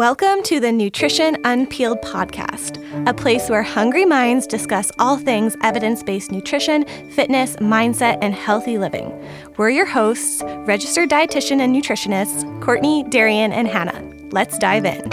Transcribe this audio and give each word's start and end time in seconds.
Welcome 0.00 0.42
to 0.44 0.60
the 0.60 0.72
Nutrition 0.72 1.36
Unpeeled 1.44 2.00
podcast, 2.00 2.80
a 3.06 3.12
place 3.12 3.50
where 3.50 3.62
hungry 3.62 4.06
minds 4.06 4.46
discuss 4.46 4.90
all 4.98 5.18
things 5.18 5.58
evidence 5.62 6.02
based 6.02 6.32
nutrition, 6.32 6.86
fitness, 7.10 7.56
mindset, 7.56 8.16
and 8.22 8.32
healthy 8.32 8.78
living. 8.78 9.12
We're 9.58 9.68
your 9.68 9.84
hosts, 9.84 10.42
registered 10.64 11.10
dietitian 11.10 11.60
and 11.60 11.76
nutritionists, 11.76 12.62
Courtney, 12.62 13.04
Darian, 13.10 13.52
and 13.52 13.68
Hannah. 13.68 14.02
Let's 14.32 14.56
dive 14.56 14.86
in. 14.86 15.06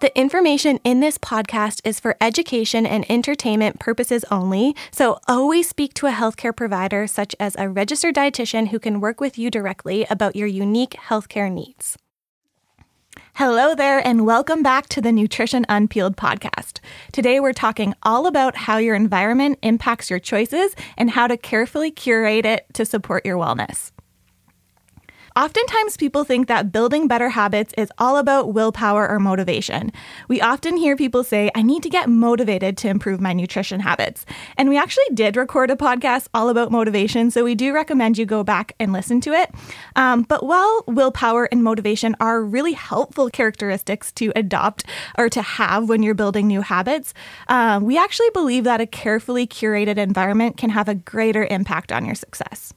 The 0.00 0.10
information 0.16 0.80
in 0.82 0.98
this 0.98 1.18
podcast 1.18 1.82
is 1.84 2.00
for 2.00 2.16
education 2.20 2.84
and 2.84 3.08
entertainment 3.08 3.78
purposes 3.78 4.24
only, 4.28 4.74
so 4.90 5.20
always 5.28 5.68
speak 5.68 5.94
to 5.94 6.08
a 6.08 6.10
healthcare 6.10 6.56
provider 6.56 7.06
such 7.06 7.36
as 7.38 7.54
a 7.56 7.68
registered 7.68 8.16
dietitian 8.16 8.70
who 8.70 8.80
can 8.80 9.00
work 9.00 9.20
with 9.20 9.38
you 9.38 9.52
directly 9.52 10.04
about 10.10 10.34
your 10.34 10.48
unique 10.48 10.96
healthcare 11.08 11.48
needs. 11.48 11.96
Hello 13.36 13.74
there, 13.74 14.06
and 14.06 14.26
welcome 14.26 14.62
back 14.62 14.88
to 14.88 15.00
the 15.00 15.10
Nutrition 15.10 15.64
Unpeeled 15.70 16.18
podcast. 16.18 16.80
Today, 17.12 17.40
we're 17.40 17.54
talking 17.54 17.94
all 18.02 18.26
about 18.26 18.54
how 18.54 18.76
your 18.76 18.94
environment 18.94 19.58
impacts 19.62 20.10
your 20.10 20.18
choices 20.18 20.76
and 20.98 21.10
how 21.10 21.26
to 21.26 21.38
carefully 21.38 21.90
curate 21.90 22.44
it 22.44 22.66
to 22.74 22.84
support 22.84 23.24
your 23.24 23.38
wellness. 23.38 23.90
Oftentimes, 25.34 25.96
people 25.96 26.24
think 26.24 26.46
that 26.48 26.72
building 26.72 27.08
better 27.08 27.30
habits 27.30 27.72
is 27.78 27.90
all 27.96 28.18
about 28.18 28.52
willpower 28.52 29.08
or 29.08 29.18
motivation. 29.18 29.90
We 30.28 30.42
often 30.42 30.76
hear 30.76 30.94
people 30.94 31.24
say, 31.24 31.50
I 31.54 31.62
need 31.62 31.82
to 31.84 31.88
get 31.88 32.10
motivated 32.10 32.76
to 32.78 32.88
improve 32.88 33.18
my 33.18 33.32
nutrition 33.32 33.80
habits. 33.80 34.26
And 34.58 34.68
we 34.68 34.76
actually 34.76 35.06
did 35.14 35.36
record 35.36 35.70
a 35.70 35.76
podcast 35.76 36.28
all 36.34 36.50
about 36.50 36.70
motivation, 36.70 37.30
so 37.30 37.44
we 37.44 37.54
do 37.54 37.72
recommend 37.72 38.18
you 38.18 38.26
go 38.26 38.44
back 38.44 38.74
and 38.78 38.92
listen 38.92 39.22
to 39.22 39.32
it. 39.32 39.50
Um, 39.96 40.22
but 40.22 40.44
while 40.44 40.84
willpower 40.86 41.48
and 41.50 41.64
motivation 41.64 42.14
are 42.20 42.42
really 42.42 42.74
helpful 42.74 43.30
characteristics 43.30 44.12
to 44.12 44.32
adopt 44.36 44.84
or 45.16 45.30
to 45.30 45.40
have 45.40 45.88
when 45.88 46.02
you're 46.02 46.14
building 46.14 46.46
new 46.46 46.60
habits, 46.60 47.14
uh, 47.48 47.80
we 47.82 47.96
actually 47.96 48.30
believe 48.34 48.64
that 48.64 48.82
a 48.82 48.86
carefully 48.86 49.46
curated 49.46 49.96
environment 49.96 50.58
can 50.58 50.68
have 50.70 50.88
a 50.88 50.94
greater 50.94 51.46
impact 51.46 51.90
on 51.90 52.04
your 52.04 52.14
success. 52.14 52.74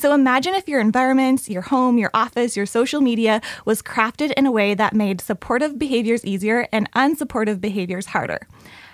So 0.00 0.14
imagine 0.14 0.54
if 0.54 0.66
your 0.66 0.80
environment, 0.80 1.46
your 1.46 1.60
home, 1.60 1.98
your 1.98 2.10
office, 2.14 2.56
your 2.56 2.64
social 2.64 3.02
media 3.02 3.42
was 3.66 3.82
crafted 3.82 4.32
in 4.32 4.46
a 4.46 4.50
way 4.50 4.72
that 4.72 4.94
made 4.94 5.20
supportive 5.20 5.78
behaviors 5.78 6.24
easier 6.24 6.66
and 6.72 6.90
unsupportive 6.92 7.60
behaviors 7.60 8.06
harder. 8.06 8.48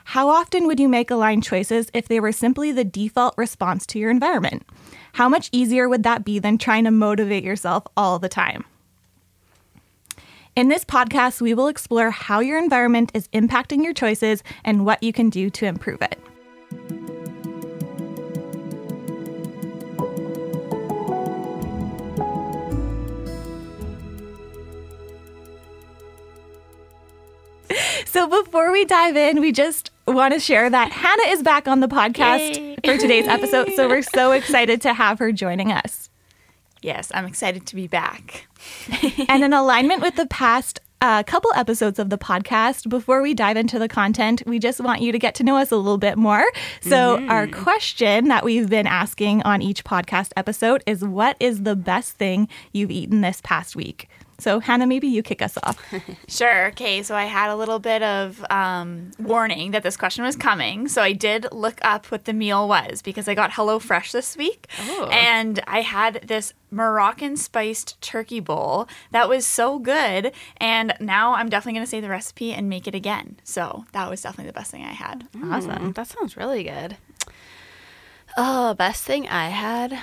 How 0.06 0.28
often 0.28 0.66
would 0.66 0.80
you 0.80 0.88
make 0.88 1.12
aligned 1.12 1.44
choices 1.44 1.92
if 1.94 2.08
they 2.08 2.18
were 2.18 2.32
simply 2.32 2.72
the 2.72 2.82
default 2.82 3.34
response 3.38 3.86
to 3.86 4.00
your 4.00 4.10
environment? 4.10 4.66
How 5.12 5.28
much 5.28 5.48
easier 5.52 5.88
would 5.88 6.02
that 6.02 6.24
be 6.24 6.40
than 6.40 6.58
trying 6.58 6.82
to 6.82 6.90
motivate 6.90 7.44
yourself 7.44 7.84
all 7.96 8.18
the 8.18 8.28
time? 8.28 8.64
In 10.56 10.66
this 10.66 10.84
podcast, 10.84 11.40
we 11.40 11.54
will 11.54 11.68
explore 11.68 12.10
how 12.10 12.40
your 12.40 12.58
environment 12.58 13.12
is 13.14 13.28
impacting 13.28 13.84
your 13.84 13.94
choices 13.94 14.42
and 14.64 14.84
what 14.84 15.04
you 15.04 15.12
can 15.12 15.30
do 15.30 15.50
to 15.50 15.66
improve 15.66 16.02
it. 16.02 16.18
So 28.06 28.26
before 28.28 28.72
we 28.72 28.84
dive 28.84 29.16
in, 29.16 29.40
we 29.40 29.52
just 29.52 29.90
want 30.06 30.32
to 30.32 30.40
share 30.40 30.70
that 30.70 30.92
Hannah 30.92 31.28
is 31.28 31.42
back 31.42 31.68
on 31.68 31.80
the 31.80 31.88
podcast 31.88 32.56
Yay. 32.56 32.76
for 32.84 32.96
today's 32.96 33.26
episode. 33.26 33.72
So 33.74 33.88
we're 33.88 34.02
so 34.02 34.32
excited 34.32 34.80
to 34.82 34.94
have 34.94 35.18
her 35.18 35.32
joining 35.32 35.72
us. 35.72 36.08
Yes, 36.82 37.10
I'm 37.14 37.26
excited 37.26 37.66
to 37.66 37.76
be 37.76 37.88
back. 37.88 38.46
and 39.28 39.44
in 39.44 39.52
alignment 39.52 40.02
with 40.02 40.16
the 40.16 40.26
past 40.26 40.80
a 41.02 41.06
uh, 41.06 41.22
couple 41.24 41.52
episodes 41.54 41.98
of 41.98 42.08
the 42.08 42.16
podcast. 42.16 42.88
Before 42.88 43.20
we 43.20 43.34
dive 43.34 43.58
into 43.58 43.78
the 43.78 43.86
content, 43.86 44.42
we 44.46 44.58
just 44.58 44.80
want 44.80 45.02
you 45.02 45.12
to 45.12 45.18
get 45.18 45.34
to 45.34 45.44
know 45.44 45.58
us 45.58 45.70
a 45.70 45.76
little 45.76 45.98
bit 45.98 46.16
more. 46.16 46.42
So, 46.80 47.18
mm-hmm. 47.18 47.30
our 47.30 47.46
question 47.46 48.28
that 48.28 48.46
we've 48.46 48.70
been 48.70 48.86
asking 48.86 49.42
on 49.42 49.60
each 49.60 49.84
podcast 49.84 50.32
episode 50.36 50.82
is 50.86 51.04
What 51.04 51.36
is 51.38 51.64
the 51.64 51.76
best 51.76 52.12
thing 52.12 52.48
you've 52.72 52.90
eaten 52.90 53.20
this 53.20 53.42
past 53.42 53.76
week? 53.76 54.08
So, 54.38 54.60
Hannah, 54.60 54.86
maybe 54.86 55.06
you 55.08 55.22
kick 55.22 55.40
us 55.40 55.56
off. 55.62 55.82
sure. 56.28 56.66
Okay. 56.68 57.02
So, 57.02 57.14
I 57.14 57.24
had 57.24 57.50
a 57.50 57.56
little 57.56 57.78
bit 57.78 58.02
of 58.02 58.44
um, 58.50 59.10
warning 59.18 59.70
that 59.70 59.82
this 59.82 59.96
question 59.96 60.24
was 60.24 60.36
coming. 60.36 60.88
So, 60.88 61.02
I 61.02 61.12
did 61.12 61.46
look 61.52 61.78
up 61.82 62.06
what 62.06 62.26
the 62.26 62.32
meal 62.32 62.68
was 62.68 63.02
because 63.02 63.28
I 63.28 63.34
got 63.34 63.52
HelloFresh 63.52 64.12
this 64.12 64.36
week. 64.36 64.66
Oh. 64.80 65.08
And 65.10 65.62
I 65.66 65.80
had 65.80 66.22
this 66.26 66.52
Moroccan 66.70 67.36
spiced 67.36 68.00
turkey 68.02 68.40
bowl 68.40 68.88
that 69.10 69.28
was 69.28 69.46
so 69.46 69.78
good. 69.78 70.32
And 70.58 70.92
now 71.00 71.34
I'm 71.34 71.48
definitely 71.48 71.78
going 71.78 71.86
to 71.86 71.90
say 71.90 72.00
the 72.00 72.10
recipe 72.10 72.52
and 72.52 72.68
make 72.68 72.86
it 72.86 72.94
again. 72.94 73.38
So, 73.44 73.86
that 73.92 74.10
was 74.10 74.20
definitely 74.20 74.50
the 74.50 74.54
best 74.54 74.70
thing 74.70 74.84
I 74.84 74.92
had. 74.92 75.28
Mm, 75.32 75.52
awesome. 75.52 75.92
That 75.92 76.08
sounds 76.08 76.36
really 76.36 76.64
good. 76.64 76.98
Oh, 78.36 78.74
best 78.74 79.04
thing 79.04 79.26
I 79.28 79.48
had 79.48 79.98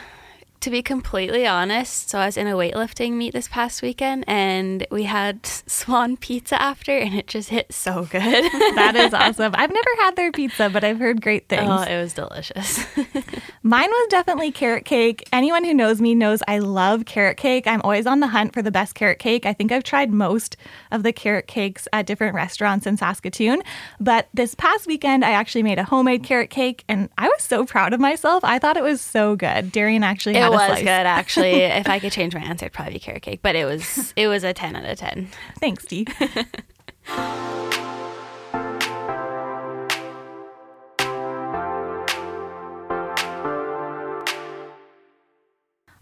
to 0.64 0.70
be 0.70 0.82
completely 0.82 1.46
honest, 1.46 2.10
so 2.10 2.20
I 2.20 2.26
was 2.26 2.38
in 2.38 2.48
a 2.48 2.54
weightlifting 2.54 3.12
meet 3.14 3.34
this 3.34 3.50
past 3.50 3.82
weekend 3.82 4.24
and 4.28 4.88
we 4.90 5.04
had 5.04 5.46
swan 5.46 6.16
pizza 6.16 6.60
after 6.62 6.98
and 6.98 7.14
it 7.14 7.28
just 7.28 7.50
hit 7.50 7.74
so 7.74 8.06
good. 8.06 8.22
that 8.76 8.96
is 8.96 9.14
awesome. 9.14 9.52
I've 9.58 9.74
never 9.74 9.90
had 9.98 10.16
their 10.16 10.32
pizza, 10.32 10.70
but 10.70 10.86
I've 10.86 11.00
heard 11.00 11.22
great 11.22 11.50
things. 11.50 11.68
Oh, 11.68 11.82
it 11.82 12.02
was 12.02 12.14
delicious. 12.14 12.86
Mine 13.64 13.90
was 13.90 14.08
definitely 14.10 14.54
carrot 14.54 14.86
cake. 14.86 15.28
Anyone 15.34 15.66
who 15.66 15.74
knows 15.74 16.00
me 16.00 16.16
knows 16.16 16.42
I 16.48 16.60
love 16.60 17.04
carrot 17.04 17.36
cake. 17.36 17.68
I'm 17.68 17.82
always 17.82 18.06
on 18.06 18.22
the 18.22 18.28
hunt 18.28 18.54
for 18.54 18.62
the 18.62 18.72
best 18.72 18.96
carrot 18.96 19.20
cake. 19.20 19.46
I 19.46 19.52
think 19.52 19.74
I've 19.74 19.84
tried 19.84 20.12
most 20.12 20.56
of 20.92 21.04
the 21.04 21.12
carrot 21.12 21.48
cakes 21.48 21.90
at 21.92 22.06
different 22.06 22.36
restaurants 22.36 22.88
in 22.88 22.96
Saskatoon, 22.96 23.64
but 24.00 24.30
this 24.34 24.56
past 24.56 24.88
weekend 24.88 25.26
I 25.26 25.32
actually 25.32 25.64
made 25.64 25.78
a 25.78 25.84
homemade 25.84 26.24
carrot 26.24 26.52
cake 26.52 26.86
and 26.88 27.10
I 27.18 27.28
was 27.28 27.42
so 27.42 27.66
proud 27.66 27.92
of 27.92 28.00
myself. 28.00 28.46
I 28.46 28.60
thought 28.60 28.78
it 28.78 28.84
was 28.84 29.02
so 29.02 29.36
good. 29.36 29.74
Darian 29.74 30.04
actually 30.04 30.36
it 30.36 30.53
was 30.54 30.80
good 30.80 30.88
actually. 30.88 31.52
if 31.62 31.88
I 31.90 32.00
could 32.00 32.12
change 32.12 32.34
my 32.36 32.42
answer, 32.42 32.66
it'd 32.66 32.74
probably 32.74 32.94
be 32.94 33.00
carrot 33.00 33.22
cake. 33.22 33.42
But 33.42 33.56
it 33.56 33.66
was 33.66 34.14
it 34.16 34.28
was 34.28 34.44
a 34.44 34.54
ten 34.54 34.76
out 34.76 34.86
of 34.86 34.98
ten. 34.98 35.30
Thanks, 35.60 35.86
Dee. 35.86 36.08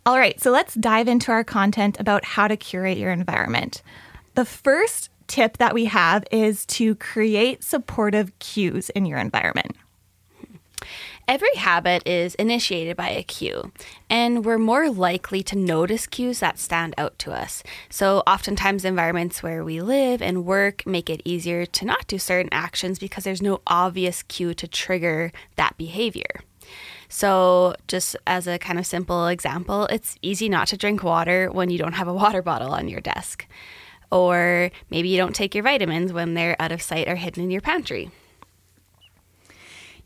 All 0.04 0.18
right, 0.18 0.42
so 0.42 0.50
let's 0.50 0.74
dive 0.74 1.08
into 1.08 1.32
our 1.32 1.44
content 1.44 2.00
about 2.00 2.26
how 2.26 2.48
to 2.48 2.58
curate 2.58 2.98
your 2.98 3.12
environment. 3.12 3.84
The 4.34 4.46
first 4.46 5.10
tip 5.28 5.58
that 5.58 5.76
we 5.76 5.86
have 5.86 6.24
is 6.32 6.66
to 6.66 6.96
create 6.96 7.64
supportive 7.64 8.38
cues 8.40 8.90
in 8.90 9.06
your 9.06 9.20
environment. 9.20 9.76
Every 11.32 11.56
habit 11.56 12.06
is 12.06 12.36
initiated 12.36 12.98
by 12.98 13.08
a 13.08 13.24
cue, 13.24 13.72
and 14.10 14.44
we're 14.44 14.58
more 14.58 14.90
likely 14.90 15.42
to 15.44 15.58
notice 15.58 16.06
cues 16.06 16.42
that 16.42 16.60
stand 16.60 16.94
out 16.98 17.18
to 17.20 17.32
us. 17.32 17.64
So, 17.90 18.22
oftentimes, 18.28 18.84
environments 18.84 19.42
where 19.42 19.64
we 19.64 19.80
live 19.80 20.22
and 20.22 20.44
work 20.46 20.86
make 20.86 21.10
it 21.10 21.22
easier 21.24 21.66
to 21.66 21.86
not 21.86 22.06
do 22.08 22.20
certain 22.20 22.50
actions 22.52 23.00
because 23.00 23.24
there's 23.24 23.42
no 23.42 23.62
obvious 23.66 24.24
cue 24.24 24.54
to 24.56 24.68
trigger 24.68 25.32
that 25.56 25.78
behavior. 25.78 26.42
So, 27.08 27.76
just 27.88 28.18
as 28.28 28.46
a 28.46 28.60
kind 28.60 28.78
of 28.78 28.86
simple 28.86 29.28
example, 29.28 29.86
it's 29.86 30.18
easy 30.22 30.50
not 30.50 30.68
to 30.68 30.76
drink 30.76 31.02
water 31.02 31.50
when 31.50 31.70
you 31.70 31.78
don't 31.78 31.94
have 31.94 32.10
a 32.10 32.14
water 32.14 32.42
bottle 32.42 32.74
on 32.74 32.90
your 32.90 33.00
desk. 33.00 33.48
Or 34.12 34.70
maybe 34.90 35.08
you 35.08 35.16
don't 35.16 35.34
take 35.34 35.56
your 35.56 35.64
vitamins 35.64 36.12
when 36.12 36.34
they're 36.34 36.62
out 36.62 36.74
of 36.74 36.82
sight 36.82 37.08
or 37.08 37.16
hidden 37.16 37.42
in 37.46 37.52
your 37.52 37.62
pantry. 37.62 38.12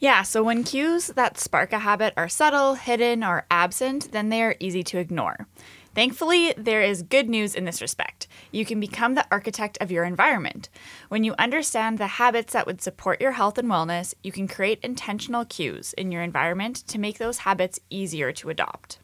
Yeah, 0.05 0.21
so 0.21 0.43
when 0.43 0.63
cues 0.63 1.07
that 1.07 1.39
spark 1.39 1.73
a 1.73 1.79
habit 1.79 2.13
are 2.16 2.29
subtle, 2.29 2.75
hidden, 2.75 3.23
or 3.23 3.47
absent, 3.49 4.11
then 4.11 4.29
they 4.29 4.43
are 4.43 4.55
easy 4.59 4.83
to 4.83 4.99
ignore. 4.99 5.47
Thankfully, 5.95 6.53
there 6.55 6.84
is 6.84 7.02
good 7.02 7.28
news 7.28 7.55
in 7.55 7.66
this 7.66 7.81
respect. 7.81 8.28
You 8.52 8.66
can 8.66 8.79
become 8.79 9.16
the 9.16 9.25
architect 9.31 9.79
of 9.81 9.90
your 9.90 10.03
environment. 10.03 10.69
When 11.09 11.23
you 11.23 11.34
understand 11.40 11.97
the 11.97 12.22
habits 12.22 12.53
that 12.53 12.67
would 12.67 12.84
support 12.84 13.19
your 13.19 13.31
health 13.31 13.57
and 13.57 13.67
wellness, 13.67 14.13
you 14.22 14.31
can 14.31 14.47
create 14.47 14.79
intentional 14.84 15.43
cues 15.43 15.93
in 15.93 16.11
your 16.11 16.22
environment 16.22 16.75
to 16.85 16.99
make 16.99 17.17
those 17.17 17.40
habits 17.40 17.79
easier 17.90 18.31
to 18.34 18.52
adopt. 18.52 18.99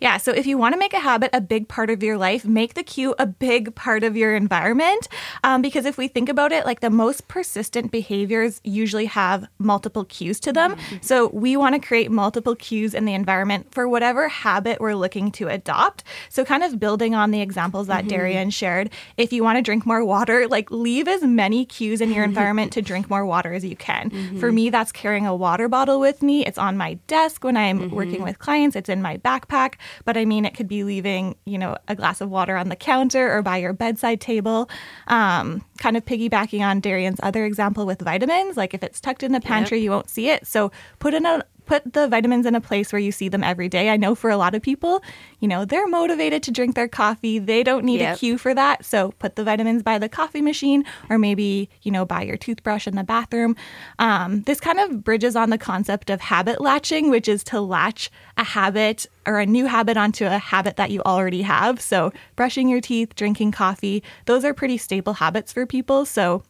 Yeah, 0.00 0.16
so 0.18 0.32
if 0.32 0.46
you 0.46 0.56
want 0.56 0.74
to 0.74 0.78
make 0.78 0.92
a 0.92 1.00
habit 1.00 1.30
a 1.32 1.40
big 1.40 1.66
part 1.68 1.90
of 1.90 2.02
your 2.02 2.16
life, 2.16 2.44
make 2.44 2.74
the 2.74 2.84
cue 2.84 3.14
a 3.18 3.26
big 3.26 3.74
part 3.74 4.04
of 4.04 4.16
your 4.16 4.36
environment. 4.36 5.08
Um, 5.42 5.60
because 5.60 5.86
if 5.86 5.98
we 5.98 6.06
think 6.06 6.28
about 6.28 6.52
it, 6.52 6.64
like 6.64 6.80
the 6.80 6.90
most 6.90 7.26
persistent 7.26 7.90
behaviors 7.90 8.60
usually 8.62 9.06
have 9.06 9.48
multiple 9.58 10.04
cues 10.04 10.38
to 10.40 10.52
them. 10.52 10.76
Mm-hmm. 10.76 10.96
So 11.02 11.28
we 11.28 11.56
want 11.56 11.74
to 11.74 11.84
create 11.84 12.10
multiple 12.10 12.54
cues 12.54 12.94
in 12.94 13.06
the 13.06 13.14
environment 13.14 13.74
for 13.74 13.88
whatever 13.88 14.28
habit 14.28 14.80
we're 14.80 14.94
looking 14.94 15.32
to 15.32 15.48
adopt. 15.48 16.04
So, 16.28 16.44
kind 16.44 16.62
of 16.62 16.78
building 16.78 17.14
on 17.14 17.30
the 17.30 17.40
examples 17.40 17.88
that 17.88 18.00
mm-hmm. 18.00 18.08
Darian 18.08 18.50
shared, 18.50 18.90
if 19.16 19.32
you 19.32 19.42
want 19.42 19.56
to 19.58 19.62
drink 19.62 19.84
more 19.84 20.04
water, 20.04 20.46
like 20.46 20.70
leave 20.70 21.08
as 21.08 21.22
many 21.22 21.64
cues 21.64 22.00
in 22.00 22.12
your 22.12 22.24
environment 22.32 22.72
to 22.74 22.82
drink 22.82 23.10
more 23.10 23.26
water 23.26 23.52
as 23.52 23.64
you 23.64 23.76
can. 23.76 24.10
Mm-hmm. 24.10 24.38
For 24.38 24.52
me, 24.52 24.70
that's 24.70 24.92
carrying 24.92 25.26
a 25.26 25.34
water 25.34 25.68
bottle 25.68 25.98
with 25.98 26.22
me. 26.22 26.46
It's 26.46 26.58
on 26.58 26.76
my 26.76 26.94
desk 27.06 27.44
when 27.44 27.56
I'm 27.56 27.90
working 27.90 28.16
mm-hmm. 28.16 28.24
with 28.24 28.38
clients, 28.38 28.76
it's 28.76 28.88
in 28.88 29.02
my 29.02 29.16
backpack. 29.18 29.74
But 30.04 30.16
I 30.16 30.24
mean, 30.24 30.44
it 30.44 30.54
could 30.54 30.68
be 30.68 30.84
leaving, 30.84 31.36
you 31.44 31.58
know, 31.58 31.76
a 31.88 31.94
glass 31.94 32.20
of 32.20 32.30
water 32.30 32.56
on 32.56 32.68
the 32.68 32.76
counter 32.76 33.34
or 33.36 33.42
by 33.42 33.58
your 33.58 33.72
bedside 33.72 34.20
table. 34.20 34.68
Um, 35.06 35.64
kind 35.78 35.96
of 35.96 36.04
piggybacking 36.04 36.60
on 36.60 36.80
Darian's 36.80 37.20
other 37.22 37.44
example 37.44 37.86
with 37.86 38.00
vitamins, 38.00 38.56
like 38.56 38.74
if 38.74 38.82
it's 38.82 39.00
tucked 39.00 39.22
in 39.22 39.32
the 39.32 39.40
pantry, 39.40 39.78
yep. 39.78 39.84
you 39.84 39.90
won't 39.90 40.10
see 40.10 40.28
it. 40.28 40.46
So 40.46 40.72
put 40.98 41.14
in 41.14 41.26
a 41.26 41.44
put 41.68 41.92
the 41.92 42.08
vitamins 42.08 42.46
in 42.46 42.54
a 42.54 42.60
place 42.60 42.92
where 42.92 42.98
you 42.98 43.12
see 43.12 43.28
them 43.28 43.44
every 43.44 43.68
day. 43.68 43.90
I 43.90 43.98
know 43.98 44.14
for 44.14 44.30
a 44.30 44.38
lot 44.38 44.54
of 44.54 44.62
people, 44.62 45.02
you 45.38 45.46
know, 45.46 45.64
they're 45.66 45.86
motivated 45.86 46.42
to 46.44 46.50
drink 46.50 46.74
their 46.74 46.88
coffee. 46.88 47.38
They 47.38 47.62
don't 47.62 47.84
need 47.84 48.00
yep. 48.00 48.16
a 48.16 48.18
cue 48.18 48.38
for 48.38 48.54
that. 48.54 48.84
So 48.84 49.12
put 49.18 49.36
the 49.36 49.44
vitamins 49.44 49.82
by 49.82 49.98
the 49.98 50.08
coffee 50.08 50.40
machine 50.40 50.84
or 51.10 51.18
maybe, 51.18 51.68
you 51.82 51.92
know, 51.92 52.06
by 52.06 52.22
your 52.22 52.38
toothbrush 52.38 52.86
in 52.86 52.96
the 52.96 53.04
bathroom. 53.04 53.54
Um, 53.98 54.42
this 54.42 54.60
kind 54.60 54.80
of 54.80 55.04
bridges 55.04 55.36
on 55.36 55.50
the 55.50 55.58
concept 55.58 56.08
of 56.08 56.22
habit 56.22 56.60
latching, 56.60 57.10
which 57.10 57.28
is 57.28 57.44
to 57.44 57.60
latch 57.60 58.10
a 58.38 58.44
habit 58.44 59.06
or 59.26 59.38
a 59.38 59.46
new 59.46 59.66
habit 59.66 59.98
onto 59.98 60.24
a 60.24 60.38
habit 60.38 60.76
that 60.76 60.90
you 60.90 61.02
already 61.02 61.42
have. 61.42 61.82
So 61.82 62.12
brushing 62.34 62.68
your 62.70 62.80
teeth, 62.80 63.14
drinking 63.14 63.52
coffee, 63.52 64.02
those 64.24 64.42
are 64.42 64.54
pretty 64.54 64.78
staple 64.78 65.14
habits 65.14 65.52
for 65.52 65.66
people. 65.66 66.06
So 66.06 66.42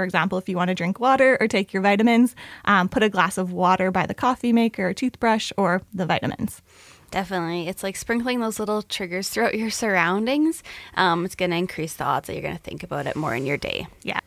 for 0.00 0.04
example, 0.04 0.38
if 0.38 0.48
you 0.48 0.56
want 0.56 0.68
to 0.68 0.74
drink 0.74 0.98
water 0.98 1.36
or 1.42 1.46
take 1.46 1.74
your 1.74 1.82
vitamins, 1.82 2.34
um, 2.64 2.88
put 2.88 3.02
a 3.02 3.10
glass 3.10 3.36
of 3.36 3.52
water 3.52 3.90
by 3.90 4.06
the 4.06 4.14
coffee 4.14 4.50
maker 4.50 4.88
or 4.88 4.94
toothbrush 4.94 5.52
or 5.58 5.82
the 5.92 6.06
vitamins. 6.06 6.62
Definitely. 7.10 7.68
It's 7.68 7.82
like 7.82 7.96
sprinkling 7.96 8.40
those 8.40 8.58
little 8.58 8.80
triggers 8.80 9.28
throughout 9.28 9.58
your 9.58 9.68
surroundings. 9.68 10.62
Um, 10.94 11.26
it's 11.26 11.34
going 11.34 11.50
to 11.50 11.58
increase 11.58 11.96
the 11.96 12.04
odds 12.04 12.28
that 12.28 12.32
you're 12.32 12.40
going 12.40 12.56
to 12.56 12.62
think 12.62 12.82
about 12.82 13.06
it 13.06 13.14
more 13.14 13.34
in 13.34 13.44
your 13.44 13.58
day. 13.58 13.88
Yeah. 14.02 14.20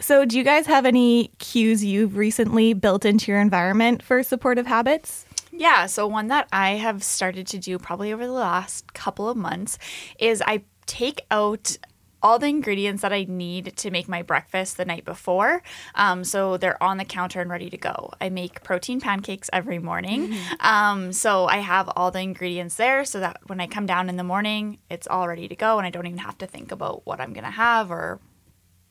So, 0.00 0.24
do 0.24 0.36
you 0.36 0.42
guys 0.42 0.66
have 0.66 0.86
any 0.86 1.30
cues 1.38 1.84
you've 1.84 2.16
recently 2.16 2.74
built 2.74 3.04
into 3.04 3.30
your 3.30 3.40
environment 3.40 4.02
for 4.02 4.24
supportive 4.24 4.66
habits? 4.66 5.24
Yeah, 5.52 5.86
so 5.86 6.08
one 6.08 6.26
that 6.28 6.48
I 6.52 6.70
have 6.70 7.04
started 7.04 7.46
to 7.46 7.58
do 7.58 7.78
probably 7.78 8.12
over 8.12 8.26
the 8.26 8.32
last 8.32 8.92
couple 8.92 9.28
of 9.28 9.36
months 9.36 9.78
is 10.18 10.42
I 10.44 10.62
take 10.86 11.20
out 11.30 11.76
all 12.22 12.38
the 12.38 12.46
ingredients 12.46 13.02
that 13.02 13.12
I 13.12 13.24
need 13.28 13.76
to 13.76 13.90
make 13.90 14.08
my 14.08 14.22
breakfast 14.22 14.76
the 14.76 14.84
night 14.84 15.04
before. 15.04 15.62
Um, 15.94 16.24
so 16.24 16.56
they're 16.56 16.82
on 16.82 16.96
the 16.96 17.04
counter 17.04 17.40
and 17.40 17.50
ready 17.50 17.68
to 17.70 17.76
go. 17.76 18.12
I 18.20 18.28
make 18.28 18.62
protein 18.62 19.00
pancakes 19.00 19.50
every 19.52 19.78
morning. 19.78 20.28
Mm-hmm. 20.28 20.66
Um, 20.66 21.12
so 21.12 21.46
I 21.46 21.58
have 21.58 21.90
all 21.96 22.10
the 22.10 22.20
ingredients 22.20 22.76
there 22.76 23.04
so 23.04 23.20
that 23.20 23.38
when 23.46 23.60
I 23.60 23.66
come 23.66 23.86
down 23.86 24.08
in 24.08 24.16
the 24.16 24.24
morning, 24.24 24.78
it's 24.88 25.06
all 25.06 25.28
ready 25.28 25.48
to 25.48 25.56
go 25.56 25.78
and 25.78 25.86
I 25.86 25.90
don't 25.90 26.06
even 26.06 26.18
have 26.18 26.38
to 26.38 26.46
think 26.46 26.72
about 26.72 27.04
what 27.04 27.20
I'm 27.20 27.32
going 27.32 27.44
to 27.44 27.50
have 27.50 27.90
or 27.90 28.20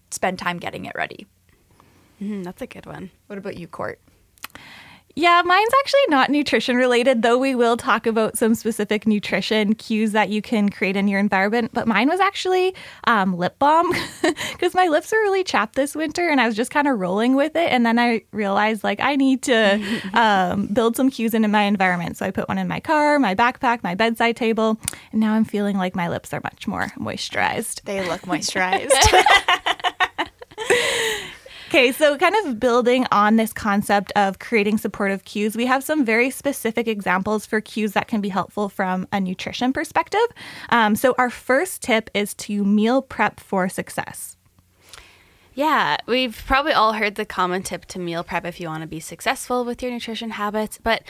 spend 0.09 0.39
time 0.39 0.59
getting 0.59 0.85
it 0.85 0.93
ready. 0.95 1.27
Mm, 2.21 2.43
that's 2.43 2.61
a 2.61 2.67
good 2.67 2.85
one. 2.85 3.11
What 3.27 3.39
about 3.39 3.57
you, 3.57 3.67
Court? 3.67 3.99
Yeah, 5.15 5.41
mine's 5.45 5.71
actually 5.79 5.99
not 6.09 6.29
nutrition 6.29 6.75
related, 6.77 7.21
though 7.21 7.37
we 7.37 7.55
will 7.55 7.77
talk 7.77 8.05
about 8.07 8.37
some 8.37 8.55
specific 8.55 9.05
nutrition 9.05 9.75
cues 9.75 10.11
that 10.13 10.29
you 10.29 10.41
can 10.41 10.69
create 10.69 10.95
in 10.95 11.07
your 11.07 11.19
environment. 11.19 11.71
But 11.73 11.87
mine 11.87 12.07
was 12.07 12.19
actually 12.19 12.75
um, 13.05 13.35
lip 13.35 13.59
balm 13.59 13.91
because 14.21 14.73
my 14.73 14.87
lips 14.87 15.11
were 15.11 15.19
really 15.19 15.43
chapped 15.43 15.75
this 15.75 15.95
winter 15.95 16.29
and 16.29 16.39
I 16.39 16.47
was 16.47 16.55
just 16.55 16.71
kind 16.71 16.87
of 16.87 16.99
rolling 16.99 17.35
with 17.35 17.55
it. 17.55 17.71
And 17.71 17.85
then 17.85 17.99
I 17.99 18.21
realized 18.31 18.83
like 18.83 18.99
I 18.99 19.15
need 19.15 19.43
to 19.43 20.01
um, 20.13 20.67
build 20.67 20.95
some 20.95 21.09
cues 21.09 21.33
into 21.33 21.47
my 21.47 21.63
environment. 21.63 22.17
So 22.17 22.25
I 22.25 22.31
put 22.31 22.47
one 22.47 22.57
in 22.57 22.67
my 22.67 22.79
car, 22.79 23.19
my 23.19 23.35
backpack, 23.35 23.83
my 23.83 23.95
bedside 23.95 24.35
table. 24.37 24.77
And 25.11 25.19
now 25.19 25.33
I'm 25.33 25.45
feeling 25.45 25.77
like 25.77 25.95
my 25.95 26.09
lips 26.09 26.33
are 26.33 26.41
much 26.43 26.67
more 26.67 26.87
moisturized. 26.97 27.81
They 27.83 28.07
look 28.07 28.21
moisturized. 28.31 28.91
Okay, 31.71 31.93
so 31.93 32.17
kind 32.17 32.35
of 32.43 32.59
building 32.59 33.05
on 33.13 33.37
this 33.37 33.53
concept 33.53 34.11
of 34.17 34.39
creating 34.39 34.77
supportive 34.77 35.23
cues, 35.23 35.55
we 35.55 35.67
have 35.67 35.85
some 35.85 36.03
very 36.03 36.29
specific 36.29 36.85
examples 36.85 37.45
for 37.45 37.61
cues 37.61 37.93
that 37.93 38.09
can 38.09 38.19
be 38.19 38.27
helpful 38.27 38.67
from 38.67 39.07
a 39.13 39.21
nutrition 39.21 39.71
perspective. 39.71 40.19
Um, 40.67 40.97
so, 40.97 41.15
our 41.17 41.29
first 41.29 41.81
tip 41.81 42.09
is 42.13 42.33
to 42.33 42.65
meal 42.65 43.01
prep 43.01 43.39
for 43.39 43.69
success. 43.69 44.35
Yeah, 45.53 45.95
we've 46.07 46.43
probably 46.45 46.73
all 46.73 46.91
heard 46.91 47.15
the 47.15 47.23
common 47.23 47.63
tip 47.63 47.85
to 47.85 47.99
meal 47.99 48.25
prep 48.25 48.43
if 48.45 48.59
you 48.59 48.67
want 48.67 48.81
to 48.81 48.87
be 48.87 48.99
successful 48.99 49.63
with 49.63 49.81
your 49.81 49.93
nutrition 49.93 50.31
habits, 50.31 50.77
but 50.77 51.03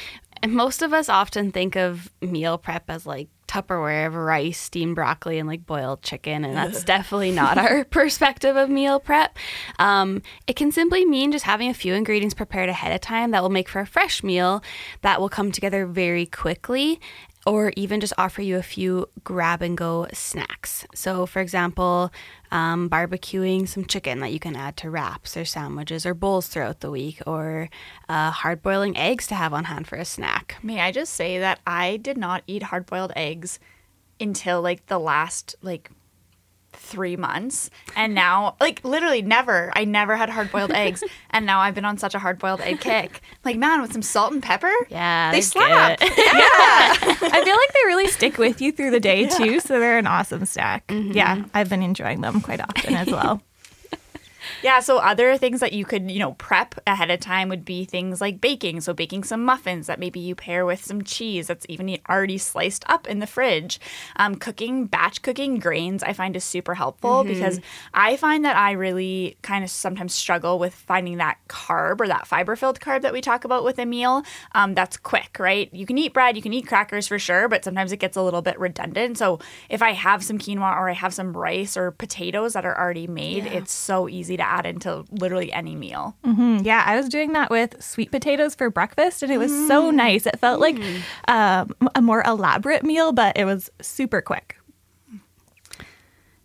most 0.48 0.84
of 0.84 0.94
us 0.94 1.10
often 1.10 1.52
think 1.52 1.75
of 1.75 2.12
meal 2.22 2.60
prep 2.60 2.88
as 2.88 3.08
like 3.08 3.30
Tupperware 3.51 4.07
of 4.07 4.15
rice, 4.15 4.57
steamed 4.57 4.95
broccoli, 4.95 5.38
and 5.38 5.45
like 5.45 5.65
boiled 5.65 6.01
chicken. 6.03 6.45
And 6.45 6.56
that's 6.56 6.86
definitely 6.86 7.31
not 7.31 7.57
our 7.57 7.83
perspective 7.92 8.56
of 8.56 8.69
meal 8.69 8.98
prep. 9.01 9.38
Um, 9.77 10.21
it 10.48 10.56
can 10.56 10.71
simply 10.71 11.03
mean 11.03 11.33
just 11.33 11.44
having 11.44 11.69
a 11.69 11.74
few 11.74 11.94
ingredients 11.94 12.33
prepared 12.33 12.69
ahead 12.69 12.94
of 12.94 13.01
time 13.01 13.31
that 13.31 13.42
will 13.42 13.50
make 13.50 13.68
for 13.68 13.81
a 13.81 13.86
fresh 13.86 14.24
meal 14.24 14.63
that 15.01 15.19
will 15.19 15.27
come 15.27 15.51
together 15.51 15.86
very 15.86 16.25
quickly 16.25 17.01
or 17.46 17.74
even 17.76 18.00
just 18.00 18.14
offer 18.18 18.42
you 18.42 18.58
a 18.58 18.64
few 18.64 19.08
grab 19.24 19.62
and 19.62 19.78
go 19.78 20.08
snacks. 20.14 20.86
So, 20.94 21.26
for 21.26 21.40
example, 21.40 22.12
um, 22.52 22.90
barbecuing 22.90 23.68
some 23.68 23.86
chicken 23.86 24.20
that 24.20 24.32
you 24.32 24.40
can 24.40 24.56
add 24.56 24.78
to 24.78 24.90
wraps 24.90 25.36
or 25.36 25.46
sandwiches 25.46 26.06
or 26.06 26.14
bowls 26.14 26.48
throughout 26.48 26.82
the 26.82 26.92
week, 26.92 27.22
or 27.26 27.70
uh, 28.08 28.32
hard 28.32 28.62
boiling 28.62 28.96
eggs 28.98 29.28
to 29.28 29.36
have 29.36 29.54
on 29.54 29.66
hand 29.66 29.88
for 29.88 29.96
a 29.96 30.06
snack. 30.06 30.58
May 30.62 30.82
I 30.82 30.92
just 30.92 31.14
say 31.14 31.40
that 31.40 31.60
I 31.66 31.98
did 31.98 32.18
not 32.18 32.44
eat 32.48 32.64
hard 32.64 32.86
boiled 32.86 33.14
eggs 33.16 33.60
until 34.20 34.62
like 34.62 34.86
the 34.86 35.00
last 35.00 35.56
like 35.62 35.90
three 36.81 37.16
months 37.16 37.69
and 37.95 38.13
now 38.13 38.56
like 38.60 38.83
literally 38.83 39.22
never. 39.22 39.72
I 39.75 39.86
never 39.86 40.16
had 40.16 40.30
hard-boiled 40.30 40.72
eggs 40.83 41.04
and 41.30 41.45
now 41.45 41.60
i've 41.60 41.75
been 41.75 41.86
on 41.86 41.98
such 41.98 42.16
a 42.16 42.19
hard-boiled 42.19 42.62
egg 42.62 42.80
kick. 42.81 43.22
Like 43.45 43.57
man 43.57 43.81
with 43.81 43.94
some 43.94 44.01
salt 44.01 44.33
and 44.33 44.42
pepper? 44.42 44.72
Yeah 44.89 45.31
they 45.31 45.42
slap. 45.42 46.00
yeah. 46.01 46.07
I 46.10 47.42
feel 47.44 47.56
like 47.56 47.74
they 47.74 47.86
really 47.86 48.07
stick 48.07 48.38
with 48.38 48.62
you 48.62 48.72
through 48.72 48.92
the 48.92 49.00
day 49.00 49.24
yeah. 49.24 49.30
too 49.30 49.60
so 49.60 49.80
they're 49.80 50.00
an 50.00 50.07
awesome 50.07 50.45
snack 50.45 50.88
mm-hmm. 50.88 51.12
yeah 51.12 51.44
i've 51.54 51.69
been 51.69 51.83
enjoying 51.83 52.22
them 52.22 52.42
quite 52.42 52.60
often 52.60 52.95
as 52.95 53.07
well 53.07 53.42
yeah, 54.62 54.80
so 54.80 54.98
other 54.98 55.38
things 55.38 55.60
that 55.60 55.74
you 55.74 55.86
could, 55.86 56.10
you 56.10 56.19
know, 56.19 56.34
prep 56.34 56.75
ahead 56.86 57.10
of 57.10 57.19
time 57.19 57.50
would 57.50 57.66
be 57.66 57.86
things 57.86 58.22
like 58.22 58.42
baking. 58.42 58.81
So 58.81 58.94
baking 58.94 59.24
some 59.24 59.44
muffins 59.44 59.88
that 59.88 60.00
maybe 60.00 60.19
you 60.19 60.36
pair 60.36 60.66
with 60.66 60.84
some 60.84 61.04
cheese 61.04 61.48
that's 61.48 61.66
even 61.69 61.98
already 62.10 62.38
sliced 62.38 62.84
up 62.88 63.08
in 63.08 63.19
the 63.19 63.28
fridge. 63.28 63.80
Um, 64.16 64.36
cooking, 64.36 64.86
batch 64.86 65.22
cooking 65.22 65.60
grains, 65.60 66.04
I 66.04 66.13
find 66.13 66.36
is 66.36 66.44
super 66.44 66.75
helpful 66.75 67.24
mm-hmm. 67.24 67.34
because 67.34 67.60
I 67.94 68.18
find 68.18 68.46
that 68.46 68.56
I 68.56 68.72
really 68.72 69.38
kind 69.42 69.63
of 69.63 69.69
sometimes 69.69 70.13
struggle 70.13 70.60
with 70.60 70.74
finding 70.74 71.18
that 71.18 71.38
carb 71.48 72.02
or 72.02 72.08
that 72.08 72.28
fiber 72.28 72.56
filled 72.56 72.80
carb 72.80 73.02
that 73.02 73.13
we 73.13 73.22
talk 73.22 73.46
about 73.46 73.63
with 73.63 73.80
a 73.80 73.86
meal. 73.86 74.24
Um, 74.54 74.74
that's 74.74 74.98
quick, 74.98 75.38
right? 75.40 75.74
You 75.74 75.86
can 75.86 75.98
eat 75.98 76.13
bread, 76.13 76.36
you 76.36 76.42
can 76.42 76.54
eat 76.54 76.68
crackers 76.68 77.08
for 77.08 77.19
sure, 77.19 77.48
but 77.48 77.63
sometimes 77.63 77.92
it 77.92 77.98
gets 77.98 78.18
a 78.18 78.22
little 78.22 78.42
bit 78.42 78.60
redundant. 78.60 79.18
So 79.18 79.40
if 79.69 79.81
I 79.81 79.92
have 79.94 80.24
some 80.24 80.38
quinoa 80.38 80.75
or 80.75 80.89
I 80.89 80.94
have 80.94 81.13
some 81.13 81.36
rice 81.36 81.75
or 81.77 81.91
potatoes 81.91 82.53
that 82.53 82.65
are 82.65 82.77
already 82.77 83.08
made, 83.08 83.46
yeah. 83.46 83.53
it's 83.53 83.72
so 83.72 84.08
easy 84.08 84.38
to 84.38 84.44
add 84.51 84.65
into 84.65 85.05
literally 85.12 85.51
any 85.53 85.75
meal. 85.75 86.15
Mm-hmm. 86.25 86.60
Yeah, 86.63 86.84
I 86.86 86.98
was 86.98 87.10
doing 87.10 87.34
that 87.34 87.50
with 87.50 87.81
sweet 87.81 88.12
potatoes 88.12 88.53
for 88.53 88.70
breakfast, 88.70 89.24
and 89.24 89.31
it 89.31 89.38
was 89.38 89.51
mm. 89.51 89.67
so 89.67 89.91
nice. 89.91 90.25
It 90.25 90.39
felt 90.39 90.60
like 90.60 90.75
mm. 90.75 91.01
um, 91.27 91.74
a 91.96 92.01
more 92.01 92.22
elaborate 92.25 92.84
meal, 92.84 93.12
but 93.13 93.38
it 93.38 93.46
was 93.46 93.70
super 93.81 94.22
quick. 94.22 94.58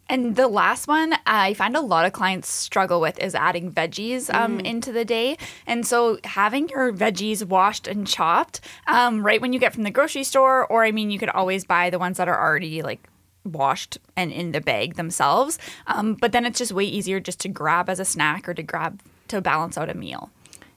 And 0.08 0.36
the 0.36 0.46
last 0.46 0.86
one 0.86 1.14
I 1.26 1.54
find 1.54 1.76
a 1.76 1.80
lot 1.80 2.06
of 2.06 2.12
clients 2.12 2.48
struggle 2.48 3.00
with 3.00 3.18
is 3.18 3.34
adding 3.34 3.72
veggies 3.72 4.32
um, 4.32 4.58
mm. 4.58 4.64
into 4.64 4.92
the 4.92 5.04
day. 5.04 5.36
And 5.66 5.84
so 5.84 6.20
having 6.22 6.68
your 6.68 6.92
veggies 6.92 7.44
washed 7.44 7.88
and 7.88 8.06
chopped 8.06 8.60
um, 8.86 9.26
right 9.26 9.40
when 9.40 9.52
you 9.52 9.58
get 9.58 9.75
from 9.75 9.82
the 9.82 9.90
grocery 9.90 10.22
store, 10.22 10.64
or 10.66 10.84
I 10.84 10.92
mean, 10.92 11.10
you 11.10 11.18
could 11.18 11.30
always 11.30 11.64
buy 11.64 11.90
the 11.90 11.98
ones 11.98 12.18
that 12.18 12.28
are 12.28 12.40
already 12.40 12.82
like 12.82 13.08
washed 13.46 13.98
and 14.16 14.32
in 14.32 14.52
the 14.52 14.60
bag 14.60 14.96
themselves. 14.96 15.58
Um, 15.86 16.14
but 16.14 16.32
then 16.32 16.44
it's 16.44 16.58
just 16.58 16.72
way 16.72 16.84
easier 16.84 17.20
just 17.20 17.40
to 17.40 17.48
grab 17.48 17.88
as 17.88 18.00
a 18.00 18.04
snack 18.04 18.48
or 18.48 18.54
to 18.54 18.62
grab 18.62 19.00
to 19.28 19.40
balance 19.40 19.76
out 19.76 19.90
a 19.90 19.94
meal. 19.94 20.30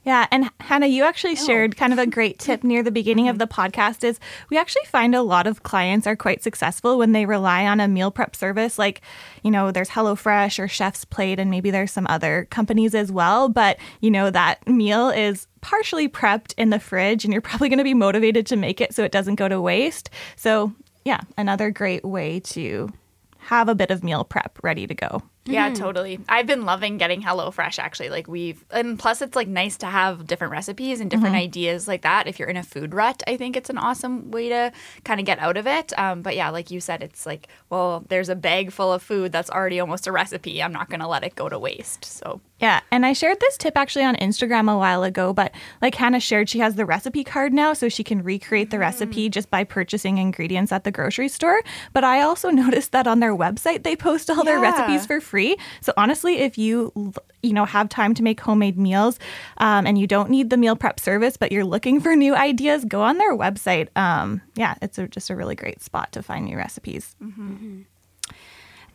Yeah, 0.05 0.27
and 0.31 0.49
Hannah, 0.61 0.87
you 0.87 1.03
actually 1.03 1.33
oh. 1.33 1.45
shared 1.45 1.75
kind 1.75 1.91
of 1.91 1.99
a 1.99 2.07
great 2.07 2.39
tip 2.39 2.63
near 2.63 2.81
the 2.83 2.91
beginning 2.91 3.27
of 3.27 3.37
the 3.37 3.47
podcast 3.47 4.03
is 4.03 4.19
we 4.49 4.57
actually 4.57 4.85
find 4.85 5.13
a 5.13 5.21
lot 5.21 5.45
of 5.45 5.63
clients 5.63 6.07
are 6.07 6.15
quite 6.15 6.41
successful 6.41 6.97
when 6.97 7.11
they 7.11 7.25
rely 7.25 7.65
on 7.65 7.79
a 7.79 7.87
meal 7.87 8.09
prep 8.09 8.35
service 8.35 8.79
like, 8.79 9.01
you 9.43 9.51
know, 9.51 9.71
there's 9.71 9.89
HelloFresh 9.89 10.57
or 10.57 10.67
Chef's 10.67 11.05
Plate 11.05 11.39
and 11.39 11.51
maybe 11.51 11.69
there's 11.69 11.91
some 11.91 12.07
other 12.07 12.47
companies 12.49 12.95
as 12.95 13.11
well, 13.11 13.49
but 13.49 13.77
you 13.99 14.09
know 14.09 14.29
that 14.29 14.65
meal 14.67 15.09
is 15.09 15.47
partially 15.61 16.07
prepped 16.07 16.53
in 16.57 16.69
the 16.69 16.79
fridge 16.79 17.25
and 17.25 17.33
you're 17.33 17.41
probably 17.49 17.69
going 17.69 17.77
to 17.77 17.83
be 17.83 17.93
motivated 17.93 18.45
to 18.47 18.55
make 18.55 18.79
it 18.79 18.95
so 18.95 19.03
it 19.03 19.11
doesn't 19.11 19.35
go 19.35 19.47
to 19.47 19.61
waste. 19.61 20.09
So, 20.35 20.73
yeah, 21.05 21.21
another 21.37 21.71
great 21.71 22.03
way 22.03 22.39
to 22.41 22.91
have 23.37 23.69
a 23.69 23.75
bit 23.75 23.91
of 23.91 24.03
meal 24.03 24.23
prep 24.23 24.59
ready 24.61 24.85
to 24.85 24.93
go. 24.93 25.23
Yeah, 25.49 25.69
mm-hmm. 25.69 25.81
totally. 25.81 26.19
I've 26.29 26.45
been 26.45 26.65
loving 26.65 26.97
getting 26.97 27.21
HelloFresh 27.21 27.79
actually. 27.79 28.09
Like 28.09 28.27
we've 28.27 28.63
and 28.71 28.99
plus 28.99 29.21
it's 29.21 29.35
like 29.35 29.47
nice 29.47 29.77
to 29.77 29.87
have 29.87 30.27
different 30.27 30.51
recipes 30.51 30.99
and 30.99 31.09
different 31.09 31.35
mm-hmm. 31.35 31.43
ideas 31.43 31.87
like 31.87 32.03
that. 32.03 32.27
If 32.27 32.39
you're 32.39 32.47
in 32.47 32.57
a 32.57 32.63
food 32.63 32.93
rut, 32.93 33.23
I 33.27 33.37
think 33.37 33.57
it's 33.57 33.69
an 33.69 33.77
awesome 33.77 34.31
way 34.31 34.49
to 34.49 34.71
kind 35.03 35.19
of 35.19 35.25
get 35.25 35.39
out 35.39 35.57
of 35.57 35.67
it. 35.67 35.97
Um, 35.97 36.21
but 36.21 36.35
yeah, 36.35 36.49
like 36.49 36.71
you 36.71 36.79
said, 36.79 37.01
it's 37.01 37.25
like, 37.25 37.47
well, 37.69 38.05
there's 38.09 38.29
a 38.29 38.35
bag 38.35 38.71
full 38.71 38.93
of 38.93 39.01
food 39.01 39.31
that's 39.31 39.49
already 39.49 39.79
almost 39.79 40.07
a 40.07 40.11
recipe. 40.11 40.61
I'm 40.61 40.73
not 40.73 40.89
gonna 40.89 41.07
let 41.07 41.23
it 41.23 41.35
go 41.35 41.49
to 41.49 41.57
waste. 41.57 42.05
So 42.05 42.41
Yeah, 42.59 42.81
and 42.91 43.05
I 43.05 43.13
shared 43.13 43.39
this 43.39 43.57
tip 43.57 43.77
actually 43.77 44.05
on 44.05 44.15
Instagram 44.17 44.71
a 44.71 44.77
while 44.77 45.03
ago, 45.03 45.33
but 45.33 45.53
like 45.81 45.95
Hannah 45.95 46.19
shared, 46.19 46.49
she 46.49 46.59
has 46.59 46.75
the 46.75 46.85
recipe 46.85 47.23
card 47.23 47.53
now, 47.53 47.73
so 47.73 47.89
she 47.89 48.03
can 48.03 48.21
recreate 48.23 48.69
the 48.69 48.79
recipe 48.79 49.25
mm-hmm. 49.25 49.31
just 49.31 49.49
by 49.49 49.63
purchasing 49.63 50.17
ingredients 50.17 50.71
at 50.71 50.83
the 50.83 50.91
grocery 50.91 51.29
store. 51.29 51.61
But 51.93 52.03
I 52.03 52.21
also 52.21 52.49
noticed 52.63 52.91
that 52.91 53.07
on 53.07 53.19
their 53.19 53.35
website, 53.35 53.83
they 53.83 53.95
post 53.95 54.29
all 54.29 54.43
their 54.43 54.59
recipes 54.59 55.05
for 55.05 55.21
free. 55.21 55.38
So 55.81 55.93
honestly, 55.97 56.39
if 56.39 56.57
you 56.57 57.13
you 57.41 57.53
know 57.53 57.65
have 57.65 57.89
time 57.89 58.13
to 58.15 58.23
make 58.23 58.39
homemade 58.39 58.77
meals 58.77 59.19
um, 59.57 59.85
and 59.87 59.97
you 59.97 60.07
don't 60.07 60.29
need 60.29 60.49
the 60.49 60.57
meal 60.57 60.75
prep 60.75 60.99
service, 60.99 61.37
but 61.37 61.51
you're 61.51 61.65
looking 61.65 61.99
for 62.01 62.15
new 62.15 62.35
ideas, 62.35 62.85
go 62.85 63.01
on 63.01 63.17
their 63.17 63.35
website. 63.35 63.87
Um, 63.95 64.41
yeah, 64.55 64.75
it's 64.81 64.97
a, 64.97 65.07
just 65.07 65.29
a 65.29 65.35
really 65.35 65.55
great 65.55 65.81
spot 65.81 66.11
to 66.13 66.21
find 66.23 66.45
new 66.45 66.57
recipes. 66.57 67.15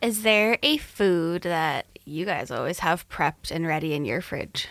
Is 0.01 0.21
there 0.23 0.57
a 0.61 0.77
food 0.77 1.43
that 1.43 1.87
you 2.05 2.25
guys 2.25 2.51
always 2.51 2.79
have 2.79 3.07
prepped 3.09 3.49
and 3.51 3.65
ready 3.65 3.93
in 3.93 4.05
your 4.05 4.21
fridge? 4.21 4.67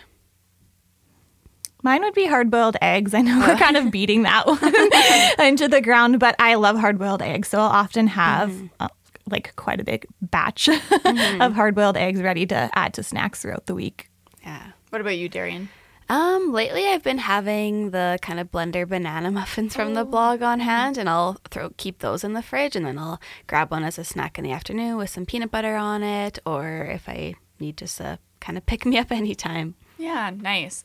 Mine 1.82 2.02
would 2.02 2.14
be 2.14 2.26
hard 2.26 2.50
boiled 2.50 2.78
eggs. 2.80 3.12
I 3.12 3.20
know 3.20 3.38
we're 3.40 3.56
kind 3.58 3.76
of 3.76 3.90
beating 3.90 4.22
that 4.22 4.46
one 5.38 5.46
into 5.46 5.68
the 5.68 5.82
ground, 5.82 6.18
but 6.18 6.34
I 6.38 6.54
love 6.54 6.78
hard 6.78 6.98
boiled 6.98 7.20
eggs. 7.20 7.48
So 7.48 7.58
I'll 7.58 7.66
often 7.66 8.06
have 8.06 8.54
uh, 8.80 8.88
like 9.30 9.54
quite 9.56 9.80
a 9.80 9.84
big 9.84 10.06
batch 10.20 10.68
of 11.04 11.54
hard 11.54 11.74
boiled 11.74 11.96
eggs 11.96 12.20
ready 12.22 12.46
to 12.46 12.70
add 12.74 12.94
to 12.94 13.02
snacks 13.02 13.40
throughout 13.42 13.66
the 13.66 13.74
week. 13.74 14.10
Yeah. 14.42 14.72
what 14.90 15.00
about 15.00 15.16
you, 15.16 15.28
Darian? 15.28 15.68
Um, 16.10 16.52
lately 16.52 16.86
I've 16.86 17.02
been 17.02 17.16
having 17.16 17.90
the 17.90 18.18
kind 18.20 18.38
of 18.38 18.52
blender 18.52 18.86
banana 18.86 19.30
muffins 19.38 19.74
from 19.74 19.94
the 19.94 20.04
blog 20.04 20.42
on 20.42 20.60
hand 20.60 20.98
and 20.98 21.08
I'll 21.08 21.38
throw 21.50 21.70
keep 21.78 22.00
those 22.00 22.22
in 22.24 22.34
the 22.34 22.42
fridge 22.42 22.76
and 22.76 22.84
then 22.84 22.98
I'll 22.98 23.20
grab 23.46 23.70
one 23.70 23.84
as 23.84 23.98
a 23.98 24.04
snack 24.04 24.36
in 24.38 24.44
the 24.44 24.52
afternoon 24.52 24.98
with 24.98 25.08
some 25.08 25.24
peanut 25.24 25.50
butter 25.50 25.76
on 25.76 26.02
it 26.02 26.38
or 26.44 26.84
if 26.92 27.08
I 27.08 27.34
need 27.58 27.78
just 27.78 28.00
a 28.00 28.18
kind 28.40 28.58
of 28.58 28.66
pick 28.66 28.84
me 28.84 28.98
up 28.98 29.10
anytime. 29.22 29.76
Yeah, 29.96 30.30
nice. 30.36 30.84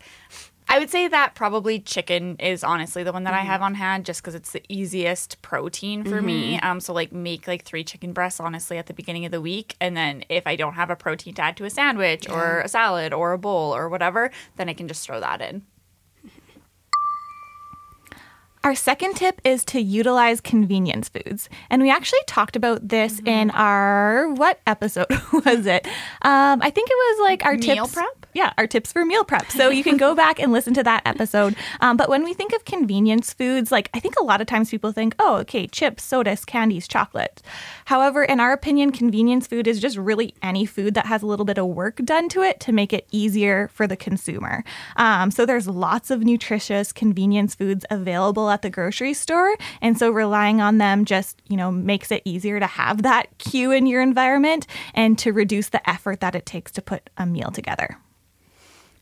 I 0.72 0.78
would 0.78 0.92
say 0.92 1.08
that 1.08 1.34
probably 1.34 1.80
chicken 1.80 2.36
is 2.38 2.64
honestly 2.64 3.04
the 3.04 3.12
one 3.12 3.24
that 3.24 3.34
I 3.34 3.40
have 3.40 3.64
on 3.64 3.74
hand 3.74 4.06
just 4.06 4.22
because 4.22 4.36
it's 4.36 4.52
the 4.52 4.62
easiest 4.70 5.42
protein 5.42 6.04
for 6.04 6.22
me. 6.22 6.60
Um, 6.60 6.80
so 6.80 6.94
like 6.94 7.12
make 7.12 7.48
like 7.48 7.66
three 7.66 7.84
chicken 7.84 8.14
breasts 8.14 8.40
honestly 8.40 8.78
at 8.78 8.86
the 8.86 8.94
beginning 8.94 9.26
of 9.26 9.32
the 9.32 9.42
week, 9.42 9.76
and 9.82 9.98
then 9.98 10.24
if 10.30 10.46
I 10.46 10.56
don't 10.56 10.76
have 10.76 10.92
a 10.92 10.96
protein 10.96 11.34
to 11.34 11.42
add 11.42 11.58
to 11.58 11.66
a 11.66 11.72
sandwich 11.72 12.30
or 12.30 12.62
a 12.62 12.68
salad 12.68 13.14
or 13.14 13.34
a 13.34 13.40
bowl 13.40 13.76
or 13.76 13.90
whatever, 13.90 14.30
then 14.58 14.70
I 14.70 14.74
can 14.74 14.88
just 14.88 15.04
throw 15.04 15.20
that 15.20 15.42
in. 15.42 15.64
Our 18.64 18.76
second 18.76 19.16
tip 19.16 19.40
is 19.46 19.64
to 19.66 19.80
utilize 19.80 20.42
convenience 20.42 21.08
foods. 21.08 21.50
And 21.70 21.82
we 21.82 21.90
actually 21.90 22.20
talked 22.28 22.58
about 22.58 22.90
this 22.90 23.22
in 23.26 23.52
our 23.52 24.32
what 24.34 24.60
episode 24.68 25.08
was 25.34 25.66
it? 25.66 25.88
Um, 26.22 26.62
I 26.62 26.70
think 26.70 26.90
it 26.92 26.96
was 26.96 27.22
like 27.24 27.46
our 27.46 27.56
Meal 27.56 27.86
tips. 27.86 27.96
prep? 27.96 28.19
Yeah, 28.40 28.54
our 28.58 28.68
tips 28.68 28.94
for 28.94 29.04
meal 29.04 29.26
prep. 29.26 29.52
So 29.52 29.68
you 29.68 29.84
can 29.84 29.98
go 29.98 30.16
back 30.16 30.40
and 30.40 30.54
listen 30.54 30.74
to 30.76 30.84
that 30.84 31.02
episode. 31.06 31.58
Um, 31.82 31.98
but 31.98 32.08
when 32.08 32.24
we 32.24 32.34
think 32.34 32.54
of 32.54 32.64
convenience 32.64 33.34
foods, 33.34 33.70
like 33.70 33.90
I 33.94 34.00
think 34.00 34.18
a 34.18 34.24
lot 34.24 34.40
of 34.40 34.48
times 34.48 34.70
people 34.70 34.94
think, 34.94 35.14
oh, 35.20 35.36
okay, 35.40 35.68
chips, 35.68 36.04
sodas, 36.04 36.46
candies, 36.46 36.88
chocolate. 36.88 37.42
However, 37.84 38.24
in 38.24 38.40
our 38.40 38.54
opinion, 38.54 38.94
convenience 38.94 39.46
food 39.46 39.68
is 39.68 39.82
just 39.82 39.98
really 39.98 40.36
any 40.42 40.66
food 40.66 40.94
that 40.94 41.06
has 41.08 41.22
a 41.22 41.26
little 41.26 41.44
bit 41.44 41.58
of 41.58 41.66
work 41.66 41.98
done 42.06 42.30
to 42.30 42.42
it 42.42 42.62
to 42.62 42.72
make 42.72 42.94
it 42.94 43.06
easier 43.12 43.68
for 43.74 43.88
the 43.88 43.98
consumer. 43.98 44.64
Um, 44.96 45.32
so 45.32 45.46
there's 45.46 45.68
lots 45.68 46.10
of 46.10 46.24
nutritious 46.24 46.94
convenience 46.94 47.56
foods 47.56 47.86
available 47.90 48.50
at 48.50 48.62
the 48.62 48.70
grocery 48.70 49.16
store, 49.16 49.54
and 49.82 50.00
so 50.00 50.12
relying 50.12 50.62
on 50.62 50.78
them 50.78 51.04
just 51.04 51.42
you 51.50 51.58
know 51.58 51.72
makes 51.72 52.10
it 52.10 52.22
easier 52.24 52.58
to 52.62 52.68
have 52.68 53.02
that 53.02 53.38
cue 53.38 53.74
in 53.74 53.86
your 53.86 54.02
environment 54.02 54.66
and 54.94 55.20
to 55.20 55.34
reduce 55.34 55.68
the 55.68 55.90
effort 55.90 56.22
that 56.22 56.36
it 56.36 56.46
takes 56.46 56.72
to 56.72 56.82
put 56.82 57.10
a 57.18 57.26
meal 57.26 57.52
together. 57.52 57.98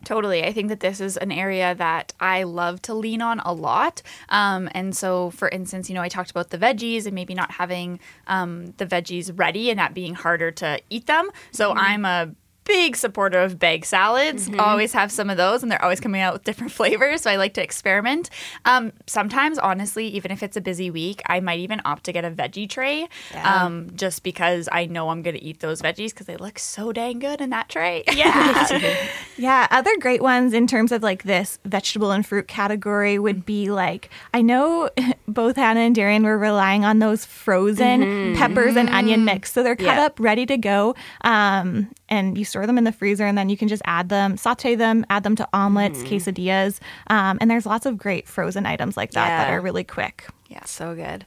Totally. 0.04 0.44
I 0.44 0.54
think 0.54 0.70
that 0.70 0.80
this 0.80 1.02
is 1.02 1.18
an 1.18 1.32
area 1.32 1.76
that 1.76 2.14
I 2.20 2.44
love 2.44 2.82
to 2.84 2.94
lean 2.94 3.22
on 3.22 3.40
a 3.40 3.52
lot. 3.52 4.02
Um, 4.30 4.70
and 4.74 4.96
so, 4.96 5.32
for 5.32 5.50
instance, 5.50 5.90
you 5.90 5.96
know, 5.96 6.02
I 6.02 6.08
talked 6.08 6.32
about 6.32 6.50
the 6.50 6.58
veggies 6.58 7.06
and 7.06 7.16
maybe 7.16 7.34
not 7.34 7.52
having 7.52 8.00
um, 8.28 8.74
the 8.78 8.86
veggies 8.86 9.32
ready 9.38 9.70
and 9.70 9.80
that 9.80 9.94
being 9.94 10.14
harder 10.14 10.52
to 10.52 10.80
eat 10.90 11.08
them. 11.08 11.30
So, 11.52 11.74
I'm 11.74 12.06
a 12.06 12.32
big 12.68 12.96
supporter 12.96 13.40
of 13.40 13.58
bag 13.58 13.86
salads. 13.86 14.50
Always 14.60 14.94
have 14.94 15.12
some 15.12 15.30
of 15.30 15.38
those, 15.38 15.64
and 15.64 15.72
they're 15.72 15.82
always 15.82 16.00
coming 16.00 16.22
out 16.22 16.34
with 16.34 16.44
different 16.44 16.72
flavors. 16.80 17.22
So 17.22 17.32
I 17.32 17.38
like 17.38 17.54
to 17.56 17.64
experiment. 17.64 18.30
Um, 18.66 18.92
sometimes, 19.08 19.58
honestly, 19.58 20.08
even 20.10 20.30
if 20.32 20.44
it's 20.44 20.58
a 20.58 20.62
busy 20.62 20.92
week, 20.92 21.22
I 21.26 21.40
might 21.40 21.60
even 21.60 21.82
opt 21.86 22.04
to 22.04 22.12
get 22.14 22.26
a 22.26 22.30
veggie 22.32 22.70
tray, 22.70 23.08
Yeah. 23.34 23.64
um, 23.66 23.90
just 23.96 24.22
because 24.22 24.68
I 24.72 24.86
know 24.86 25.10
I'm 25.10 25.22
going 25.22 25.36
to 25.36 25.44
eat 25.44 25.62
those 25.62 25.82
veggies 25.82 26.10
because 26.12 26.28
they 26.28 26.38
look 26.38 26.60
so 26.60 26.92
dang 26.92 27.20
good 27.20 27.42
in 27.42 27.50
that 27.52 27.70
tray. 27.70 28.04
Yeah. 28.18 29.08
yeah. 29.38 29.68
Other 29.72 29.96
great 30.00 30.22
ones 30.22 30.54
in 30.54 30.68
terms 30.68 30.92
of 30.92 31.04
like 31.04 31.24
this 31.24 31.60
vegetable 31.66 32.12
and 32.12 32.26
fruit 32.26 32.48
category 32.48 33.18
would 33.20 33.46
be 33.46 33.70
like, 33.72 34.10
I 34.34 34.42
know 34.42 34.90
both 35.28 35.56
Hannah 35.56 35.82
and 35.82 35.96
Darian 35.96 36.24
were 36.24 36.38
relying 36.38 36.84
on 36.84 37.00
those 37.00 37.24
frozen 37.26 38.36
peppers 38.36 38.76
and 38.76 38.90
onion 38.90 39.24
mix. 39.26 39.52
So 39.54 39.64
they're 39.64 39.76
cut 39.76 39.86
Yeah. 39.98 40.06
up, 40.06 40.20
ready 40.20 40.46
to 40.48 40.58
go. 40.58 40.96
Um, 41.24 41.90
and 42.10 42.38
you 42.38 42.46
store 42.46 42.66
them 42.66 42.78
in 42.78 42.84
the 42.84 42.92
freezer 42.92 43.26
and 43.26 43.38
then 43.38 43.50
you 43.50 43.58
can 43.58 43.68
just 43.68 43.82
add 43.86 44.10
them, 44.10 44.38
saute 44.38 44.76
them, 44.76 45.06
add 45.10 45.24
them 45.24 45.36
to 45.36 45.48
omelets, 45.54 46.02
quesadillas. 46.04 46.80
Um, 47.08 47.38
and 47.42 47.50
there's 47.52 47.66
lots 47.66 47.86
of 47.86 47.98
great 47.98 48.28
frozen 48.28 48.66
items 48.66 48.96
like 48.98 49.12
that 49.12 49.28
that 49.48 49.54
are 49.54 49.62
really 49.62 49.84
quick. 49.84 50.28
Yeah. 50.48 50.64
So 50.66 50.96
good. 50.96 51.26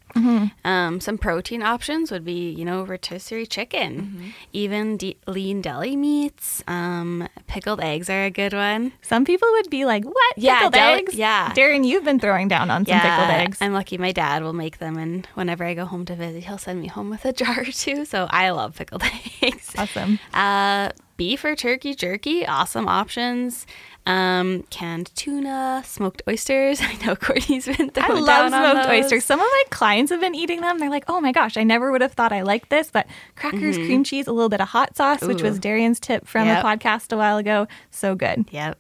Um, 0.65 1.01
some 1.01 1.19
protein 1.19 1.63
options 1.63 2.11
would 2.11 2.25
be, 2.25 2.51
you 2.51 2.65
know, 2.65 2.83
rotisserie 2.85 3.47
chicken, 3.47 4.33
even 4.53 4.97
de- 4.97 5.17
lean 5.27 5.61
deli 5.63 5.97
meats. 5.97 6.63
Um, 6.69 7.29
pickled 7.47 7.81
eggs 7.81 8.09
are 8.11 8.25
a 8.25 8.31
good 8.31 8.53
one. 8.53 8.93
Some 9.03 9.25
people 9.25 9.49
would 9.53 9.71
be 9.71 9.85
like, 9.85 10.05
what? 10.05 10.35
Yeah, 10.37 10.57
Pickled 10.57 10.73
del- 10.75 10.95
eggs? 10.99 11.15
yeah. 11.15 11.53
Darren, 11.55 11.87
you've 11.87 12.05
been 12.05 12.21
throwing 12.21 12.49
down 12.49 12.71
on 12.71 12.85
some 12.87 13.01
pickled 13.01 13.29
eggs. 13.31 13.59
I'm 13.61 13.73
lucky 13.73 13.99
my 13.99 14.13
dad 14.13 14.43
will 14.43 14.53
make 14.53 14.79
them, 14.79 14.97
and 14.97 15.27
whenever 15.35 15.65
I 15.65 15.75
go 15.75 15.85
home 15.85 16.05
to 16.07 16.15
visit, 16.17 16.45
he'll 16.45 16.59
send 16.59 16.81
me 16.81 16.89
home 16.89 17.11
with 17.11 17.25
a 17.25 17.33
jar 17.41 17.61
or 17.61 17.65
two. 17.65 18.05
So 18.05 18.27
I 18.31 18.51
love 18.51 18.77
pickled 18.77 19.03
eggs. 19.43 19.73
Awesome. 19.79 20.19
Uh, 20.35 20.91
beef 21.17 21.45
or 21.45 21.55
turkey 21.55 21.95
jerky, 21.95 22.47
awesome 22.47 22.89
options. 22.89 23.67
Um, 24.07 24.65
canned 24.71 25.15
tuna, 25.15 25.83
smoked 25.85 26.23
oysters. 26.27 26.81
I 26.83 26.95
know 27.05 27.15
Courtney's 27.15 27.67
been 27.67 27.91
I 27.97 28.07
throwing 28.07 28.25
love 28.25 28.51
down 28.51 28.55
on 28.55 28.75
smoked 28.77 28.89
oysters. 28.89 29.25
Some 29.25 29.39
of 29.41 29.47
my 29.47 29.63
clients 29.71 30.11
have 30.11 30.21
been 30.21 30.35
eating 30.35 30.63
them. 30.63 30.79
They're 30.79 30.91
like, 30.91 31.05
oh 31.09 31.21
my 31.21 31.33
gosh, 31.33 31.57
I 31.57 31.63
never 31.65 31.93
would 31.93 32.01
have 32.01 32.13
thought 32.15 32.33
I 32.33 32.43
liked 32.43 32.71
this. 32.71 32.91
But 32.91 33.07
crackers, 33.37 33.77
cream 33.77 34.03
cheese, 34.03 34.27
a 34.27 34.33
little 34.33 34.49
bit 34.49 34.61
of 34.61 34.69
hot 34.69 34.97
sauce, 34.97 35.21
which 35.23 35.43
was 35.43 35.57
Ooh. 35.57 35.61
Darian's 35.61 36.01
tip 36.01 36.27
from 36.27 36.47
Yep. 36.47 36.65
a 36.65 36.67
podcast 36.67 37.13
a 37.13 37.17
while 37.17 37.37
ago. 37.37 37.67
So 37.91 38.15
good. 38.15 38.47
Yep. 38.51 38.79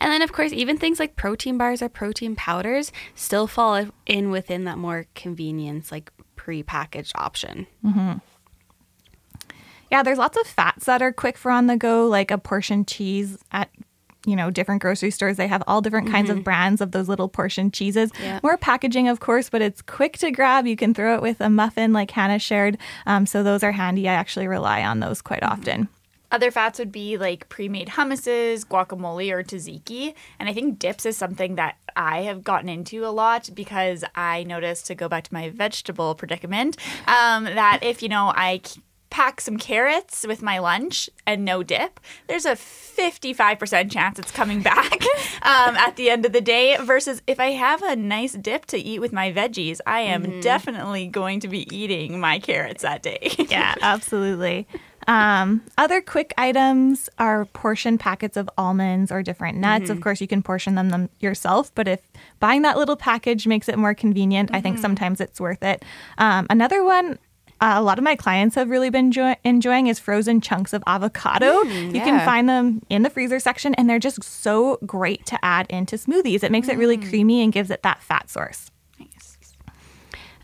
And 0.00 0.12
then, 0.12 0.22
of 0.22 0.32
course, 0.32 0.52
even 0.52 0.76
things 0.78 0.98
like 1.00 1.16
protein 1.16 1.58
bars 1.58 1.82
or 1.82 1.88
protein 1.88 2.36
powders 2.36 2.92
still 3.14 3.46
fall 3.46 3.86
in 4.06 4.30
within 4.30 4.64
that 4.64 4.78
more 4.78 5.06
convenience, 5.14 5.90
like 5.90 6.10
pre-packaged 6.36 7.12
option. 7.16 7.66
Yeah, 9.90 10.02
there's 10.02 10.18
lots 10.18 10.38
of 10.38 10.46
fats 10.46 10.86
that 10.86 11.02
are 11.02 11.12
quick 11.12 11.36
for 11.36 11.50
on 11.50 11.66
the 11.66 11.76
go, 11.76 12.06
like 12.06 12.30
a 12.30 12.38
portion 12.38 12.84
cheese 12.84 13.38
at 13.50 13.68
you 14.26 14.36
know 14.36 14.50
different 14.50 14.82
grocery 14.82 15.10
stores. 15.10 15.36
They 15.36 15.48
have 15.48 15.62
all 15.66 15.80
different 15.80 16.10
kinds 16.10 16.30
of 16.30 16.44
brands 16.44 16.80
of 16.80 16.92
those 16.92 17.08
little 17.08 17.28
portion 17.28 17.70
cheeses. 17.70 18.10
Yeah. 18.20 18.40
more 18.42 18.56
packaging 18.56 19.08
of 19.08 19.20
course 19.20 19.48
but 19.48 19.62
it's 19.62 19.82
quick 19.82 20.18
to 20.18 20.30
grab. 20.30 20.66
You 20.66 20.76
can 20.76 20.94
throw 20.94 21.14
it 21.14 21.22
with 21.22 21.40
a 21.40 21.50
muffin 21.50 21.92
like 21.92 22.10
hannah 22.10 22.38
shared. 22.38 22.78
Um, 23.06 23.26
so 23.26 23.42
those 23.42 23.62
are 23.62 23.72
handy. 23.72 24.08
I 24.08 24.14
actually 24.14 24.46
rely 24.46 24.82
on 24.82 25.00
those 25.00 25.22
quite 25.22 25.42
often. 25.42 25.88
Other 26.32 26.52
fats 26.52 26.78
would 26.78 26.92
be 26.92 27.18
like 27.18 27.48
pre-made 27.48 27.88
hummuses, 27.88 28.64
guacamole, 28.64 29.32
or 29.32 29.42
tzatziki. 29.42 30.14
And 30.38 30.48
I 30.48 30.52
think 30.52 30.78
dips 30.78 31.04
is 31.04 31.16
something 31.16 31.56
that 31.56 31.76
I 31.96 32.22
have 32.22 32.44
gotten 32.44 32.68
into 32.68 33.04
a 33.04 33.10
lot 33.10 33.50
because 33.52 34.04
I 34.14 34.44
noticed 34.44 34.86
to 34.86 34.94
go 34.94 35.08
back 35.08 35.24
to 35.24 35.34
my 35.34 35.50
vegetable 35.50 36.14
predicament 36.14 36.76
um, 37.08 37.44
that 37.44 37.80
if 37.82 38.00
you 38.00 38.08
know 38.08 38.32
I 38.34 38.60
pack 39.10 39.40
some 39.40 39.56
carrots 39.56 40.24
with 40.26 40.40
my 40.42 40.58
lunch 40.58 41.10
and 41.26 41.44
no 41.44 41.62
dip, 41.62 42.00
there's 42.28 42.46
a 42.46 42.52
55% 42.52 43.90
chance 43.90 44.18
it's 44.18 44.30
coming 44.30 44.62
back 44.62 45.02
um, 45.42 45.76
at 45.76 45.96
the 45.96 46.10
end 46.10 46.24
of 46.24 46.32
the 46.32 46.40
day. 46.40 46.76
Versus 46.80 47.20
if 47.26 47.38
I 47.40 47.52
have 47.52 47.82
a 47.82 47.96
nice 47.96 48.32
dip 48.32 48.66
to 48.66 48.78
eat 48.78 49.00
with 49.00 49.12
my 49.12 49.32
veggies, 49.32 49.80
I 49.86 50.00
am 50.00 50.40
definitely 50.40 51.06
going 51.06 51.40
to 51.40 51.48
be 51.48 51.72
eating 51.74 52.20
my 52.20 52.38
carrots 52.38 52.82
that 52.82 53.02
day. 53.02 53.34
Yeah, 53.50 53.74
absolutely. 53.82 54.68
Um, 55.08 55.62
other 55.76 56.00
quick 56.00 56.32
items 56.38 57.08
are 57.18 57.46
portion 57.46 57.98
packets 57.98 58.36
of 58.36 58.48
almonds 58.56 59.10
or 59.10 59.24
different 59.24 59.58
nuts. 59.58 59.90
Of 59.90 60.00
course, 60.00 60.20
you 60.20 60.28
can 60.28 60.40
portion 60.40 60.76
them, 60.76 60.90
them 60.90 61.10
yourself, 61.18 61.74
but 61.74 61.88
if 61.88 62.00
buying 62.38 62.62
that 62.62 62.76
little 62.76 62.96
package 62.96 63.48
makes 63.48 63.68
it 63.68 63.76
more 63.76 63.94
convenient, 63.94 64.50
I 64.52 64.60
think 64.60 64.78
sometimes 64.78 65.20
it's 65.20 65.40
worth 65.40 65.64
it. 65.64 65.84
Um, 66.18 66.46
another 66.48 66.84
one 66.84 67.18
uh, 67.60 67.74
a 67.76 67.82
lot 67.82 67.98
of 67.98 68.04
my 68.04 68.16
clients 68.16 68.54
have 68.54 68.70
really 68.70 68.90
been 68.90 69.12
jo- 69.12 69.36
enjoying 69.44 69.86
is 69.86 69.98
frozen 69.98 70.40
chunks 70.40 70.72
of 70.72 70.82
avocado. 70.86 71.62
you 71.62 71.92
yeah. 71.92 72.04
can 72.04 72.24
find 72.24 72.48
them 72.48 72.82
in 72.88 73.02
the 73.02 73.10
freezer 73.10 73.38
section, 73.38 73.74
and 73.74 73.88
they're 73.88 73.98
just 73.98 74.22
so 74.22 74.78
great 74.86 75.26
to 75.26 75.44
add 75.44 75.66
into 75.68 75.96
smoothies. 75.96 76.42
It 76.42 76.50
makes 76.50 76.68
it 76.68 76.78
really 76.78 76.96
creamy 76.96 77.42
and 77.42 77.52
gives 77.52 77.70
it 77.70 77.82
that 77.82 78.02
fat 78.02 78.30
source. 78.30 78.70
Nice. 78.98 79.36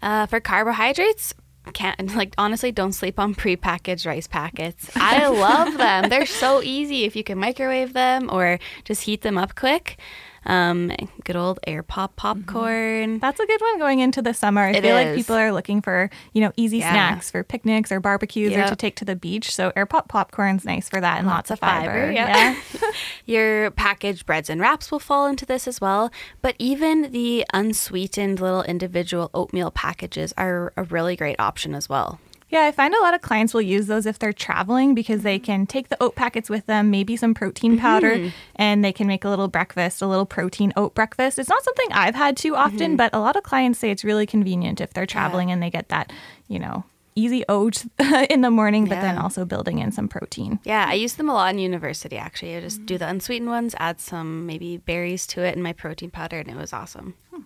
Uh, 0.02 0.26
for 0.26 0.40
carbohydrates, 0.40 1.34
can't 1.72 2.14
like 2.16 2.34
honestly 2.38 2.72
don't 2.72 2.92
sleep 2.92 3.18
on 3.18 3.34
prepackaged 3.34 4.06
rice 4.06 4.26
packets. 4.26 4.90
I 4.96 5.26
love 5.28 5.76
them. 5.76 6.08
They're 6.10 6.26
so 6.26 6.62
easy 6.62 7.04
if 7.04 7.16
you 7.16 7.24
can 7.24 7.38
microwave 7.38 7.92
them 7.92 8.28
or 8.30 8.58
just 8.84 9.02
heat 9.02 9.22
them 9.22 9.38
up 9.38 9.54
quick. 9.54 9.98
Um, 10.46 10.92
good 11.24 11.36
old 11.36 11.58
air 11.66 11.82
pop 11.82 12.14
popcorn. 12.16 13.18
That's 13.18 13.40
a 13.40 13.46
good 13.46 13.60
one 13.60 13.78
going 13.78 13.98
into 14.00 14.22
the 14.22 14.32
summer. 14.32 14.62
I 14.62 14.70
It 14.70 14.82
feel 14.82 14.94
like 14.94 15.14
people 15.14 15.34
are 15.36 15.52
looking 15.52 15.82
for, 15.82 16.08
you 16.32 16.40
know, 16.40 16.52
easy 16.56 16.78
Yeah. 16.78 16.92
snacks 16.92 17.30
for 17.30 17.42
picnics 17.42 17.90
or 17.90 17.98
barbecues 18.00 18.52
or 18.52 18.66
to 18.68 18.76
take 18.76 18.94
to 18.96 19.04
the 19.04 19.16
beach. 19.16 19.52
So 19.54 19.72
air 19.74 19.86
pop 19.86 20.08
popcorn's 20.08 20.64
nice 20.64 20.88
for 20.88 21.00
that 21.00 21.18
and 21.18 21.26
lots, 21.26 21.50
of 21.50 21.58
fiber. 21.58 21.86
fiber, 21.90 22.12
yeah. 22.12 22.54
Your 23.26 23.70
packaged 23.72 24.24
breads 24.26 24.48
and 24.48 24.60
wraps 24.60 24.90
will 24.92 25.00
fall 25.00 25.26
into 25.26 25.44
this 25.44 25.66
as 25.66 25.80
well. 25.80 26.10
But 26.42 26.54
even 26.58 27.10
the 27.10 27.44
unsweetened 27.52 28.40
little 28.40 28.62
individual 28.62 29.30
oatmeal 29.34 29.70
packages 29.70 30.32
are 30.38 30.72
a 30.76 30.84
really 30.84 31.16
great 31.16 31.36
option 31.40 31.74
as 31.74 31.88
well. 31.88 32.20
Yeah, 32.48 32.62
I 32.62 32.72
find 32.72 32.94
a 32.94 33.00
lot 33.00 33.12
of 33.12 33.22
clients 33.22 33.52
will 33.52 33.62
use 33.62 33.88
those 33.88 34.06
if 34.06 34.18
they're 34.18 34.32
traveling 34.32 34.94
because 34.94 35.22
they 35.22 35.36
mm-hmm. 35.36 35.44
can 35.44 35.66
take 35.66 35.88
the 35.88 36.00
oat 36.00 36.14
packets 36.14 36.48
with 36.48 36.66
them, 36.66 36.90
maybe 36.90 37.16
some 37.16 37.34
protein 37.34 37.76
powder, 37.78 38.14
mm-hmm. 38.16 38.28
and 38.54 38.84
they 38.84 38.92
can 38.92 39.08
make 39.08 39.24
a 39.24 39.28
little 39.28 39.48
breakfast, 39.48 40.00
a 40.00 40.06
little 40.06 40.26
protein 40.26 40.72
oat 40.76 40.94
breakfast. 40.94 41.38
It's 41.38 41.48
not 41.48 41.64
something 41.64 41.88
I've 41.92 42.14
had 42.14 42.36
too 42.36 42.54
often, 42.54 42.78
mm-hmm. 42.78 42.96
but 42.96 43.14
a 43.14 43.18
lot 43.18 43.36
of 43.36 43.42
clients 43.42 43.80
say 43.80 43.90
it's 43.90 44.04
really 44.04 44.26
convenient 44.26 44.80
if 44.80 44.92
they're 44.92 45.06
traveling 45.06 45.50
and 45.50 45.60
they 45.60 45.70
get 45.70 45.88
that, 45.88 46.12
you 46.46 46.60
know, 46.60 46.84
easy 47.16 47.44
oat 47.48 47.84
in 48.30 48.42
the 48.42 48.50
morning, 48.50 48.84
but 48.84 49.00
then 49.00 49.18
also 49.18 49.44
building 49.44 49.78
in 49.78 49.90
some 49.90 50.06
protein. 50.06 50.60
Yeah, 50.62 50.86
I 50.88 50.94
use 50.94 51.14
them 51.14 51.28
a 51.28 51.34
lot 51.34 51.52
in 51.52 51.58
university 51.58 52.16
actually. 52.16 52.56
I 52.56 52.60
just 52.60 52.86
do 52.86 52.94
mm. 52.94 52.98
the 53.00 53.08
unsweetened 53.08 53.50
ones, 53.50 53.74
add 53.78 54.00
some 54.00 54.46
maybe 54.46 54.76
berries 54.76 55.26
to 55.28 55.42
it 55.42 55.54
and 55.54 55.62
my 55.62 55.72
protein 55.72 56.10
powder, 56.10 56.38
and 56.38 56.48
it 56.48 56.56
was 56.56 56.72
awesome. 56.72 57.14
Hmm. 57.32 57.42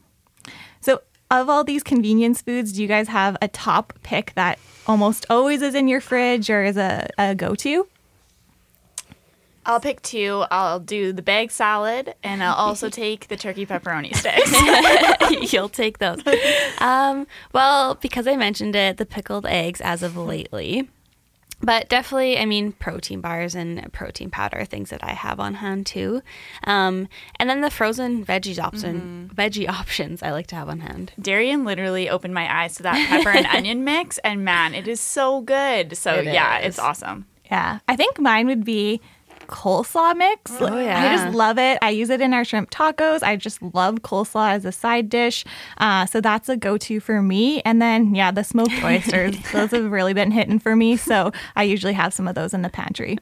So, 0.80 1.02
of 1.30 1.48
all 1.48 1.64
these 1.64 1.82
convenience 1.82 2.42
foods, 2.42 2.72
do 2.72 2.82
you 2.82 2.88
guys 2.88 3.08
have 3.08 3.36
a 3.40 3.48
top 3.48 3.92
pick 4.02 4.32
that 4.34 4.58
almost 4.86 5.26
always 5.30 5.62
is 5.62 5.74
in 5.74 5.88
your 5.88 6.00
fridge 6.00 6.50
or 6.50 6.64
is 6.64 6.76
a, 6.76 7.08
a 7.18 7.34
go 7.34 7.54
to? 7.54 7.86
I'll 9.66 9.80
pick 9.80 10.00
two. 10.02 10.44
I'll 10.50 10.80
do 10.80 11.12
the 11.12 11.22
bag 11.22 11.50
salad, 11.50 12.14
and 12.22 12.42
I'll 12.42 12.54
also 12.54 12.88
take 12.90 13.28
the 13.28 13.36
turkey 13.36 13.66
pepperoni 13.66 14.14
sticks. 14.16 15.52
You'll 15.52 15.68
take 15.68 15.98
those. 15.98 16.20
Um, 16.78 17.26
well, 17.52 17.94
because 17.96 18.26
I 18.26 18.36
mentioned 18.36 18.74
it, 18.74 18.96
the 18.96 19.06
pickled 19.06 19.46
eggs 19.46 19.80
as 19.80 20.02
of 20.02 20.16
lately. 20.16 20.88
But 21.62 21.88
definitely, 21.88 22.38
I 22.38 22.46
mean, 22.46 22.72
protein 22.72 23.20
bars 23.20 23.54
and 23.54 23.92
protein 23.92 24.30
powder 24.30 24.60
are 24.60 24.64
things 24.64 24.90
that 24.90 25.04
I 25.04 25.12
have 25.12 25.38
on 25.38 25.54
hand 25.54 25.86
too. 25.86 26.22
Um, 26.64 27.06
and 27.38 27.50
then 27.50 27.60
the 27.60 27.70
frozen 27.70 28.24
veggies 28.24 28.58
option, 28.62 29.30
veggie 29.34 29.68
options 29.80 30.22
I 30.22 30.30
like 30.30 30.46
to 30.48 30.56
have 30.56 30.68
on 30.68 30.80
hand. 30.80 31.12
Darian 31.20 31.64
literally 31.64 32.08
opened 32.08 32.32
my 32.34 32.62
eyes 32.62 32.76
to 32.76 32.82
that 32.84 33.08
pepper 33.08 33.30
and 33.30 33.46
onion 33.54 33.84
mix, 33.84 34.18
and 34.18 34.44
man, 34.44 34.74
it 34.74 34.88
is 34.88 35.00
so 35.00 35.42
good. 35.42 35.96
So 35.96 36.14
It 36.14 36.24
yeah, 36.26 36.58
is. 36.60 36.66
it's 36.66 36.78
awesome. 36.78 37.26
Yeah, 37.50 37.80
I 37.88 37.96
think 37.96 38.18
mine 38.20 38.46
would 38.46 38.64
be 38.64 39.00
coleslaw 39.50 40.16
mix. 40.16 40.52
Oh, 40.60 40.66
I 40.66 41.16
just 41.16 41.34
love 41.34 41.58
it. 41.58 41.78
I 41.82 41.90
use 41.90 42.08
it 42.08 42.20
in 42.20 42.32
our 42.32 42.44
shrimp 42.44 42.70
tacos. 42.70 43.22
I 43.22 43.36
just 43.36 43.60
love 43.62 43.96
coleslaw 43.96 44.50
as 44.50 44.64
a 44.64 44.72
side 44.72 45.08
dish. 45.08 45.44
Uh, 45.78 46.06
so 46.06 46.20
that's 46.20 46.48
a 46.48 46.56
go 46.56 46.78
to 46.78 47.00
for 47.00 47.20
me. 47.20 47.60
And 47.62 47.82
then, 47.82 48.14
yeah, 48.14 48.30
the 48.30 48.44
smoked 48.44 48.82
oysters, 48.82 49.36
those 49.52 49.72
have 49.72 49.90
really 49.90 50.14
been 50.14 50.30
hitting 50.30 50.58
for 50.58 50.76
me. 50.76 50.96
So 50.96 51.32
I 51.56 51.64
usually 51.64 51.94
have 51.94 52.14
some 52.14 52.28
of 52.28 52.34
those 52.34 52.54
in 52.54 52.62
the 52.62 52.70
pantry. 52.70 53.18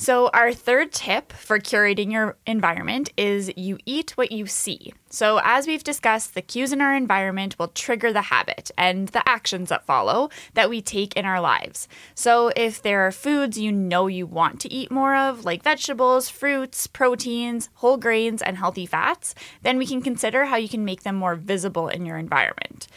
So, 0.00 0.30
our 0.32 0.54
third 0.54 0.92
tip 0.92 1.30
for 1.30 1.58
curating 1.58 2.10
your 2.10 2.38
environment 2.46 3.12
is 3.18 3.52
you 3.54 3.76
eat 3.84 4.12
what 4.12 4.32
you 4.32 4.46
see. 4.46 4.94
So, 5.10 5.42
as 5.44 5.66
we've 5.66 5.84
discussed, 5.84 6.32
the 6.32 6.40
cues 6.40 6.72
in 6.72 6.80
our 6.80 6.94
environment 6.96 7.58
will 7.58 7.68
trigger 7.68 8.10
the 8.10 8.22
habit 8.22 8.70
and 8.78 9.08
the 9.08 9.28
actions 9.28 9.68
that 9.68 9.84
follow 9.84 10.30
that 10.54 10.70
we 10.70 10.80
take 10.80 11.16
in 11.16 11.26
our 11.26 11.38
lives. 11.38 11.86
So, 12.14 12.50
if 12.56 12.80
there 12.80 13.06
are 13.06 13.12
foods 13.12 13.58
you 13.58 13.72
know 13.72 14.06
you 14.06 14.26
want 14.26 14.58
to 14.60 14.72
eat 14.72 14.90
more 14.90 15.14
of, 15.14 15.44
like 15.44 15.62
vegetables, 15.62 16.30
fruits, 16.30 16.86
proteins, 16.86 17.68
whole 17.74 17.98
grains, 17.98 18.40
and 18.40 18.56
healthy 18.56 18.86
fats, 18.86 19.34
then 19.60 19.76
we 19.76 19.86
can 19.86 20.00
consider 20.00 20.46
how 20.46 20.56
you 20.56 20.70
can 20.70 20.82
make 20.82 21.02
them 21.02 21.16
more 21.16 21.34
visible 21.34 21.88
in 21.88 22.06
your 22.06 22.16
environment. 22.16 22.88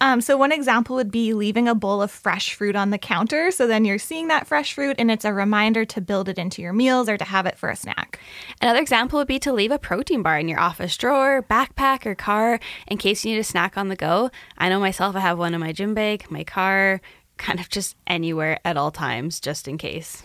Um, 0.00 0.20
so 0.20 0.36
one 0.36 0.52
example 0.52 0.96
would 0.96 1.10
be 1.10 1.34
leaving 1.34 1.68
a 1.68 1.74
bowl 1.74 2.02
of 2.02 2.10
fresh 2.10 2.54
fruit 2.54 2.76
on 2.76 2.90
the 2.90 2.98
counter. 2.98 3.50
So 3.50 3.66
then 3.66 3.84
you're 3.84 3.98
seeing 3.98 4.28
that 4.28 4.46
fresh 4.46 4.74
fruit 4.74 4.96
and 4.98 5.10
it's 5.10 5.24
a 5.24 5.32
reminder 5.32 5.84
to 5.86 6.00
build 6.00 6.28
it 6.28 6.38
into 6.38 6.62
your 6.62 6.72
meals 6.72 7.08
or 7.08 7.16
to 7.16 7.24
have 7.24 7.46
it 7.46 7.58
for 7.58 7.68
a 7.70 7.76
snack. 7.76 8.20
Another 8.60 8.80
example 8.80 9.18
would 9.18 9.28
be 9.28 9.38
to 9.40 9.52
leave 9.52 9.72
a 9.72 9.78
protein 9.78 10.22
bar 10.22 10.38
in 10.38 10.48
your 10.48 10.60
office 10.60 10.96
drawer, 10.96 11.42
backpack, 11.42 12.06
or 12.06 12.14
car 12.14 12.60
in 12.86 12.98
case 12.98 13.24
you 13.24 13.32
need 13.32 13.40
a 13.40 13.44
snack 13.44 13.76
on 13.76 13.88
the 13.88 13.96
go. 13.96 14.30
I 14.56 14.68
know 14.68 14.80
myself, 14.80 15.16
I 15.16 15.20
have 15.20 15.38
one 15.38 15.54
in 15.54 15.60
my 15.60 15.72
gym 15.72 15.94
bag, 15.94 16.30
my 16.30 16.44
car, 16.44 17.00
kind 17.38 17.60
of 17.60 17.68
just 17.68 17.96
anywhere 18.06 18.58
at 18.64 18.76
all 18.76 18.90
times, 18.90 19.40
just 19.40 19.68
in 19.68 19.78
case. 19.78 20.22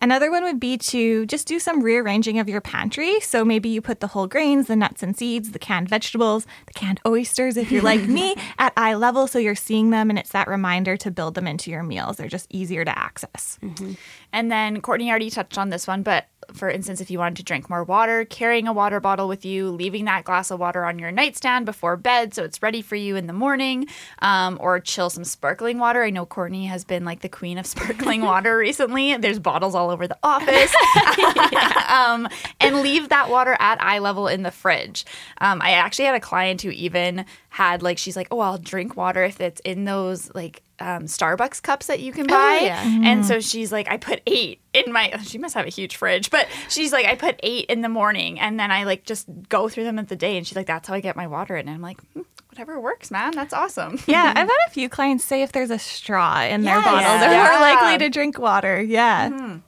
Another 0.00 0.30
one 0.30 0.44
would 0.44 0.60
be 0.60 0.78
to 0.78 1.26
just 1.26 1.46
do 1.46 1.58
some 1.58 1.82
rearranging 1.82 2.38
of 2.38 2.48
your 2.48 2.60
pantry. 2.60 3.20
So 3.20 3.44
maybe 3.44 3.68
you 3.68 3.80
put 3.80 4.00
the 4.00 4.06
whole 4.08 4.26
grains, 4.26 4.68
the 4.68 4.76
nuts 4.76 5.02
and 5.02 5.16
seeds, 5.16 5.52
the 5.52 5.58
canned 5.58 5.88
vegetables, 5.88 6.46
the 6.66 6.72
canned 6.72 7.00
oysters, 7.06 7.56
if 7.56 7.72
you're 7.72 7.82
like 7.82 8.02
me, 8.02 8.36
at 8.58 8.72
eye 8.76 8.94
level. 8.94 9.26
So 9.26 9.38
you're 9.38 9.54
seeing 9.54 9.90
them 9.90 10.10
and 10.10 10.18
it's 10.18 10.30
that 10.30 10.48
reminder 10.48 10.96
to 10.98 11.10
build 11.10 11.34
them 11.34 11.46
into 11.46 11.70
your 11.70 11.82
meals. 11.82 12.16
They're 12.16 12.28
just 12.28 12.46
easier 12.50 12.84
to 12.84 12.98
access. 12.98 13.58
Mm-hmm. 13.62 13.92
And 14.32 14.52
then 14.52 14.80
Courtney 14.80 15.10
already 15.10 15.30
touched 15.30 15.58
on 15.58 15.70
this 15.70 15.86
one, 15.86 16.02
but 16.02 16.26
for 16.52 16.68
instance, 16.68 17.00
if 17.00 17.10
you 17.10 17.18
wanted 17.18 17.36
to 17.36 17.42
drink 17.42 17.68
more 17.68 17.84
water, 17.84 18.24
carrying 18.24 18.66
a 18.66 18.72
water 18.72 19.00
bottle 19.00 19.28
with 19.28 19.44
you, 19.44 19.70
leaving 19.70 20.04
that 20.06 20.24
glass 20.24 20.50
of 20.50 20.58
water 20.58 20.84
on 20.84 20.98
your 20.98 21.10
nightstand 21.10 21.66
before 21.66 21.96
bed 21.96 22.34
so 22.34 22.44
it's 22.44 22.62
ready 22.62 22.82
for 22.82 22.96
you 22.96 23.16
in 23.16 23.26
the 23.26 23.32
morning, 23.32 23.86
um, 24.20 24.58
or 24.60 24.80
chill 24.80 25.10
some 25.10 25.24
sparkling 25.24 25.78
water. 25.78 26.02
I 26.02 26.10
know 26.10 26.26
Courtney 26.26 26.66
has 26.66 26.84
been 26.84 27.04
like 27.04 27.20
the 27.20 27.28
queen 27.28 27.58
of 27.58 27.66
sparkling 27.66 28.20
water 28.22 28.56
recently. 28.56 29.16
There's 29.16 29.38
bottles 29.38 29.74
all 29.74 29.90
over 29.90 30.06
the 30.06 30.18
office. 30.22 30.74
um, 31.88 32.28
and 32.60 32.80
leave 32.80 33.08
that 33.10 33.30
water 33.30 33.56
at 33.60 33.82
eye 33.82 33.98
level 33.98 34.28
in 34.28 34.42
the 34.42 34.50
fridge. 34.50 35.04
Um, 35.40 35.60
I 35.62 35.72
actually 35.72 36.06
had 36.06 36.14
a 36.14 36.20
client 36.20 36.62
who 36.62 36.70
even 36.70 37.24
had 37.58 37.82
like, 37.82 37.98
she's 37.98 38.14
like, 38.16 38.28
oh, 38.30 38.38
I'll 38.38 38.56
drink 38.56 38.96
water 38.96 39.24
if 39.24 39.40
it's 39.40 39.60
in 39.62 39.84
those 39.84 40.32
like 40.32 40.62
um, 40.78 41.06
Starbucks 41.06 41.60
cups 41.60 41.86
that 41.88 41.98
you 41.98 42.12
can 42.12 42.28
buy. 42.28 42.60
yeah. 42.62 42.82
And 43.02 43.26
so 43.26 43.40
she's 43.40 43.72
like, 43.72 43.90
I 43.90 43.96
put 43.96 44.20
eight 44.28 44.60
in 44.72 44.92
my, 44.92 45.10
she 45.24 45.38
must 45.38 45.54
have 45.56 45.66
a 45.66 45.70
huge 45.70 45.96
fridge, 45.96 46.30
but 46.30 46.46
she's 46.68 46.92
like, 46.92 47.04
I 47.04 47.16
put 47.16 47.34
eight 47.42 47.66
in 47.66 47.80
the 47.82 47.88
morning 47.88 48.38
and 48.38 48.60
then 48.60 48.70
I 48.70 48.84
like 48.84 49.04
just 49.04 49.26
go 49.48 49.68
through 49.68 49.84
them 49.84 49.98
at 49.98 50.06
the 50.08 50.14
day. 50.14 50.36
And 50.36 50.46
she's 50.46 50.54
like, 50.54 50.66
that's 50.68 50.86
how 50.86 50.94
I 50.94 51.00
get 51.00 51.16
my 51.16 51.26
water 51.26 51.56
in. 51.56 51.66
And 51.66 51.74
I'm 51.74 51.82
like, 51.82 52.00
hmm, 52.12 52.20
whatever 52.50 52.78
works, 52.78 53.10
man. 53.10 53.32
That's 53.32 53.52
awesome. 53.52 53.98
Yeah, 54.06 54.28
I've 54.36 54.36
had 54.54 54.66
a 54.68 54.70
few 54.70 54.88
clients 54.88 55.24
say 55.24 55.42
if 55.42 55.50
there's 55.50 55.70
a 55.72 55.80
straw 55.80 56.42
in 56.42 56.62
their 56.62 56.76
Yes. 56.76 56.84
bottle, 56.84 57.18
they're 57.18 57.32
Yeah. 57.32 57.50
more 57.50 57.60
likely 57.60 57.98
to 58.06 58.08
drink 58.08 58.38
water. 58.38 58.80
Yeah. 58.80 59.58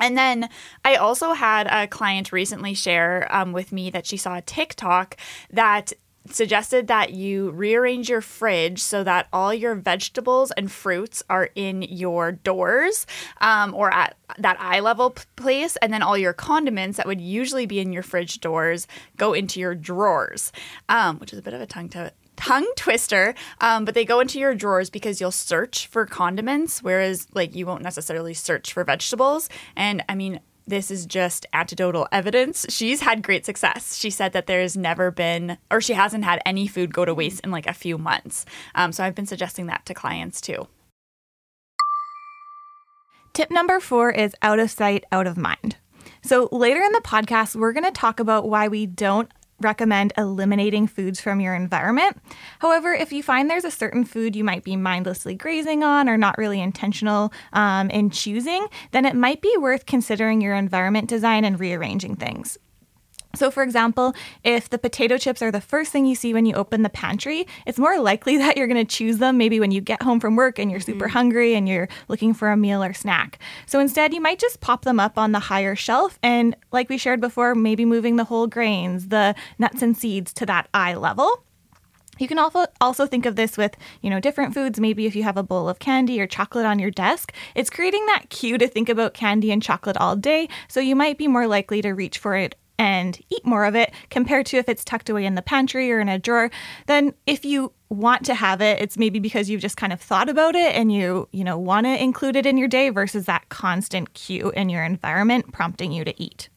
And 0.00 0.18
then 0.18 0.48
I 0.84 0.96
also 0.96 1.32
had 1.34 1.68
a 1.68 1.86
client 1.86 2.32
recently 2.32 2.74
share 2.74 3.28
um, 3.30 3.52
with 3.52 3.70
me 3.70 3.88
that 3.90 4.06
she 4.06 4.16
saw 4.16 4.36
a 4.38 4.40
TikTok 4.42 5.16
that 5.50 5.92
suggested 6.30 6.86
that 6.86 7.12
you 7.12 7.50
rearrange 7.50 8.08
your 8.08 8.20
fridge 8.20 8.80
so 8.82 9.02
that 9.04 9.28
all 9.32 9.52
your 9.52 9.74
vegetables 9.74 10.50
and 10.52 10.70
fruits 10.70 11.22
are 11.28 11.50
in 11.54 11.82
your 11.82 12.32
doors 12.32 13.06
um, 13.40 13.74
or 13.74 13.92
at 13.92 14.16
that 14.38 14.56
eye 14.60 14.80
level 14.80 15.10
p- 15.10 15.22
place 15.36 15.76
and 15.76 15.92
then 15.92 16.02
all 16.02 16.16
your 16.16 16.32
condiments 16.32 16.96
that 16.96 17.06
would 17.06 17.20
usually 17.20 17.66
be 17.66 17.80
in 17.80 17.92
your 17.92 18.02
fridge 18.02 18.40
doors 18.40 18.86
go 19.16 19.32
into 19.32 19.60
your 19.60 19.74
drawers. 19.74 20.52
Um, 20.88 21.18
which 21.18 21.32
is 21.32 21.38
a 21.38 21.42
bit 21.42 21.54
of 21.54 21.60
a 21.60 21.66
tongue 21.66 21.88
to 21.90 22.12
tongue 22.34 22.66
twister 22.76 23.34
um, 23.60 23.84
but 23.84 23.94
they 23.94 24.04
go 24.04 24.18
into 24.18 24.38
your 24.38 24.54
drawers 24.54 24.90
because 24.90 25.20
you'll 25.20 25.30
search 25.30 25.86
for 25.86 26.06
condiments 26.06 26.82
whereas 26.82 27.26
like 27.34 27.54
you 27.54 27.66
won't 27.66 27.82
necessarily 27.82 28.34
search 28.34 28.72
for 28.72 28.84
vegetables. 28.84 29.48
And 29.76 30.02
i 30.08 30.14
mean 30.14 30.40
this 30.66 30.90
is 30.90 31.06
just 31.06 31.46
anecdotal 31.52 32.08
evidence. 32.12 32.66
She's 32.68 33.00
had 33.00 33.22
great 33.22 33.44
success. 33.44 33.96
She 33.96 34.10
said 34.10 34.32
that 34.32 34.46
there's 34.46 34.76
never 34.76 35.10
been, 35.10 35.58
or 35.70 35.80
she 35.80 35.94
hasn't 35.94 36.24
had 36.24 36.40
any 36.46 36.66
food 36.66 36.94
go 36.94 37.04
to 37.04 37.14
waste 37.14 37.40
in 37.40 37.50
like 37.50 37.66
a 37.66 37.72
few 37.72 37.98
months. 37.98 38.44
Um, 38.74 38.92
so 38.92 39.04
I've 39.04 39.14
been 39.14 39.26
suggesting 39.26 39.66
that 39.66 39.84
to 39.86 39.94
clients 39.94 40.40
too. 40.40 40.68
Tip 43.32 43.50
number 43.50 43.80
four 43.80 44.10
is 44.10 44.34
out 44.42 44.58
of 44.58 44.70
sight, 44.70 45.04
out 45.10 45.26
of 45.26 45.36
mind. 45.36 45.76
So 46.22 46.48
later 46.52 46.80
in 46.82 46.92
the 46.92 47.00
podcast, 47.00 47.56
we're 47.56 47.72
going 47.72 47.84
to 47.84 47.90
talk 47.90 48.20
about 48.20 48.48
why 48.48 48.68
we 48.68 48.86
don't 48.86 49.30
recommend 49.64 50.12
eliminating 50.16 50.86
foods 50.86 51.20
from 51.20 51.40
your 51.40 51.54
environment. 51.54 52.16
However, 52.58 52.92
if 52.92 53.12
you 53.12 53.22
find 53.22 53.48
there's 53.48 53.64
a 53.64 53.70
certain 53.70 54.04
food 54.04 54.36
you 54.36 54.44
might 54.44 54.64
be 54.64 54.76
mindlessly 54.76 55.34
grazing 55.34 55.82
on 55.82 56.08
or 56.08 56.16
not 56.16 56.38
really 56.38 56.60
intentional 56.60 57.32
um, 57.52 57.90
in 57.90 58.10
choosing, 58.10 58.66
then 58.90 59.04
it 59.04 59.16
might 59.16 59.40
be 59.42 59.56
worth 59.58 59.86
considering 59.86 60.40
your 60.40 60.54
environment 60.54 61.08
design 61.08 61.44
and 61.44 61.58
rearranging 61.58 62.16
things. 62.16 62.58
So, 63.34 63.50
for 63.50 63.62
example, 63.62 64.14
if 64.44 64.68
the 64.68 64.78
potato 64.78 65.16
chips 65.16 65.40
are 65.42 65.50
the 65.50 65.60
first 65.60 65.90
thing 65.90 66.04
you 66.04 66.14
see 66.14 66.34
when 66.34 66.44
you 66.44 66.54
open 66.54 66.82
the 66.82 66.90
pantry, 66.90 67.46
it's 67.66 67.78
more 67.78 67.98
likely 67.98 68.36
that 68.38 68.56
you're 68.56 68.66
going 68.66 68.84
to 68.84 68.96
choose 68.96 69.18
them 69.18 69.38
maybe 69.38 69.58
when 69.60 69.70
you 69.70 69.80
get 69.80 70.02
home 70.02 70.20
from 70.20 70.36
work 70.36 70.58
and 70.58 70.70
you're 70.70 70.80
super 70.80 71.06
mm-hmm. 71.06 71.12
hungry 71.12 71.54
and 71.54 71.68
you're 71.68 71.88
looking 72.08 72.34
for 72.34 72.50
a 72.50 72.56
meal 72.56 72.82
or 72.82 72.92
snack. 72.92 73.38
So, 73.66 73.80
instead, 73.80 74.12
you 74.12 74.20
might 74.20 74.38
just 74.38 74.60
pop 74.60 74.84
them 74.84 75.00
up 75.00 75.18
on 75.18 75.32
the 75.32 75.38
higher 75.38 75.74
shelf 75.74 76.18
and, 76.22 76.56
like 76.72 76.88
we 76.88 76.98
shared 76.98 77.20
before, 77.20 77.54
maybe 77.54 77.84
moving 77.84 78.16
the 78.16 78.24
whole 78.24 78.46
grains, 78.46 79.08
the 79.08 79.34
nuts 79.58 79.82
and 79.82 79.96
seeds 79.96 80.32
to 80.34 80.46
that 80.46 80.68
eye 80.74 80.94
level. 80.94 81.44
You 82.18 82.28
can 82.28 82.38
also 82.38 82.66
also 82.80 83.06
think 83.06 83.24
of 83.24 83.36
this 83.36 83.56
with, 83.56 83.76
you 84.02 84.10
know, 84.10 84.20
different 84.20 84.52
foods. 84.52 84.78
Maybe 84.78 85.06
if 85.06 85.16
you 85.16 85.22
have 85.22 85.38
a 85.38 85.42
bowl 85.42 85.68
of 85.68 85.78
candy 85.78 86.20
or 86.20 86.26
chocolate 86.26 86.66
on 86.66 86.78
your 86.78 86.90
desk, 86.90 87.32
it's 87.54 87.70
creating 87.70 88.04
that 88.06 88.28
cue 88.28 88.58
to 88.58 88.68
think 88.68 88.88
about 88.88 89.14
candy 89.14 89.50
and 89.50 89.62
chocolate 89.62 89.96
all 89.96 90.14
day. 90.14 90.48
So 90.68 90.78
you 90.78 90.94
might 90.94 91.16
be 91.16 91.26
more 91.26 91.46
likely 91.46 91.80
to 91.82 91.90
reach 91.90 92.18
for 92.18 92.36
it 92.36 92.54
and 92.78 93.20
eat 93.30 93.44
more 93.44 93.64
of 93.64 93.74
it 93.74 93.92
compared 94.10 94.46
to 94.46 94.56
if 94.56 94.68
it's 94.68 94.84
tucked 94.84 95.08
away 95.08 95.24
in 95.24 95.34
the 95.34 95.42
pantry 95.42 95.92
or 95.92 96.00
in 96.00 96.08
a 96.08 96.18
drawer. 96.18 96.50
Then 96.86 97.14
if 97.26 97.44
you 97.44 97.72
want 97.88 98.24
to 98.26 98.34
have 98.34 98.60
it, 98.60 98.80
it's 98.80 98.96
maybe 98.96 99.18
because 99.18 99.50
you've 99.50 99.60
just 99.60 99.76
kind 99.76 99.92
of 99.92 100.00
thought 100.00 100.28
about 100.28 100.54
it 100.54 100.74
and 100.74 100.92
you, 100.92 101.28
you 101.32 101.44
know, 101.44 101.58
want 101.58 101.86
to 101.86 102.02
include 102.02 102.36
it 102.36 102.46
in 102.46 102.56
your 102.56 102.68
day 102.68 102.88
versus 102.88 103.26
that 103.26 103.48
constant 103.48 104.14
cue 104.14 104.50
in 104.50 104.68
your 104.68 104.84
environment 104.84 105.52
prompting 105.52 105.92
you 105.92 106.04
to 106.04 106.22
eat. 106.22 106.48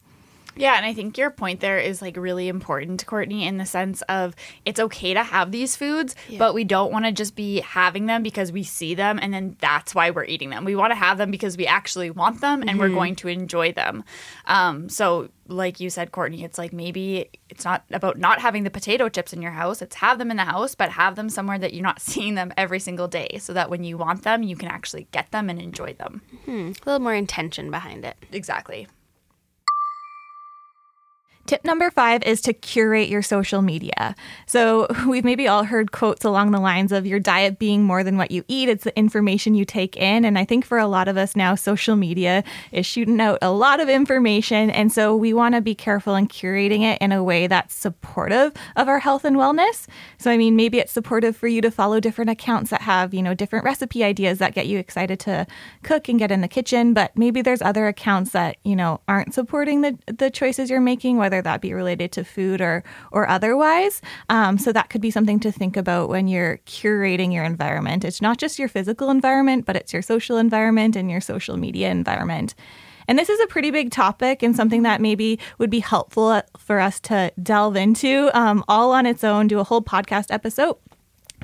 Yeah, 0.56 0.76
and 0.76 0.86
I 0.86 0.94
think 0.94 1.18
your 1.18 1.30
point 1.30 1.60
there 1.60 1.78
is 1.78 2.00
like 2.00 2.16
really 2.16 2.48
important, 2.48 3.04
Courtney, 3.06 3.46
in 3.46 3.58
the 3.58 3.66
sense 3.66 4.02
of 4.02 4.34
it's 4.64 4.80
okay 4.80 5.12
to 5.12 5.22
have 5.22 5.52
these 5.52 5.76
foods, 5.76 6.16
yeah. 6.28 6.38
but 6.38 6.54
we 6.54 6.64
don't 6.64 6.90
want 6.90 7.04
to 7.04 7.12
just 7.12 7.36
be 7.36 7.60
having 7.60 8.06
them 8.06 8.22
because 8.22 8.50
we 8.50 8.62
see 8.62 8.94
them 8.94 9.18
and 9.20 9.34
then 9.34 9.56
that's 9.60 9.94
why 9.94 10.10
we're 10.10 10.24
eating 10.24 10.50
them. 10.50 10.64
We 10.64 10.74
want 10.74 10.92
to 10.92 10.96
have 10.96 11.18
them 11.18 11.30
because 11.30 11.56
we 11.56 11.66
actually 11.66 12.10
want 12.10 12.40
them 12.40 12.62
and 12.62 12.70
mm-hmm. 12.70 12.80
we're 12.80 12.88
going 12.88 13.16
to 13.16 13.28
enjoy 13.28 13.72
them. 13.72 14.02
Um, 14.46 14.88
so, 14.88 15.28
like 15.48 15.80
you 15.80 15.90
said, 15.90 16.12
Courtney, 16.12 16.44
it's 16.44 16.58
like 16.58 16.72
maybe 16.72 17.28
it's 17.48 17.64
not 17.64 17.84
about 17.90 18.18
not 18.18 18.40
having 18.40 18.64
the 18.64 18.70
potato 18.70 19.08
chips 19.08 19.32
in 19.32 19.42
your 19.42 19.52
house. 19.52 19.80
It's 19.82 19.96
have 19.96 20.18
them 20.18 20.30
in 20.30 20.36
the 20.36 20.44
house, 20.44 20.74
but 20.74 20.90
have 20.90 21.16
them 21.16 21.28
somewhere 21.30 21.58
that 21.58 21.72
you're 21.74 21.82
not 21.82 22.00
seeing 22.10 22.34
them 22.34 22.52
every 22.56 22.78
single 22.80 23.08
day 23.08 23.38
so 23.40 23.52
that 23.52 23.70
when 23.70 23.84
you 23.84 23.96
want 23.98 24.22
them, 24.22 24.42
you 24.42 24.56
can 24.56 24.68
actually 24.68 25.06
get 25.12 25.30
them 25.32 25.48
and 25.50 25.60
enjoy 25.60 25.92
them. 25.94 26.22
hmm 26.44 26.72
A 26.82 26.86
little 26.86 27.00
more 27.00 27.14
intention 27.14 27.70
behind 27.70 28.04
it. 28.04 28.16
Exactly. 28.32 28.86
Tip 31.46 31.64
number 31.64 31.90
five 31.92 32.24
is 32.24 32.40
to 32.42 32.52
curate 32.52 33.08
your 33.08 33.22
social 33.22 33.62
media. 33.62 34.16
So, 34.46 34.88
we've 35.06 35.24
maybe 35.24 35.46
all 35.46 35.64
heard 35.64 35.92
quotes 35.92 36.24
along 36.24 36.50
the 36.50 36.58
lines 36.58 36.90
of 36.90 37.06
your 37.06 37.20
diet 37.20 37.58
being 37.58 37.84
more 37.84 38.02
than 38.02 38.16
what 38.16 38.32
you 38.32 38.44
eat, 38.48 38.68
it's 38.68 38.82
the 38.84 38.96
information 38.98 39.54
you 39.54 39.64
take 39.64 39.96
in. 39.96 40.24
And 40.24 40.38
I 40.38 40.44
think 40.44 40.64
for 40.64 40.78
a 40.78 40.88
lot 40.88 41.06
of 41.06 41.16
us 41.16 41.36
now, 41.36 41.54
social 41.54 41.94
media 41.94 42.42
is 42.72 42.84
shooting 42.84 43.20
out 43.20 43.38
a 43.42 43.52
lot 43.52 43.78
of 43.78 43.88
information. 43.88 44.70
And 44.70 44.92
so, 44.92 45.14
we 45.14 45.32
want 45.32 45.54
to 45.54 45.60
be 45.60 45.74
careful 45.74 46.16
in 46.16 46.26
curating 46.26 46.82
it 46.82 47.00
in 47.00 47.12
a 47.12 47.22
way 47.22 47.46
that's 47.46 47.74
supportive 47.74 48.52
of 48.74 48.88
our 48.88 48.98
health 48.98 49.24
and 49.24 49.36
wellness. 49.36 49.86
So, 50.18 50.32
I 50.32 50.36
mean, 50.36 50.56
maybe 50.56 50.78
it's 50.78 50.92
supportive 50.92 51.36
for 51.36 51.46
you 51.46 51.60
to 51.60 51.70
follow 51.70 52.00
different 52.00 52.30
accounts 52.30 52.70
that 52.70 52.82
have, 52.82 53.14
you 53.14 53.22
know, 53.22 53.34
different 53.34 53.64
recipe 53.64 54.02
ideas 54.02 54.38
that 54.38 54.54
get 54.54 54.66
you 54.66 54.78
excited 54.78 55.20
to 55.20 55.46
cook 55.84 56.08
and 56.08 56.18
get 56.18 56.32
in 56.32 56.40
the 56.40 56.48
kitchen. 56.48 56.92
But 56.92 57.16
maybe 57.16 57.40
there's 57.40 57.62
other 57.62 57.86
accounts 57.86 58.32
that, 58.32 58.56
you 58.64 58.74
know, 58.74 59.00
aren't 59.06 59.32
supporting 59.32 59.82
the, 59.82 59.96
the 60.06 60.30
choices 60.30 60.70
you're 60.70 60.80
making, 60.80 61.18
whether 61.18 61.35
whether 61.36 61.42
that 61.42 61.60
be 61.60 61.74
related 61.74 62.12
to 62.12 62.24
food 62.24 62.60
or 62.60 62.82
or 63.12 63.28
otherwise. 63.28 64.00
Um, 64.28 64.58
so 64.58 64.72
that 64.72 64.88
could 64.88 65.00
be 65.00 65.10
something 65.10 65.40
to 65.40 65.52
think 65.52 65.76
about 65.76 66.08
when 66.08 66.28
you're 66.28 66.58
curating 66.66 67.32
your 67.32 67.44
environment. 67.44 68.04
It's 68.04 68.22
not 68.22 68.38
just 68.38 68.58
your 68.58 68.68
physical 68.68 69.10
environment, 69.10 69.66
but 69.66 69.76
it's 69.76 69.92
your 69.92 70.02
social 70.02 70.38
environment 70.38 70.96
and 70.96 71.10
your 71.10 71.20
social 71.20 71.56
media 71.56 71.90
environment. 71.90 72.54
And 73.08 73.18
this 73.18 73.28
is 73.28 73.38
a 73.40 73.46
pretty 73.46 73.70
big 73.70 73.90
topic 73.90 74.42
and 74.42 74.56
something 74.56 74.82
that 74.82 75.00
maybe 75.00 75.38
would 75.58 75.70
be 75.70 75.80
helpful 75.80 76.42
for 76.58 76.80
us 76.80 76.98
to 77.00 77.30
delve 77.40 77.76
into 77.76 78.30
um, 78.34 78.64
all 78.66 78.90
on 78.92 79.06
its 79.06 79.22
own, 79.22 79.46
do 79.46 79.60
a 79.60 79.64
whole 79.64 79.82
podcast 79.82 80.26
episode. 80.30 80.76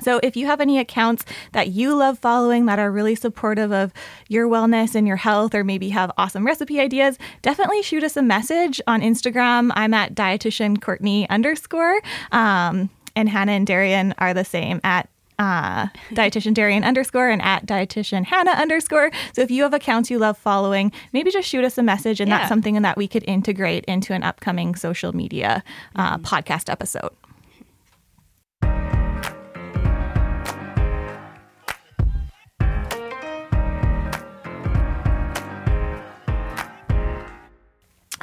So, 0.01 0.19
if 0.23 0.35
you 0.35 0.47
have 0.47 0.59
any 0.59 0.79
accounts 0.79 1.25
that 1.51 1.69
you 1.69 1.95
love 1.95 2.19
following 2.19 2.65
that 2.65 2.79
are 2.79 2.91
really 2.91 3.15
supportive 3.15 3.71
of 3.71 3.93
your 4.27 4.47
wellness 4.47 4.95
and 4.95 5.07
your 5.07 5.17
health, 5.17 5.53
or 5.53 5.63
maybe 5.63 5.89
have 5.89 6.11
awesome 6.17 6.45
recipe 6.45 6.79
ideas, 6.79 7.17
definitely 7.41 7.81
shoot 7.83 8.03
us 8.03 8.17
a 8.17 8.21
message 8.21 8.81
on 8.87 9.01
Instagram. 9.01 9.71
I'm 9.75 9.93
at 9.93 10.15
dietitian 10.15 10.81
Courtney 10.81 11.29
underscore, 11.29 11.99
um, 12.31 12.89
and 13.15 13.29
Hannah 13.29 13.53
and 13.53 13.67
Darian 13.67 14.13
are 14.17 14.33
the 14.33 14.45
same 14.45 14.81
at 14.83 15.09
uh, 15.39 15.87
dietitian 16.11 16.53
Darian 16.53 16.83
underscore 16.83 17.29
and 17.29 17.41
at 17.41 17.65
dietitian 17.65 18.25
Hannah 18.25 18.51
underscore. 18.51 19.11
So 19.33 19.41
if 19.41 19.51
you 19.51 19.63
have 19.63 19.73
accounts 19.73 20.09
you 20.09 20.19
love 20.19 20.37
following, 20.37 20.91
maybe 21.11 21.31
just 21.31 21.47
shoot 21.47 21.63
us 21.63 21.77
a 21.77 21.83
message, 21.83 22.19
and 22.19 22.29
yeah. 22.29 22.39
that's 22.39 22.49
something 22.49 22.81
that 22.81 22.97
we 22.97 23.07
could 23.07 23.23
integrate 23.27 23.85
into 23.85 24.13
an 24.13 24.23
upcoming 24.23 24.75
social 24.75 25.15
media 25.15 25.63
uh, 25.95 26.17
mm-hmm. 26.17 26.25
podcast 26.25 26.69
episode. 26.69 27.11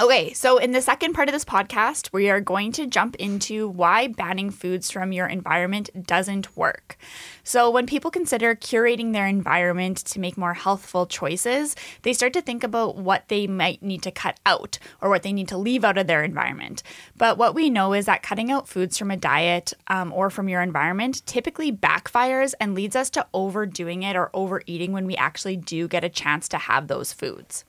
Okay, 0.00 0.32
so 0.32 0.56
in 0.56 0.72
the 0.72 0.80
second 0.80 1.12
part 1.12 1.28
of 1.28 1.34
this 1.34 1.44
podcast, 1.44 2.10
we 2.10 2.30
are 2.30 2.40
going 2.40 2.72
to 2.72 2.86
jump 2.86 3.16
into 3.16 3.68
why 3.68 4.06
banning 4.06 4.48
foods 4.50 4.90
from 4.90 5.12
your 5.12 5.26
environment 5.26 5.90
doesn't 6.06 6.56
work. 6.56 6.96
So, 7.44 7.70
when 7.70 7.84
people 7.84 8.10
consider 8.10 8.54
curating 8.54 9.12
their 9.12 9.26
environment 9.26 9.98
to 10.06 10.18
make 10.18 10.38
more 10.38 10.54
healthful 10.54 11.04
choices, 11.04 11.76
they 12.00 12.14
start 12.14 12.32
to 12.32 12.40
think 12.40 12.64
about 12.64 12.96
what 12.96 13.28
they 13.28 13.46
might 13.46 13.82
need 13.82 14.02
to 14.04 14.10
cut 14.10 14.40
out 14.46 14.78
or 15.02 15.10
what 15.10 15.22
they 15.22 15.34
need 15.34 15.48
to 15.48 15.58
leave 15.58 15.84
out 15.84 15.98
of 15.98 16.06
their 16.06 16.24
environment. 16.24 16.82
But 17.18 17.36
what 17.36 17.54
we 17.54 17.68
know 17.68 17.92
is 17.92 18.06
that 18.06 18.22
cutting 18.22 18.50
out 18.50 18.68
foods 18.68 18.96
from 18.96 19.10
a 19.10 19.18
diet 19.18 19.74
um, 19.88 20.14
or 20.14 20.30
from 20.30 20.48
your 20.48 20.62
environment 20.62 21.26
typically 21.26 21.72
backfires 21.72 22.54
and 22.58 22.74
leads 22.74 22.96
us 22.96 23.10
to 23.10 23.26
overdoing 23.34 24.02
it 24.02 24.16
or 24.16 24.30
overeating 24.32 24.92
when 24.92 25.06
we 25.06 25.16
actually 25.16 25.58
do 25.58 25.88
get 25.88 26.04
a 26.04 26.08
chance 26.08 26.48
to 26.48 26.56
have 26.56 26.88
those 26.88 27.12
foods. 27.12 27.66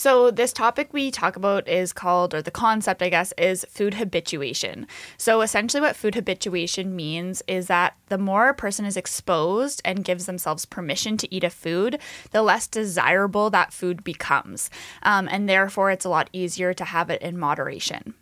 So, 0.00 0.30
this 0.30 0.54
topic 0.54 0.94
we 0.94 1.10
talk 1.10 1.36
about 1.36 1.68
is 1.68 1.92
called, 1.92 2.32
or 2.32 2.40
the 2.40 2.50
concept, 2.50 3.02
I 3.02 3.10
guess, 3.10 3.34
is 3.36 3.66
food 3.68 3.92
habituation. 3.92 4.86
So, 5.18 5.42
essentially, 5.42 5.82
what 5.82 5.94
food 5.94 6.14
habituation 6.14 6.96
means 6.96 7.42
is 7.46 7.66
that 7.66 7.96
the 8.06 8.16
more 8.16 8.48
a 8.48 8.54
person 8.54 8.86
is 8.86 8.96
exposed 8.96 9.82
and 9.84 10.02
gives 10.02 10.24
themselves 10.24 10.64
permission 10.64 11.18
to 11.18 11.34
eat 11.34 11.44
a 11.44 11.50
food, 11.50 11.98
the 12.30 12.40
less 12.40 12.66
desirable 12.66 13.50
that 13.50 13.74
food 13.74 14.02
becomes. 14.02 14.70
Um, 15.02 15.28
and 15.30 15.46
therefore, 15.46 15.90
it's 15.90 16.06
a 16.06 16.08
lot 16.08 16.30
easier 16.32 16.72
to 16.72 16.84
have 16.86 17.10
it 17.10 17.20
in 17.20 17.38
moderation. 17.38 18.14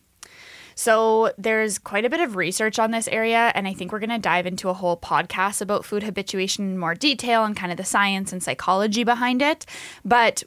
So 0.79 1.33
there's 1.37 1.77
quite 1.77 2.05
a 2.05 2.09
bit 2.09 2.21
of 2.21 2.37
research 2.37 2.79
on 2.79 2.93
this 2.93 3.09
area, 3.09 3.51
and 3.57 3.67
I 3.67 3.73
think 3.73 3.91
we're 3.91 3.99
going 3.99 4.11
to 4.11 4.19
dive 4.19 4.47
into 4.47 4.69
a 4.69 4.75
whole 4.75 4.97
podcast 4.97 5.61
about 5.61 5.85
food 5.85 6.05
habituation 6.05 6.71
in 6.71 6.79
more 6.79 6.95
detail 6.95 7.43
and 7.45 7.57
kind 7.57 7.73
of 7.73 7.79
the 7.79 7.85
science 7.85 8.33
and 8.33 8.41
psychology 8.41 9.03
behind 9.03 9.43
it. 9.43 9.67
But 10.05 10.45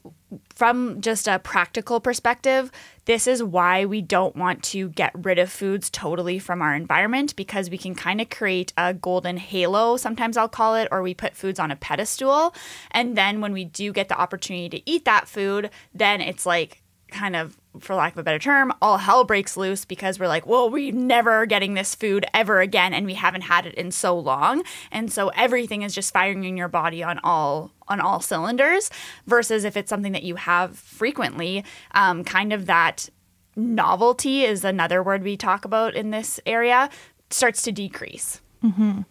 from 0.56 1.02
just 1.02 1.28
a 1.28 1.40
practical 1.40 2.00
perspective, 2.00 2.72
this 3.04 3.28
is 3.28 3.44
why 3.44 3.84
we 3.84 4.02
don't 4.02 4.38
want 4.38 4.64
to 4.64 4.88
get 4.92 5.12
rid 5.14 5.38
of 5.38 5.52
foods 5.52 5.90
totally 5.90 6.40
from 6.40 6.62
our 6.62 6.74
environment 6.76 7.36
because 7.36 7.70
we 7.70 7.78
can 7.78 7.94
kind 7.94 8.22
of 8.22 8.30
create 8.30 8.72
a 8.78 8.94
golden 8.94 9.36
halo, 9.36 9.98
sometimes 9.98 10.38
I'll 10.38 10.48
call 10.48 10.76
it, 10.76 10.88
or 10.92 11.02
we 11.02 11.14
put 11.14 11.36
foods 11.36 11.60
on 11.60 11.72
a 11.72 11.76
pedestal. 11.76 12.56
And 12.92 13.18
then 13.18 13.42
when 13.42 13.52
we 13.52 13.66
do 13.66 13.92
get 13.92 14.08
the 14.08 14.18
opportunity 14.18 14.80
to 14.80 14.90
eat 14.90 15.04
that 15.04 15.28
food, 15.28 15.72
then 15.94 16.22
it's 16.22 16.46
like 16.46 16.82
kind 17.10 17.36
of 17.36 17.58
for 17.80 17.96
lack 17.96 18.14
of 18.14 18.20
a 18.20 18.24
better 18.24 18.40
term, 18.40 18.74
all 18.82 18.98
hell 18.98 19.24
breaks 19.24 19.56
loose 19.56 19.86
because 19.86 20.20
we're 20.20 20.28
like, 20.28 20.46
well, 20.46 20.70
we're 20.70 20.92
never 20.92 21.46
getting 21.46 21.74
this 21.74 21.96
food 21.96 22.26
ever 22.34 22.60
again, 22.60 22.94
and 22.94 23.06
we 23.06 23.14
haven't 23.14 23.42
had 23.42 23.66
it 23.66 23.76
in 23.76 23.92
so 23.92 24.18
long, 24.18 24.64
and 24.92 25.12
so 25.12 25.30
everything 25.30 25.82
is 25.82 25.96
just 25.96 26.14
firing 26.14 26.44
in 26.44 26.58
your 26.58 26.68
body 26.68 27.04
on 27.04 27.20
all 27.24 27.72
on 27.88 28.00
all 28.00 28.20
cylinders. 28.20 28.90
Versus 29.26 29.64
if 29.64 29.76
it's 29.78 29.90
something 29.90 30.12
that 30.12 30.24
you 30.24 30.36
have 30.36 30.78
frequently, 30.78 31.64
um, 31.94 32.24
kind 32.24 32.54
of 32.54 32.66
that 32.66 33.10
novelty 33.56 34.44
is 34.44 34.64
another 34.64 35.04
word 35.04 35.24
we 35.24 35.38
talk 35.38 35.66
about 35.66 35.96
in 35.96 36.12
this 36.12 36.40
area 36.46 36.90
starts 37.30 37.62
to 37.64 37.72
decrease. 37.72 38.42
Mm-hmm. 38.64 39.02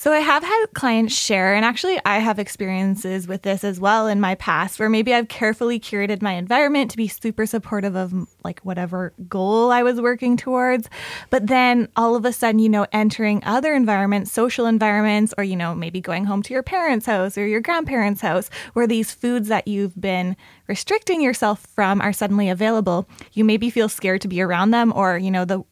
So 0.00 0.14
I 0.14 0.20
have 0.20 0.42
had 0.42 0.66
clients 0.72 1.14
share, 1.14 1.54
and 1.54 1.62
actually 1.62 2.00
I 2.06 2.20
have 2.20 2.38
experiences 2.38 3.28
with 3.28 3.42
this 3.42 3.64
as 3.64 3.78
well 3.78 4.06
in 4.06 4.18
my 4.18 4.34
past, 4.36 4.78
where 4.78 4.88
maybe 4.88 5.12
I've 5.12 5.28
carefully 5.28 5.78
curated 5.78 6.22
my 6.22 6.32
environment 6.32 6.90
to 6.92 6.96
be 6.96 7.06
super 7.06 7.44
supportive 7.44 7.94
of 7.96 8.26
like 8.42 8.60
whatever 8.60 9.12
goal 9.28 9.70
I 9.70 9.82
was 9.82 10.00
working 10.00 10.38
towards. 10.38 10.88
But 11.28 11.48
then 11.48 11.86
all 11.96 12.16
of 12.16 12.24
a 12.24 12.32
sudden, 12.32 12.60
you 12.60 12.70
know, 12.70 12.86
entering 12.92 13.44
other 13.44 13.74
environments, 13.74 14.32
social 14.32 14.64
environments, 14.64 15.34
or, 15.36 15.44
you 15.44 15.54
know, 15.54 15.74
maybe 15.74 16.00
going 16.00 16.24
home 16.24 16.42
to 16.44 16.54
your 16.54 16.62
parents' 16.62 17.04
house 17.04 17.36
or 17.36 17.46
your 17.46 17.60
grandparents' 17.60 18.22
house, 18.22 18.48
where 18.72 18.86
these 18.86 19.12
foods 19.12 19.48
that 19.48 19.68
you've 19.68 20.00
been 20.00 20.34
restricting 20.66 21.20
yourself 21.20 21.66
from 21.74 22.00
are 22.00 22.14
suddenly 22.14 22.48
available, 22.48 23.06
you 23.34 23.44
maybe 23.44 23.68
feel 23.68 23.90
scared 23.90 24.22
to 24.22 24.28
be 24.28 24.40
around 24.40 24.70
them, 24.70 24.94
or, 24.96 25.18
you 25.18 25.30
know, 25.30 25.44
the 25.44 25.62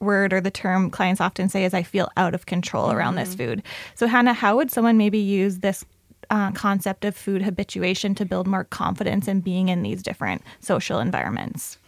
word 0.00 0.32
or 0.32 0.40
the 0.40 0.50
term 0.50 0.90
clients 0.90 1.20
often 1.20 1.48
say 1.48 1.64
is 1.64 1.74
I 1.74 1.82
feel 1.82 2.08
out 2.16 2.34
of 2.34 2.46
control 2.46 2.90
around 2.90 3.14
mm-hmm. 3.14 3.24
this 3.24 3.34
food. 3.34 3.62
So, 3.94 4.06
Hannah, 4.06 4.34
how 4.34 4.56
would 4.56 4.70
someone 4.70 4.96
maybe 4.96 5.18
use 5.18 5.58
this 5.58 5.84
uh, 6.30 6.50
concept 6.52 7.04
of 7.04 7.16
food 7.16 7.42
habituation 7.42 8.14
to 8.16 8.24
build 8.24 8.46
more 8.46 8.64
confidence 8.64 9.28
in 9.28 9.40
being 9.40 9.68
in 9.68 9.82
these 9.82 10.02
different 10.02 10.42
social 10.60 10.98
environments? 10.98 11.78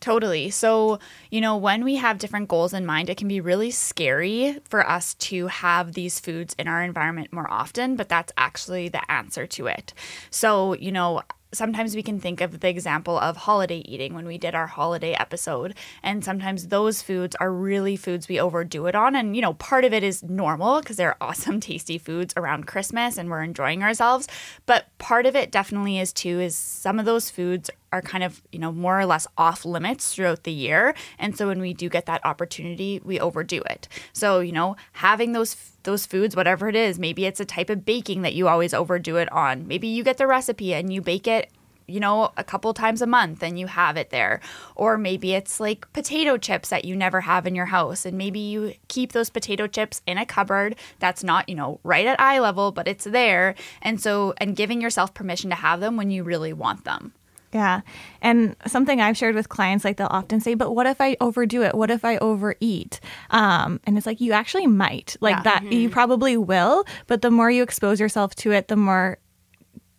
Totally. 0.00 0.50
So, 0.50 0.98
you 1.30 1.40
know, 1.40 1.56
when 1.56 1.82
we 1.82 1.96
have 1.96 2.18
different 2.18 2.48
goals 2.48 2.74
in 2.74 2.84
mind, 2.84 3.08
it 3.08 3.16
can 3.16 3.28
be 3.28 3.40
really 3.40 3.70
scary 3.70 4.58
for 4.68 4.86
us 4.86 5.14
to 5.14 5.46
have 5.46 5.94
these 5.94 6.20
foods 6.20 6.54
in 6.58 6.68
our 6.68 6.82
environment 6.82 7.32
more 7.32 7.50
often, 7.50 7.96
but 7.96 8.08
that's 8.08 8.32
actually 8.36 8.88
the 8.88 9.10
answer 9.10 9.46
to 9.46 9.66
it. 9.66 9.94
So, 10.30 10.74
you 10.74 10.92
know, 10.92 11.22
sometimes 11.56 11.96
we 11.96 12.02
can 12.02 12.20
think 12.20 12.40
of 12.40 12.60
the 12.60 12.68
example 12.68 13.18
of 13.18 13.36
holiday 13.36 13.78
eating 13.86 14.14
when 14.14 14.26
we 14.26 14.38
did 14.38 14.54
our 14.54 14.66
holiday 14.66 15.12
episode. 15.12 15.74
And 16.02 16.24
sometimes 16.24 16.68
those 16.68 17.02
foods 17.02 17.34
are 17.36 17.52
really 17.52 17.96
foods 17.96 18.28
we 18.28 18.38
overdo 18.38 18.86
it 18.86 18.94
on. 18.94 19.16
And, 19.16 19.34
you 19.34 19.42
know, 19.42 19.54
part 19.54 19.84
of 19.84 19.92
it 19.92 20.02
is 20.02 20.22
normal 20.22 20.80
because 20.80 20.96
they're 20.96 21.16
awesome, 21.22 21.60
tasty 21.60 21.98
foods 21.98 22.34
around 22.36 22.66
Christmas 22.66 23.16
and 23.18 23.30
we're 23.30 23.42
enjoying 23.42 23.82
ourselves. 23.82 24.28
But 24.66 24.86
part 24.98 25.26
of 25.26 25.34
it 25.34 25.50
definitely 25.50 25.98
is 25.98 26.12
too, 26.12 26.40
is 26.40 26.56
some 26.56 26.98
of 26.98 27.04
those 27.04 27.30
foods 27.30 27.70
are 27.92 28.02
kind 28.02 28.24
of, 28.24 28.42
you 28.52 28.58
know, 28.58 28.72
more 28.72 28.98
or 28.98 29.06
less 29.06 29.26
off 29.38 29.64
limits 29.64 30.14
throughout 30.14 30.44
the 30.44 30.52
year. 30.52 30.94
And 31.18 31.36
so 31.36 31.46
when 31.46 31.60
we 31.60 31.72
do 31.72 31.88
get 31.88 32.06
that 32.06 32.24
opportunity, 32.24 33.00
we 33.04 33.20
overdo 33.20 33.62
it. 33.62 33.88
So, 34.12 34.40
you 34.40 34.52
know, 34.52 34.76
having 34.92 35.32
those 35.32 35.56
those 35.84 36.04
foods, 36.04 36.34
whatever 36.34 36.68
it 36.68 36.74
is, 36.74 36.98
maybe 36.98 37.26
it's 37.26 37.38
a 37.38 37.44
type 37.44 37.70
of 37.70 37.84
baking 37.84 38.22
that 38.22 38.34
you 38.34 38.48
always 38.48 38.74
overdo 38.74 39.16
it 39.16 39.30
on. 39.32 39.68
Maybe 39.68 39.86
you 39.86 40.02
get 40.02 40.16
the 40.18 40.26
recipe 40.26 40.74
and 40.74 40.92
you 40.92 41.00
bake 41.00 41.28
it 41.28 41.50
you 41.86 42.00
know, 42.00 42.32
a 42.36 42.44
couple 42.44 42.72
times 42.74 43.00
a 43.00 43.06
month 43.06 43.42
and 43.42 43.58
you 43.58 43.66
have 43.66 43.96
it 43.96 44.10
there. 44.10 44.40
Or 44.74 44.98
maybe 44.98 45.34
it's 45.34 45.60
like 45.60 45.90
potato 45.92 46.36
chips 46.36 46.68
that 46.70 46.84
you 46.84 46.96
never 46.96 47.20
have 47.22 47.46
in 47.46 47.54
your 47.54 47.66
house. 47.66 48.04
And 48.04 48.18
maybe 48.18 48.40
you 48.40 48.74
keep 48.88 49.12
those 49.12 49.30
potato 49.30 49.66
chips 49.66 50.02
in 50.06 50.18
a 50.18 50.26
cupboard 50.26 50.76
that's 50.98 51.22
not, 51.22 51.48
you 51.48 51.54
know, 51.54 51.80
right 51.84 52.06
at 52.06 52.20
eye 52.20 52.40
level, 52.40 52.72
but 52.72 52.88
it's 52.88 53.04
there. 53.04 53.54
And 53.82 54.00
so, 54.00 54.34
and 54.38 54.56
giving 54.56 54.80
yourself 54.80 55.14
permission 55.14 55.50
to 55.50 55.56
have 55.56 55.80
them 55.80 55.96
when 55.96 56.10
you 56.10 56.24
really 56.24 56.52
want 56.52 56.84
them. 56.84 57.12
Yeah. 57.52 57.80
And 58.20 58.56
something 58.66 59.00
I've 59.00 59.16
shared 59.16 59.34
with 59.34 59.48
clients, 59.48 59.84
like 59.84 59.96
they'll 59.96 60.08
often 60.10 60.40
say, 60.40 60.54
but 60.54 60.74
what 60.74 60.86
if 60.86 61.00
I 61.00 61.16
overdo 61.20 61.62
it? 61.62 61.74
What 61.74 61.90
if 61.90 62.04
I 62.04 62.18
overeat? 62.18 63.00
Um, 63.30 63.80
and 63.84 63.96
it's 63.96 64.06
like, 64.06 64.20
you 64.20 64.32
actually 64.32 64.66
might. 64.66 65.16
Like 65.20 65.36
yeah. 65.36 65.42
that, 65.42 65.62
mm-hmm. 65.62 65.72
you 65.72 65.88
probably 65.88 66.36
will. 66.36 66.84
But 67.06 67.22
the 67.22 67.30
more 67.30 67.50
you 67.50 67.62
expose 67.62 68.00
yourself 68.00 68.34
to 68.36 68.52
it, 68.52 68.68
the 68.68 68.76
more 68.76 69.18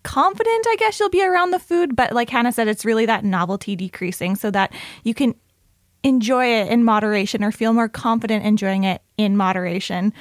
confident, 0.03 0.65
I 0.69 0.75
guess, 0.77 0.99
you'll 0.99 1.09
be 1.09 1.25
around 1.25 1.51
the 1.51 1.59
food. 1.59 1.95
But 1.95 2.13
like 2.13 2.29
Hannah 2.29 2.51
said, 2.51 2.67
it's 2.67 2.85
really 2.85 3.05
that 3.05 3.23
novelty 3.23 3.75
decreasing 3.75 4.35
so 4.35 4.51
that 4.51 4.71
you 5.03 5.13
can 5.13 5.33
enjoy 6.03 6.45
it 6.45 6.71
in 6.71 6.83
moderation 6.83 7.43
or 7.43 7.51
feel 7.51 7.73
more 7.73 7.89
confident 7.89 8.45
enjoying 8.45 8.83
it 8.83 9.01
in 9.17 9.35
moderation. 9.35 10.13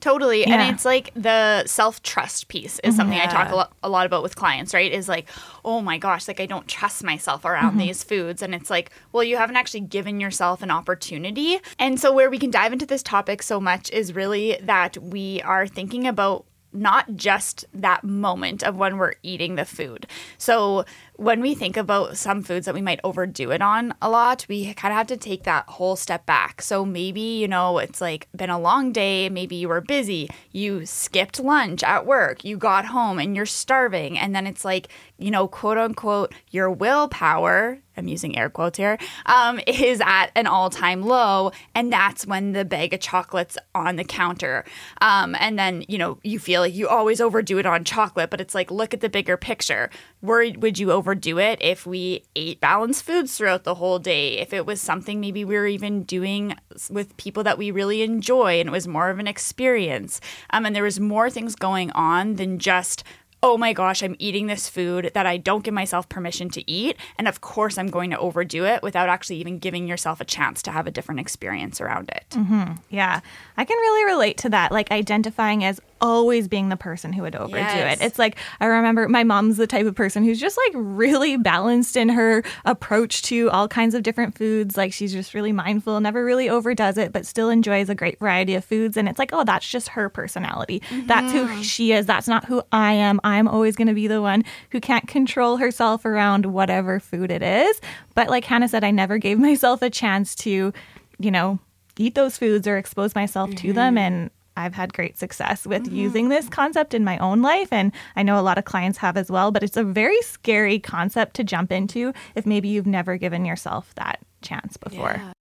Totally. 0.00 0.40
Yeah. 0.40 0.54
And 0.54 0.74
it's 0.74 0.84
like 0.84 1.12
the 1.14 1.64
self 1.66 2.02
trust 2.02 2.48
piece 2.48 2.78
is 2.80 2.96
something 2.96 3.16
yeah. 3.16 3.24
I 3.24 3.32
talk 3.32 3.50
a 3.50 3.56
lot, 3.56 3.72
a 3.82 3.88
lot, 3.88 4.06
about 4.06 4.22
with 4.22 4.34
clients, 4.34 4.72
right? 4.72 4.90
Is 4.90 5.08
like, 5.08 5.28
oh 5.64 5.80
my 5.80 5.98
gosh, 5.98 6.26
like 6.26 6.40
I 6.40 6.46
don't 6.46 6.66
trust 6.66 7.04
myself 7.04 7.44
around 7.44 7.70
mm-hmm. 7.70 7.80
these 7.80 8.02
foods. 8.02 8.42
And 8.42 8.54
it's 8.54 8.70
like, 8.70 8.90
well, 9.12 9.22
you 9.22 9.36
haven't 9.36 9.56
actually 9.56 9.80
given 9.80 10.18
yourself 10.18 10.62
an 10.62 10.70
opportunity. 10.70 11.60
And 11.78 12.00
so, 12.00 12.12
where 12.12 12.30
we 12.30 12.38
can 12.38 12.50
dive 12.50 12.72
into 12.72 12.86
this 12.86 13.02
topic 13.02 13.42
so 13.42 13.60
much 13.60 13.90
is 13.90 14.14
really 14.14 14.58
that 14.62 14.96
we 14.98 15.42
are 15.42 15.66
thinking 15.66 16.06
about 16.06 16.46
not 16.72 17.16
just 17.16 17.64
that 17.74 18.04
moment 18.04 18.62
of 18.62 18.76
when 18.76 18.96
we're 18.96 19.14
eating 19.22 19.56
the 19.56 19.64
food. 19.64 20.06
So 20.38 20.84
when 21.20 21.42
we 21.42 21.54
think 21.54 21.76
about 21.76 22.16
some 22.16 22.42
foods 22.42 22.64
that 22.64 22.74
we 22.74 22.80
might 22.80 22.98
overdo 23.04 23.50
it 23.50 23.60
on 23.60 23.92
a 24.00 24.08
lot, 24.08 24.46
we 24.48 24.72
kind 24.72 24.90
of 24.90 24.96
have 24.96 25.06
to 25.06 25.18
take 25.18 25.42
that 25.42 25.68
whole 25.68 25.94
step 25.94 26.24
back. 26.24 26.62
So 26.62 26.82
maybe, 26.82 27.20
you 27.20 27.46
know, 27.46 27.76
it's 27.76 28.00
like 28.00 28.26
been 28.34 28.48
a 28.48 28.58
long 28.58 28.90
day, 28.90 29.28
maybe 29.28 29.56
you 29.56 29.68
were 29.68 29.82
busy, 29.82 30.30
you 30.50 30.86
skipped 30.86 31.38
lunch 31.38 31.82
at 31.82 32.06
work, 32.06 32.42
you 32.42 32.56
got 32.56 32.86
home 32.86 33.18
and 33.18 33.36
you're 33.36 33.44
starving. 33.44 34.18
And 34.18 34.34
then 34.34 34.46
it's 34.46 34.64
like, 34.64 34.88
you 35.18 35.30
know, 35.30 35.46
quote 35.46 35.76
unquote, 35.76 36.32
your 36.52 36.70
willpower, 36.70 37.78
I'm 37.98 38.08
using 38.08 38.38
air 38.38 38.48
quotes 38.48 38.78
here, 38.78 38.96
um, 39.26 39.60
is 39.66 40.00
at 40.00 40.28
an 40.34 40.46
all 40.46 40.70
time 40.70 41.02
low. 41.02 41.52
And 41.74 41.92
that's 41.92 42.26
when 42.26 42.52
the 42.52 42.64
bag 42.64 42.94
of 42.94 43.00
chocolates 43.00 43.58
on 43.74 43.96
the 43.96 44.04
counter. 44.04 44.64
Um, 45.02 45.36
and 45.38 45.58
then, 45.58 45.84
you 45.86 45.98
know, 45.98 46.18
you 46.22 46.38
feel 46.38 46.62
like 46.62 46.74
you 46.74 46.88
always 46.88 47.20
overdo 47.20 47.58
it 47.58 47.66
on 47.66 47.84
chocolate, 47.84 48.30
but 48.30 48.40
it's 48.40 48.54
like, 48.54 48.70
look 48.70 48.94
at 48.94 49.02
the 49.02 49.10
bigger 49.10 49.36
picture. 49.36 49.90
Where 50.20 50.52
would 50.58 50.78
you 50.78 50.92
overdo 50.92 51.38
it 51.38 51.60
if 51.62 51.86
we 51.86 52.24
ate 52.36 52.60
balanced 52.60 53.04
foods 53.04 53.36
throughout 53.36 53.64
the 53.64 53.76
whole 53.76 53.98
day. 53.98 54.38
If 54.38 54.52
it 54.52 54.66
was 54.66 54.80
something 54.80 55.20
maybe 55.20 55.44
we 55.44 55.54
were 55.54 55.66
even 55.66 56.02
doing 56.02 56.56
with 56.90 57.16
people 57.16 57.42
that 57.44 57.58
we 57.58 57.70
really 57.70 58.02
enjoy 58.02 58.60
and 58.60 58.68
it 58.68 58.72
was 58.72 58.86
more 58.86 59.10
of 59.10 59.18
an 59.18 59.26
experience. 59.26 60.20
Um, 60.50 60.66
and 60.66 60.76
there 60.76 60.82
was 60.82 61.00
more 61.00 61.30
things 61.30 61.54
going 61.54 61.90
on 61.92 62.36
than 62.36 62.58
just 62.58 63.04
oh 63.42 63.56
my 63.56 63.72
gosh, 63.72 64.02
I'm 64.02 64.16
eating 64.18 64.46
this 64.46 64.68
food 64.68 65.12
that 65.14 65.26
I 65.26 65.38
don't 65.38 65.64
give 65.64 65.74
myself 65.74 66.08
permission 66.08 66.50
to 66.50 66.70
eat. 66.70 66.96
And 67.16 67.26
of 67.26 67.40
course, 67.40 67.78
I'm 67.78 67.88
going 67.88 68.10
to 68.10 68.18
overdo 68.18 68.66
it 68.66 68.82
without 68.82 69.08
actually 69.08 69.36
even 69.36 69.58
giving 69.58 69.88
yourself 69.88 70.20
a 70.20 70.24
chance 70.24 70.62
to 70.62 70.70
have 70.70 70.86
a 70.86 70.90
different 70.90 71.20
experience 71.20 71.80
around 71.80 72.10
it. 72.10 72.26
Mm-hmm. 72.30 72.74
Yeah. 72.90 73.20
I 73.56 73.64
can 73.64 73.78
really 73.78 74.04
relate 74.04 74.36
to 74.38 74.50
that, 74.50 74.72
like 74.72 74.90
identifying 74.90 75.64
as 75.64 75.80
always 76.00 76.48
being 76.48 76.68
the 76.68 76.76
person 76.76 77.12
who 77.12 77.22
would 77.22 77.36
overdo 77.36 77.56
yes. 77.56 78.00
it. 78.00 78.04
It's 78.04 78.18
like 78.18 78.36
I 78.60 78.66
remember 78.66 79.08
my 79.08 79.24
mom's 79.24 79.56
the 79.56 79.66
type 79.66 79.86
of 79.86 79.94
person 79.94 80.24
who's 80.24 80.40
just 80.40 80.58
like 80.66 80.72
really 80.74 81.36
balanced 81.36 81.96
in 81.96 82.08
her 82.10 82.42
approach 82.64 83.22
to 83.22 83.50
all 83.50 83.68
kinds 83.68 83.94
of 83.94 84.02
different 84.02 84.36
foods. 84.36 84.76
Like 84.76 84.92
she's 84.92 85.12
just 85.12 85.34
really 85.34 85.52
mindful, 85.52 86.00
never 86.00 86.24
really 86.24 86.48
overdoes 86.48 86.98
it, 86.98 87.12
but 87.12 87.26
still 87.26 87.50
enjoys 87.50 87.88
a 87.88 87.94
great 87.94 88.18
variety 88.18 88.54
of 88.54 88.64
foods. 88.64 88.96
And 88.96 89.08
it's 89.08 89.18
like, 89.18 89.32
oh, 89.32 89.44
that's 89.44 89.68
just 89.68 89.88
her 89.88 90.08
personality. 90.08 90.82
Mm-hmm. 90.90 91.06
That's 91.06 91.32
who 91.32 91.46
mm-hmm. 91.46 91.62
she 91.62 91.92
is. 91.92 92.06
That's 92.06 92.28
not 92.28 92.44
who 92.44 92.62
I 92.72 92.92
am. 92.92 93.20
I'm 93.24 93.48
always 93.48 93.76
going 93.76 93.88
to 93.88 93.94
be 93.94 94.06
the 94.06 94.22
one 94.22 94.44
who 94.70 94.80
can't 94.80 95.06
control 95.06 95.56
herself 95.58 96.04
around 96.04 96.46
whatever 96.46 97.00
food 97.00 97.30
it 97.30 97.42
is. 97.42 97.80
But 98.14 98.28
like 98.28 98.44
Hannah 98.44 98.68
said, 98.68 98.84
I 98.84 98.90
never 98.90 99.18
gave 99.18 99.38
myself 99.50 99.82
a 99.82 99.90
chance 99.90 100.34
to, 100.36 100.72
you 101.18 101.30
know, 101.30 101.58
eat 101.98 102.14
those 102.14 102.38
foods 102.38 102.66
or 102.66 102.78
expose 102.78 103.14
myself 103.14 103.50
mm-hmm. 103.50 103.66
to 103.66 103.72
them. 103.72 103.94
Mm-hmm. 103.94 103.98
And 103.98 104.30
I've 104.56 104.74
had 104.74 104.92
great 104.92 105.16
success 105.16 105.66
with 105.66 105.84
mm-hmm. 105.84 105.94
using 105.94 106.28
this 106.28 106.48
concept 106.48 106.94
in 106.94 107.04
my 107.04 107.18
own 107.18 107.42
life. 107.42 107.72
And 107.72 107.92
I 108.16 108.22
know 108.22 108.38
a 108.38 108.42
lot 108.42 108.58
of 108.58 108.64
clients 108.64 108.98
have 108.98 109.16
as 109.16 109.30
well, 109.30 109.50
but 109.50 109.62
it's 109.62 109.76
a 109.76 109.84
very 109.84 110.20
scary 110.22 110.78
concept 110.78 111.34
to 111.36 111.44
jump 111.44 111.72
into 111.72 112.12
if 112.34 112.46
maybe 112.46 112.68
you've 112.68 112.86
never 112.86 113.16
given 113.16 113.44
yourself 113.44 113.94
that 113.94 114.20
chance 114.42 114.76
before. 114.76 115.14
Yeah. 115.16 115.32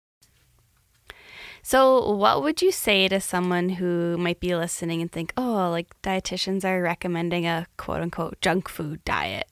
So, 1.62 2.15
what 2.15 2.41
would 2.41 2.62
you 2.62 2.72
say 2.72 3.08
to 3.10 3.19
someone 3.19 3.69
who 3.69 4.17
might 4.17 4.39
be 4.39 4.56
listening 4.56 5.02
and 5.02 5.12
think, 5.12 5.34
oh, 5.38 5.69
like 5.69 5.89
dietitians 6.02 6.63
are 6.63 6.82
recommending 6.82 7.45
a 7.45 7.67
quote 7.78 8.02
unquote 8.02 8.39
junk 8.41 8.69
food 8.69 9.04
diet? 9.06 9.48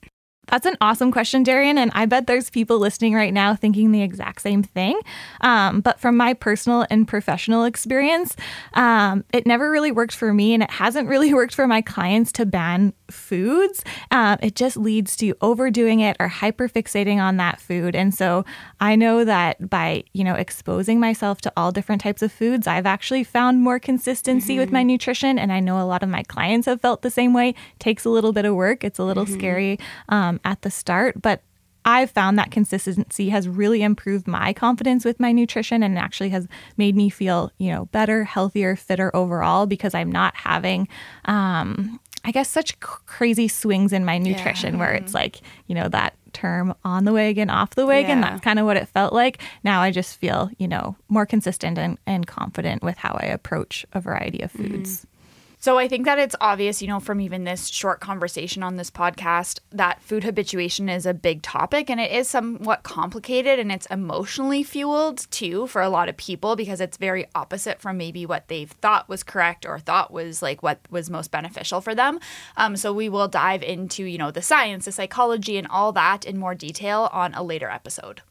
That's 0.47 0.65
an 0.65 0.77
awesome 0.81 1.11
question, 1.11 1.43
Darian. 1.43 1.77
And 1.77 1.91
I 1.93 2.05
bet 2.05 2.27
there's 2.27 2.49
people 2.49 2.79
listening 2.79 3.13
right 3.13 3.33
now 3.33 3.55
thinking 3.55 3.91
the 3.91 4.01
exact 4.01 4.41
same 4.41 4.63
thing. 4.63 4.99
Um, 5.41 5.81
but 5.81 5.99
from 5.99 6.17
my 6.17 6.33
personal 6.33 6.85
and 6.89 7.07
professional 7.07 7.65
experience, 7.65 8.35
um, 8.73 9.23
it 9.33 9.45
never 9.45 9.69
really 9.69 9.91
worked 9.91 10.15
for 10.15 10.33
me, 10.33 10.53
and 10.53 10.63
it 10.63 10.71
hasn't 10.71 11.09
really 11.09 11.33
worked 11.33 11.53
for 11.55 11.67
my 11.67 11.81
clients 11.81 12.31
to 12.33 12.45
ban 12.45 12.93
foods. 13.09 13.83
Um, 14.11 14.37
it 14.41 14.55
just 14.55 14.77
leads 14.77 15.15
to 15.17 15.35
overdoing 15.41 15.99
it 15.99 16.17
or 16.19 16.29
hyperfixating 16.29 17.17
on 17.17 17.37
that 17.37 17.59
food. 17.59 17.95
And 17.95 18.13
so 18.13 18.45
I 18.79 18.95
know 18.95 19.23
that 19.25 19.69
by, 19.69 20.03
you 20.13 20.23
know, 20.23 20.35
exposing 20.35 20.99
myself 20.99 21.41
to 21.41 21.53
all 21.57 21.71
different 21.71 22.01
types 22.01 22.21
of 22.21 22.31
foods, 22.31 22.67
I've 22.67 22.85
actually 22.85 23.23
found 23.23 23.61
more 23.61 23.79
consistency 23.79 24.53
mm-hmm. 24.53 24.59
with 24.59 24.71
my 24.71 24.81
mm-hmm. 24.81 24.87
nutrition. 24.87 25.39
And 25.39 25.51
I 25.51 25.59
know 25.59 25.79
a 25.79 25.85
lot 25.85 26.03
of 26.03 26.09
my 26.09 26.23
clients 26.23 26.65
have 26.67 26.81
felt 26.81 27.01
the 27.01 27.11
same 27.11 27.33
way. 27.33 27.49
It 27.49 27.79
takes 27.79 28.05
a 28.05 28.09
little 28.09 28.33
bit 28.33 28.45
of 28.45 28.55
work. 28.55 28.83
It's 28.83 28.99
a 28.99 29.03
little 29.03 29.25
mm-hmm. 29.25 29.33
scary 29.33 29.79
um, 30.09 30.39
at 30.43 30.61
the 30.61 30.71
start, 30.71 31.21
but 31.21 31.41
I've 31.87 32.11
found 32.11 32.37
that 32.37 32.51
consistency 32.51 33.29
has 33.29 33.47
really 33.47 33.81
improved 33.81 34.27
my 34.27 34.51
confidence 34.51 35.05
with 35.05 35.21
my 35.21 35.31
nutrition 35.31 35.81
and 35.81 35.97
actually 35.97 36.29
has 36.29 36.45
made 36.75 36.97
me 36.97 37.09
feel, 37.09 37.49
you 37.59 37.71
know, 37.71 37.85
better, 37.85 38.25
healthier, 38.25 38.75
fitter 38.75 39.09
overall 39.15 39.65
because 39.67 39.95
I'm 39.95 40.11
not 40.11 40.35
having 40.35 40.89
um, 41.23 42.01
I 42.27 42.31
guess 42.31 42.49
such 42.49 42.77
crazy 42.81 43.47
swings 43.47 43.93
in 43.93 44.03
my 44.03 44.17
nutrition 44.17 44.73
yeah. 44.73 44.79
where 44.81 44.93
it's 44.93 45.13
like, 45.13 45.39
you 45.67 45.73
know, 45.73 45.87
that 45.87 46.13
term 46.33 46.75
on 46.83 47.05
the 47.05 47.13
wagon, 47.13 47.49
off 47.49 47.73
the 47.75 47.85
wagon. 47.85 48.19
Yeah. 48.19 48.31
That's 48.31 48.43
kind 48.43 48.59
of 48.59 48.65
what 48.65 48.75
it 48.75 48.89
felt 48.89 49.13
like. 49.13 49.41
Now 49.63 49.81
I 49.81 49.91
just 49.91 50.17
feel, 50.17 50.49
you 50.57 50.67
know, 50.67 50.97
more 51.07 51.25
consistent 51.25 51.77
and, 51.77 51.97
and 52.05 52.27
confident 52.27 52.83
with 52.83 52.97
how 52.97 53.17
I 53.19 53.27
approach 53.27 53.85
a 53.93 54.01
variety 54.01 54.41
of 54.41 54.51
foods. 54.51 54.99
Mm-hmm. 54.99 55.16
So 55.59 55.79
I 55.79 55.87
think 55.87 56.05
that 56.05 56.19
it's 56.19 56.35
obvious, 56.39 56.83
you 56.83 56.87
know, 56.87 56.99
from 56.99 57.19
even 57.19 57.43
this 57.43 57.67
short 57.67 57.99
conversation 57.99 58.61
on 58.61 58.75
this 58.75 58.91
podcast 58.91 59.59
that 59.71 60.01
food 60.03 60.23
habituation 60.23 60.87
is 60.87 61.07
a 61.07 61.15
big 61.15 61.41
topic 61.41 61.89
and 61.89 61.99
it 61.99 62.11
is 62.11 62.29
somewhat 62.29 62.83
complicated 62.83 63.57
and 63.57 63.71
it's 63.71 63.87
emotionally 63.87 64.61
fueled 64.61 65.25
too 65.31 65.65
for 65.65 65.81
a 65.81 65.89
lot 65.89 66.09
of 66.09 66.17
people 66.17 66.55
because 66.55 66.79
it's 66.79 66.97
very 66.97 67.25
opposite 67.33 67.81
from 67.81 67.97
maybe 67.97 68.23
what 68.23 68.47
they've 68.49 68.69
thought 68.69 69.09
was 69.09 69.23
correct 69.23 69.65
or 69.65 69.79
thought 69.79 70.13
was 70.13 70.43
like 70.43 70.61
what 70.61 70.79
was 70.91 71.09
most 71.09 71.31
beneficial 71.31 71.81
for 71.81 71.95
them. 71.95 72.19
Um, 72.55 72.77
so 72.77 72.93
we 72.93 73.09
will 73.09 73.27
dive 73.27 73.63
into, 73.63 74.03
you 74.03 74.19
know, 74.19 74.29
the 74.29 74.43
science, 74.43 74.85
the 74.85 74.91
psychology, 74.91 75.57
and 75.57 75.67
all 75.67 75.91
that 75.93 76.23
in 76.23 76.37
more 76.37 76.53
detail 76.53 77.09
on 77.11 77.33
a 77.33 77.41
later 77.41 77.69
episode. 77.69 78.21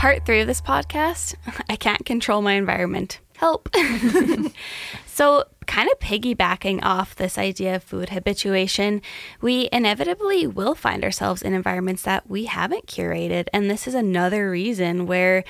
Part 0.00 0.24
three 0.24 0.40
of 0.40 0.46
this 0.46 0.62
podcast 0.62 1.34
I 1.68 1.76
can't 1.76 2.06
control 2.06 2.40
my 2.40 2.54
environment. 2.54 3.20
Help. 3.36 3.68
so, 5.06 5.44
kind 5.66 5.90
of 5.90 5.98
piggybacking 5.98 6.80
off 6.82 7.14
this 7.14 7.36
idea 7.38 7.76
of 7.76 7.82
food 7.82 8.08
habituation, 8.10 9.02
we 9.40 9.68
inevitably 9.72 10.46
will 10.46 10.74
find 10.74 11.04
ourselves 11.04 11.42
in 11.42 11.52
environments 11.52 12.02
that 12.02 12.28
we 12.28 12.44
haven't 12.46 12.86
curated. 12.86 13.48
And 13.52 13.70
this 13.70 13.86
is 13.86 13.94
another 13.94 14.50
reason 14.50 15.06
where 15.06 15.44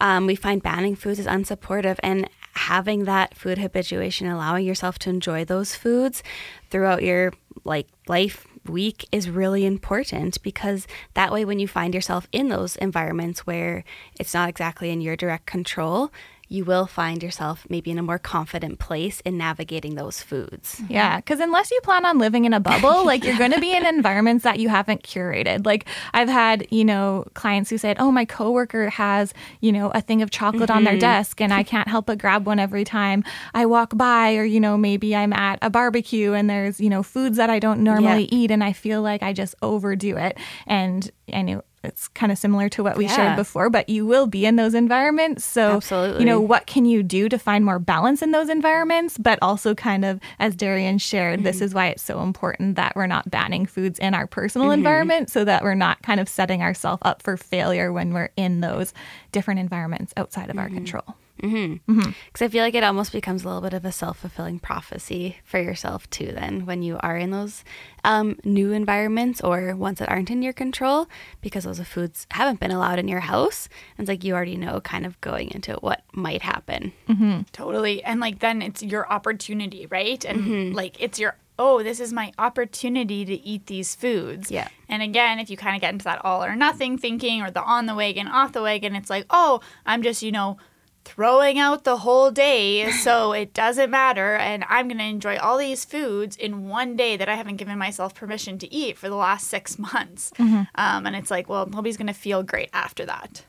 um, 0.00 0.26
we 0.26 0.34
find 0.34 0.62
banning 0.62 0.94
foods 0.96 1.18
is 1.18 1.26
unsupportive 1.26 1.98
and 2.02 2.28
having 2.54 3.04
that 3.04 3.36
food 3.36 3.58
habituation, 3.58 4.26
allowing 4.26 4.66
yourself 4.66 4.98
to 5.00 5.10
enjoy 5.10 5.44
those 5.44 5.74
foods 5.74 6.22
throughout 6.70 7.02
your 7.02 7.32
like 7.64 7.86
life 8.08 8.46
week 8.68 9.06
is 9.12 9.28
really 9.28 9.64
important 9.64 10.42
because 10.42 10.86
that 11.14 11.32
way 11.32 11.44
when 11.44 11.58
you 11.58 11.68
find 11.68 11.94
yourself 11.94 12.28
in 12.32 12.48
those 12.48 12.76
environments 12.76 13.46
where 13.46 13.84
it's 14.18 14.34
not 14.34 14.48
exactly 14.48 14.90
in 14.90 15.00
your 15.00 15.16
direct 15.16 15.46
control 15.46 16.10
you 16.48 16.64
will 16.64 16.86
find 16.86 17.22
yourself 17.22 17.66
maybe 17.68 17.90
in 17.90 17.98
a 17.98 18.02
more 18.02 18.18
confident 18.18 18.78
place 18.78 19.20
in 19.22 19.36
navigating 19.36 19.96
those 19.96 20.22
foods. 20.22 20.80
Yeah, 20.88 21.16
because 21.16 21.40
unless 21.40 21.70
you 21.70 21.80
plan 21.82 22.04
on 22.04 22.18
living 22.18 22.44
in 22.44 22.52
a 22.52 22.60
bubble, 22.60 23.04
like 23.06 23.24
you're 23.24 23.38
going 23.38 23.52
to 23.52 23.60
be 23.60 23.74
in 23.74 23.84
environments 23.84 24.44
that 24.44 24.60
you 24.60 24.68
haven't 24.68 25.02
curated. 25.02 25.66
Like 25.66 25.86
I've 26.14 26.28
had, 26.28 26.66
you 26.70 26.84
know, 26.84 27.24
clients 27.34 27.70
who 27.70 27.78
said, 27.78 27.96
"Oh, 27.98 28.12
my 28.12 28.24
coworker 28.24 28.90
has, 28.90 29.34
you 29.60 29.72
know, 29.72 29.90
a 29.90 30.00
thing 30.00 30.22
of 30.22 30.30
chocolate 30.30 30.68
mm-hmm. 30.68 30.76
on 30.76 30.84
their 30.84 30.94
mm-hmm. 30.94 31.00
desk, 31.00 31.40
and 31.40 31.52
I 31.52 31.62
can't 31.62 31.88
help 31.88 32.06
but 32.06 32.18
grab 32.18 32.46
one 32.46 32.60
every 32.60 32.84
time 32.84 33.24
I 33.52 33.66
walk 33.66 33.96
by, 33.96 34.36
or 34.36 34.44
you 34.44 34.60
know, 34.60 34.76
maybe 34.76 35.16
I'm 35.16 35.32
at 35.32 35.58
a 35.62 35.70
barbecue 35.70 36.32
and 36.32 36.48
there's, 36.48 36.80
you 36.80 36.90
know, 36.90 37.02
foods 37.02 37.36
that 37.38 37.50
I 37.50 37.58
don't 37.58 37.82
normally 37.82 38.24
yeah. 38.24 38.38
eat, 38.38 38.50
and 38.50 38.62
I 38.62 38.72
feel 38.72 39.02
like 39.02 39.22
I 39.22 39.32
just 39.32 39.54
overdo 39.62 40.16
it." 40.16 40.38
And 40.66 41.10
I 41.32 41.42
knew 41.42 41.62
it's 41.86 42.08
kind 42.08 42.30
of 42.30 42.38
similar 42.38 42.68
to 42.70 42.82
what 42.82 42.96
we 42.96 43.06
yeah. 43.06 43.16
shared 43.16 43.36
before, 43.36 43.70
but 43.70 43.88
you 43.88 44.04
will 44.06 44.26
be 44.26 44.44
in 44.44 44.56
those 44.56 44.74
environments. 44.74 45.44
So, 45.44 45.76
Absolutely. 45.76 46.20
you 46.20 46.26
know, 46.26 46.40
what 46.40 46.66
can 46.66 46.84
you 46.84 47.02
do 47.02 47.28
to 47.28 47.38
find 47.38 47.64
more 47.64 47.78
balance 47.78 48.22
in 48.22 48.32
those 48.32 48.48
environments? 48.48 49.16
But 49.18 49.38
also, 49.42 49.74
kind 49.74 50.04
of, 50.04 50.20
as 50.38 50.54
Darian 50.54 50.98
shared, 50.98 51.38
mm-hmm. 51.38 51.44
this 51.44 51.60
is 51.60 51.72
why 51.72 51.88
it's 51.88 52.02
so 52.02 52.20
important 52.20 52.76
that 52.76 52.94
we're 52.96 53.06
not 53.06 53.30
banning 53.30 53.66
foods 53.66 53.98
in 53.98 54.14
our 54.14 54.26
personal 54.26 54.68
mm-hmm. 54.68 54.74
environment 54.74 55.30
so 55.30 55.44
that 55.44 55.62
we're 55.62 55.74
not 55.74 56.02
kind 56.02 56.20
of 56.20 56.28
setting 56.28 56.62
ourselves 56.62 57.02
up 57.04 57.22
for 57.22 57.36
failure 57.36 57.92
when 57.92 58.12
we're 58.12 58.30
in 58.36 58.60
those 58.60 58.92
different 59.32 59.60
environments 59.60 60.12
outside 60.16 60.50
of 60.50 60.56
mm-hmm. 60.56 60.58
our 60.60 60.68
control. 60.68 61.16
Because 61.36 61.50
mm-hmm. 61.50 62.00
mm-hmm. 62.00 62.44
I 62.44 62.48
feel 62.48 62.64
like 62.64 62.74
it 62.74 62.84
almost 62.84 63.12
becomes 63.12 63.44
a 63.44 63.46
little 63.46 63.62
bit 63.62 63.74
of 63.74 63.84
a 63.84 63.92
self 63.92 64.18
fulfilling 64.18 64.58
prophecy 64.58 65.38
for 65.44 65.60
yourself 65.60 66.08
too. 66.10 66.32
Then 66.32 66.66
when 66.66 66.82
you 66.82 66.98
are 67.00 67.16
in 67.16 67.30
those 67.30 67.64
um, 68.04 68.38
new 68.44 68.72
environments 68.72 69.40
or 69.40 69.74
ones 69.76 69.98
that 69.98 70.08
aren't 70.08 70.30
in 70.30 70.42
your 70.42 70.52
control, 70.52 71.08
because 71.40 71.64
those 71.64 71.80
foods 71.80 72.26
haven't 72.30 72.60
been 72.60 72.70
allowed 72.70 72.98
in 72.98 73.08
your 73.08 73.20
house, 73.20 73.68
And 73.96 74.04
it's 74.04 74.08
like 74.08 74.24
you 74.24 74.34
already 74.34 74.56
know 74.56 74.80
kind 74.80 75.06
of 75.06 75.20
going 75.20 75.50
into 75.50 75.74
what 75.74 76.02
might 76.12 76.42
happen. 76.42 76.92
Mm-hmm. 77.08 77.42
Totally, 77.52 78.02
and 78.02 78.20
like 78.20 78.38
then 78.38 78.62
it's 78.62 78.82
your 78.82 79.10
opportunity, 79.12 79.86
right? 79.86 80.24
And 80.24 80.40
mm-hmm. 80.40 80.74
like 80.74 81.00
it's 81.00 81.18
your 81.18 81.36
oh, 81.58 81.82
this 81.82 82.00
is 82.00 82.12
my 82.12 82.32
opportunity 82.38 83.24
to 83.24 83.34
eat 83.34 83.66
these 83.66 83.94
foods. 83.94 84.50
Yeah. 84.50 84.68
And 84.88 85.02
again, 85.02 85.38
if 85.38 85.50
you 85.50 85.56
kind 85.56 85.74
of 85.74 85.80
get 85.80 85.92
into 85.92 86.04
that 86.04 86.24
all 86.24 86.44
or 86.44 86.54
nothing 86.54 86.98
thinking 86.98 87.42
or 87.42 87.50
the 87.50 87.62
on 87.62 87.86
the 87.86 87.94
wagon, 87.94 88.28
off 88.28 88.52
the 88.52 88.62
wagon, 88.62 88.94
it's 88.94 89.10
like, 89.10 89.26
oh, 89.30 89.60
I'm 89.84 90.02
just, 90.02 90.22
you 90.22 90.32
know, 90.32 90.58
throwing 91.06 91.58
out 91.58 91.84
the 91.84 91.98
whole 91.98 92.30
day, 92.30 92.90
so 92.90 93.32
it 93.42 93.54
doesn't 93.54 93.90
matter. 93.90 94.36
And 94.36 94.64
I'm 94.68 94.88
going 94.88 94.98
to 94.98 95.04
enjoy 95.04 95.38
all 95.38 95.56
these 95.56 95.84
foods 95.84 96.36
in 96.36 96.68
one 96.68 96.96
day 96.96 97.16
that 97.16 97.28
I 97.28 97.34
haven't 97.36 97.56
given 97.56 97.78
myself 97.78 98.14
permission 98.14 98.58
to 98.58 98.72
eat 98.72 98.98
for 98.98 99.08
the 99.08 99.14
last 99.14 99.48
six 99.48 99.78
months. 99.78 100.32
Mm-hmm. 100.38 100.62
Um, 100.74 101.06
and 101.06 101.16
it's 101.16 101.30
like, 101.30 101.48
well, 101.48 101.66
nobody's 101.66 101.96
going 101.96 102.08
to 102.08 102.12
feel 102.12 102.42
great 102.42 102.70
after 102.72 103.06
that. 103.06 103.44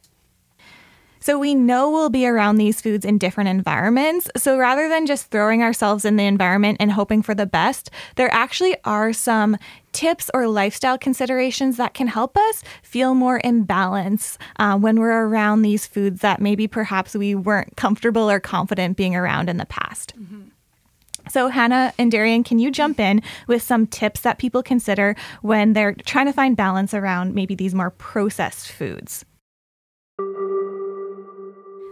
So 1.28 1.38
we 1.38 1.56
know 1.56 1.92
we'll 1.92 2.10
be 2.10 2.26
around 2.26 2.56
these 2.56 2.80
foods 2.80 3.04
in 3.04 3.18
different 3.18 3.50
environments. 3.50 4.30
So 4.38 4.58
rather 4.58 4.88
than 4.88 5.06
just 5.06 5.30
throwing 5.30 5.62
ourselves 5.62 6.06
in 6.06 6.16
the 6.16 6.24
environment 6.24 6.78
and 6.80 6.90
hoping 6.90 7.22
for 7.22 7.36
the 7.36 7.46
best, 7.46 7.90
there 8.16 8.34
actually 8.34 8.78
are 8.86 9.12
some 9.12 9.58
tips 9.92 10.32
or 10.34 10.48
lifestyle 10.48 10.98
considerations 10.98 11.76
that 11.76 11.94
can 11.94 12.08
help 12.08 12.38
us 12.38 12.64
feel 12.82 13.14
more 13.14 13.40
in 13.40 13.64
balance 13.64 14.38
uh, 14.58 14.78
when 14.78 15.02
we're 15.02 15.26
around 15.26 15.64
these 15.64 15.86
foods 15.86 16.22
that 16.22 16.40
maybe 16.40 16.66
perhaps 16.66 17.14
we 17.14 17.36
weren't 17.36 17.76
comfortable 17.76 18.32
or 18.32 18.40
confident 18.40 18.96
being 18.96 19.14
around 19.14 19.50
in 19.50 19.58
the 19.58 19.66
past. 19.66 20.14
Mm-hmm. 20.18 20.44
So, 21.30 21.50
Hannah 21.50 21.94
and 21.98 22.10
Darian, 22.10 22.46
can 22.46 22.58
you 22.58 22.72
jump 22.72 23.02
in 23.02 23.22
with 23.48 23.62
some 23.62 23.86
tips 23.86 24.22
that 24.22 24.38
people 24.38 24.64
consider 24.64 25.14
when 25.42 25.74
they're 25.74 25.94
trying 25.94 26.28
to 26.28 26.32
find 26.32 26.56
balance 26.56 26.94
around 26.94 27.36
maybe 27.36 27.54
these 27.54 27.76
more 27.76 27.90
processed 27.90 28.72
foods? 28.72 29.26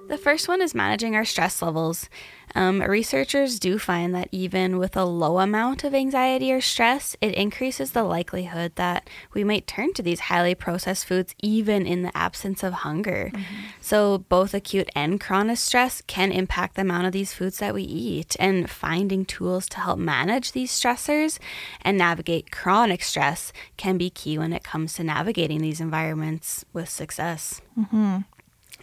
The 0.07 0.17
first 0.17 0.47
one 0.47 0.61
is 0.61 0.75
managing 0.75 1.15
our 1.15 1.25
stress 1.25 1.61
levels. 1.61 2.09
Um, 2.53 2.81
researchers 2.81 3.59
do 3.59 3.77
find 3.77 4.15
that 4.15 4.29
even 4.31 4.77
with 4.77 4.95
a 4.95 5.03
low 5.03 5.39
amount 5.39 5.83
of 5.83 5.93
anxiety 5.93 6.53
or 6.53 6.61
stress, 6.61 7.17
it 7.19 7.33
increases 7.33 7.91
the 7.91 8.03
likelihood 8.03 8.73
that 8.75 9.09
we 9.33 9.43
might 9.43 9.67
turn 9.67 9.93
to 9.93 10.01
these 10.01 10.21
highly 10.21 10.55
processed 10.55 11.05
foods 11.05 11.35
even 11.41 11.85
in 11.85 12.03
the 12.03 12.15
absence 12.15 12.63
of 12.63 12.71
hunger. 12.71 13.31
Mm-hmm. 13.33 13.55
So, 13.81 14.19
both 14.29 14.53
acute 14.53 14.89
and 14.95 15.19
chronic 15.19 15.57
stress 15.57 16.01
can 16.07 16.31
impact 16.31 16.75
the 16.75 16.83
amount 16.83 17.07
of 17.07 17.11
these 17.11 17.33
foods 17.33 17.57
that 17.57 17.73
we 17.73 17.83
eat. 17.83 18.35
And 18.39 18.69
finding 18.69 19.25
tools 19.25 19.67
to 19.69 19.79
help 19.79 19.99
manage 19.99 20.53
these 20.53 20.71
stressors 20.71 21.39
and 21.81 21.97
navigate 21.97 22.51
chronic 22.51 23.03
stress 23.03 23.51
can 23.75 23.97
be 23.97 24.09
key 24.09 24.37
when 24.37 24.53
it 24.53 24.63
comes 24.63 24.93
to 24.93 25.03
navigating 25.03 25.59
these 25.61 25.81
environments 25.81 26.63
with 26.71 26.89
success. 26.89 27.61
Mm-hmm. 27.77 28.19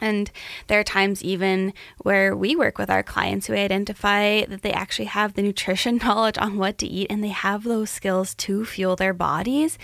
And 0.02 0.30
there 0.66 0.80
are 0.80 0.84
times 0.84 1.22
even 1.22 1.72
where 1.98 2.36
we 2.36 2.56
work 2.56 2.76
with 2.76 2.90
our 2.90 3.04
clients 3.04 3.46
who 3.46 3.54
identify 3.54 4.44
that 4.44 4.62
they 4.62 4.72
actually 4.72 5.06
have 5.06 5.34
the 5.34 5.42
nutrition 5.42 5.96
knowledge 6.02 6.36
on 6.36 6.58
what 6.58 6.76
to 6.78 6.86
eat 6.86 7.06
and 7.08 7.22
they 7.22 7.28
have 7.28 7.62
those 7.62 7.88
skills 7.88 8.34
to 8.34 8.66
fuel 8.66 8.96
their 8.96 9.14
bodies. 9.14 9.78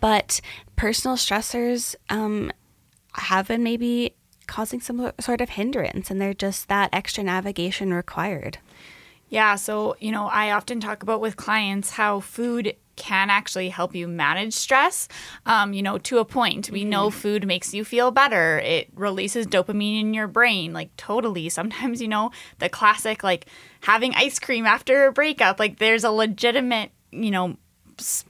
But 0.00 0.40
personal 0.74 1.16
stressors 1.16 1.94
um, 2.10 2.50
have 3.14 3.48
been 3.48 3.62
maybe 3.62 4.16
causing 4.48 4.80
some 4.80 5.12
sort 5.20 5.40
of 5.40 5.50
hindrance 5.50 6.10
and 6.10 6.20
they're 6.20 6.34
just 6.34 6.68
that 6.68 6.90
extra 6.92 7.22
navigation 7.22 7.94
required. 7.94 8.58
Yeah, 9.28 9.54
so, 9.54 9.96
you 9.98 10.10
know, 10.12 10.26
I 10.26 10.50
often 10.50 10.78
talk 10.80 11.02
about 11.02 11.22
with 11.22 11.36
clients 11.36 11.92
how 11.92 12.20
food 12.20 12.76
can 12.96 13.30
actually 13.30 13.68
help 13.68 13.94
you 13.94 14.06
manage 14.06 14.54
stress, 14.54 15.08
um, 15.46 15.72
you 15.72 15.82
know, 15.82 15.98
to 15.98 16.18
a 16.18 16.24
point. 16.24 16.70
We 16.70 16.84
know 16.84 17.08
mm-hmm. 17.08 17.18
food 17.18 17.46
makes 17.46 17.72
you 17.74 17.84
feel 17.84 18.10
better. 18.10 18.58
It 18.60 18.88
releases 18.94 19.46
dopamine 19.46 20.00
in 20.00 20.14
your 20.14 20.28
brain, 20.28 20.72
like 20.72 20.96
totally. 20.96 21.48
Sometimes, 21.48 22.00
you 22.00 22.08
know, 22.08 22.30
the 22.58 22.68
classic, 22.68 23.22
like 23.22 23.46
having 23.80 24.14
ice 24.14 24.38
cream 24.38 24.66
after 24.66 25.06
a 25.06 25.12
breakup, 25.12 25.58
like 25.58 25.78
there's 25.78 26.04
a 26.04 26.10
legitimate, 26.10 26.90
you 27.10 27.30
know, 27.30 27.56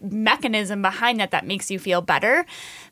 mechanism 0.00 0.82
behind 0.82 1.20
that 1.20 1.30
that 1.30 1.46
makes 1.46 1.70
you 1.70 1.78
feel 1.78 2.00
better. 2.00 2.44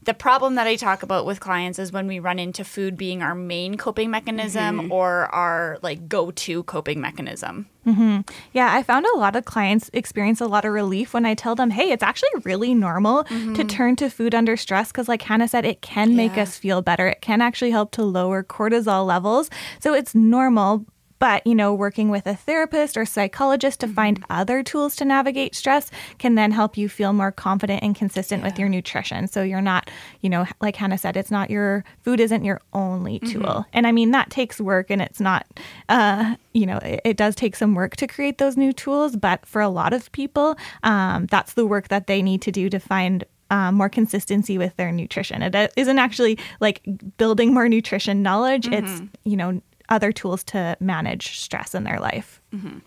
The 0.03 0.15
problem 0.15 0.55
that 0.55 0.67
I 0.67 0.77
talk 0.77 1.03
about 1.03 1.27
with 1.27 1.41
clients 1.41 1.79
is 1.79 1.93
when 1.93 2.07
we 2.07 2.19
run 2.19 2.39
into 2.39 2.65
food 2.65 2.97
being 2.97 3.23
our 3.23 3.35
main 3.35 3.77
coping 3.77 4.11
mechanism 4.11 4.81
mm-hmm. 4.81 4.93
or 4.93 5.27
our 5.35 5.79
like 5.83 6.09
go-to 6.09 6.63
coping 6.65 7.01
mechanism. 7.01 7.69
Mm-hmm. 7.87 8.21
Yeah, 8.53 8.75
I 8.75 8.83
found 8.83 9.07
a 9.07 9.19
lot 9.19 9.37
of 9.37 9.45
clients 9.45 9.91
experience 9.93 10.41
a 10.41 10.47
lot 10.47 10.65
of 10.65 10.73
relief 10.73 11.15
when 11.15 11.25
I 11.25 11.35
tell 11.35 11.55
them, 11.55 11.71
"Hey, 11.71 11.91
it's 11.91 12.03
actually 12.03 12.29
really 12.45 12.75
normal 12.75 13.25
mm-hmm. 13.25 13.55
to 13.55 13.65
turn 13.65 13.97
to 13.97 14.11
food 14.11 14.35
under 14.35 14.57
stress 14.57 14.89
because 14.93 15.09
like 15.09 15.23
Hannah 15.23 15.49
said, 15.49 15.65
it 15.65 15.81
can 15.81 16.11
yeah. 16.11 16.17
make 16.17 16.39
us 16.39 16.59
feel 16.59 16.83
better. 16.83 17.09
It 17.09 17.23
can 17.23 17.41
actually 17.41 17.71
help 17.71 17.91
to 17.93 18.03
lower 18.03 18.43
cortisol 18.43 19.07
levels. 19.07 19.51
So 19.81 19.95
it's 19.95 20.15
normal, 20.15 20.85
but, 21.21 21.47
you 21.47 21.55
know, 21.55 21.73
working 21.73 22.09
with 22.09 22.27
a 22.27 22.35
therapist 22.35 22.97
or 22.97 23.05
psychologist 23.05 23.81
to 23.81 23.87
find 23.87 24.21
mm-hmm. 24.21 24.33
other 24.33 24.63
tools 24.63 24.97
to 24.97 25.05
navigate 25.05 25.55
stress 25.55 25.91
can 26.19 26.35
then 26.35 26.51
help 26.51 26.77
you 26.77 26.89
feel 26.89 27.13
more 27.13 27.31
confident 27.31 27.83
and 27.83 27.95
consistent 27.95 28.43
yeah. 28.43 28.49
with 28.49 28.59
your 28.59 28.69
nutrition. 28.69 29.29
So 29.29 29.43
you're 29.43 29.61
not, 29.61 29.91
you 30.23 30.31
know, 30.31 30.47
like 30.61 30.77
Hannah 30.77 30.99
said, 30.99 31.17
it's 31.17 31.31
not 31.31 31.51
your 31.51 31.85
food 32.03 32.19
isn't 32.21 32.45
your 32.45 32.61
only 32.73 33.21
mm-hmm. 33.21 33.33
tool. 33.33 33.43
Mm-hmm. 33.43 33.71
And 33.75 33.87
I 33.87 33.93
mean, 33.93 34.11
that 34.13 34.31
takes 34.31 34.61
work 34.61 34.91
and 34.91 35.03
it's 35.03 35.21
not, 35.21 35.47
uh, 35.91 36.37
you 36.55 36.67
know, 36.67 36.79
it, 36.79 37.01
it, 37.05 37.17
does 37.21 37.35
take 37.35 37.55
some 37.55 37.75
work 37.75 37.97
to 37.97 38.07
create 38.07 38.39
those 38.39 38.57
new 38.57 38.73
tools. 38.73 39.15
But 39.15 39.45
for 39.45 39.61
a 39.61 39.69
lot 39.69 39.93
of 39.93 40.11
people, 40.13 40.57
um, 40.83 41.27
that's 41.27 41.53
the 41.53 41.67
work 41.67 41.89
that 41.89 42.07
they 42.07 42.23
need 42.23 42.41
to 42.43 42.51
do 42.51 42.71
to 42.71 42.81
find 42.81 43.25
um, 43.51 43.75
more 43.75 43.91
consistency 43.91 44.57
with 44.57 44.75
their 44.77 44.91
nutrition. 44.91 45.43
It 45.43 45.73
isn't 45.77 45.99
actually 45.99 46.39
like 46.61 46.81
building 47.19 47.53
more 47.53 47.69
nutrition 47.69 48.23
knowledge. 48.23 48.67
Mm-hmm. 48.67 48.87
It's, 48.87 49.03
you 49.25 49.37
know, 49.37 49.61
other 49.91 50.13
tools 50.13 50.45
to 50.45 50.77
manage 50.81 51.39
stress 51.39 51.75
in 51.75 51.85
their 51.85 52.01
life. 52.01 52.41
Mm-hmm. 52.55 52.79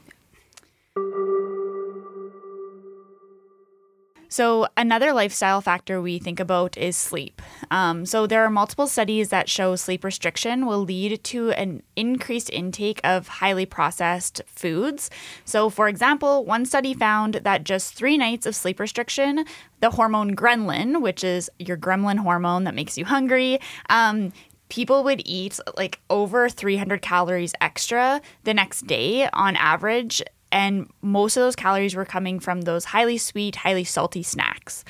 So, 4.33 4.65
another 4.75 5.13
lifestyle 5.13 5.61
factor 5.61 6.01
we 6.01 6.17
think 6.17 6.39
about 6.39 6.75
is 6.75 6.97
sleep. 6.97 7.39
Um, 7.69 8.03
so, 8.03 8.25
there 8.25 8.43
are 8.43 8.49
multiple 8.49 8.87
studies 8.87 9.29
that 9.29 9.47
show 9.47 9.75
sleep 9.75 10.03
restriction 10.03 10.65
will 10.65 10.79
lead 10.79 11.23
to 11.25 11.51
an 11.51 11.83
increased 11.95 12.49
intake 12.49 12.99
of 13.03 13.27
highly 13.27 13.67
processed 13.67 14.41
foods. 14.47 15.11
So, 15.45 15.69
for 15.69 15.87
example, 15.87 16.45
one 16.45 16.65
study 16.65 16.95
found 16.95 17.35
that 17.43 17.63
just 17.63 17.93
three 17.93 18.17
nights 18.17 18.47
of 18.47 18.55
sleep 18.55 18.79
restriction, 18.79 19.45
the 19.81 19.91
hormone 19.91 20.35
ghrelin, 20.35 21.03
which 21.03 21.23
is 21.23 21.51
your 21.59 21.77
gremlin 21.77 22.17
hormone 22.17 22.63
that 22.63 22.73
makes 22.73 22.97
you 22.97 23.05
hungry, 23.05 23.59
um, 23.91 24.33
people 24.73 25.03
would 25.03 25.21
eat 25.23 25.59
like 25.77 25.99
over 26.09 26.49
300 26.49 26.99
calories 26.99 27.53
extra 27.61 28.19
the 28.43 28.55
next 28.55 28.87
day 28.87 29.29
on 29.31 29.55
average 29.55 30.23
and 30.51 30.89
most 31.03 31.37
of 31.37 31.41
those 31.41 31.55
calories 31.55 31.95
were 31.95 32.05
coming 32.05 32.39
from 32.39 32.61
those 32.61 32.85
highly 32.85 33.19
sweet, 33.19 33.55
highly 33.55 33.83
salty 33.83 34.23
snacks. 34.23 34.83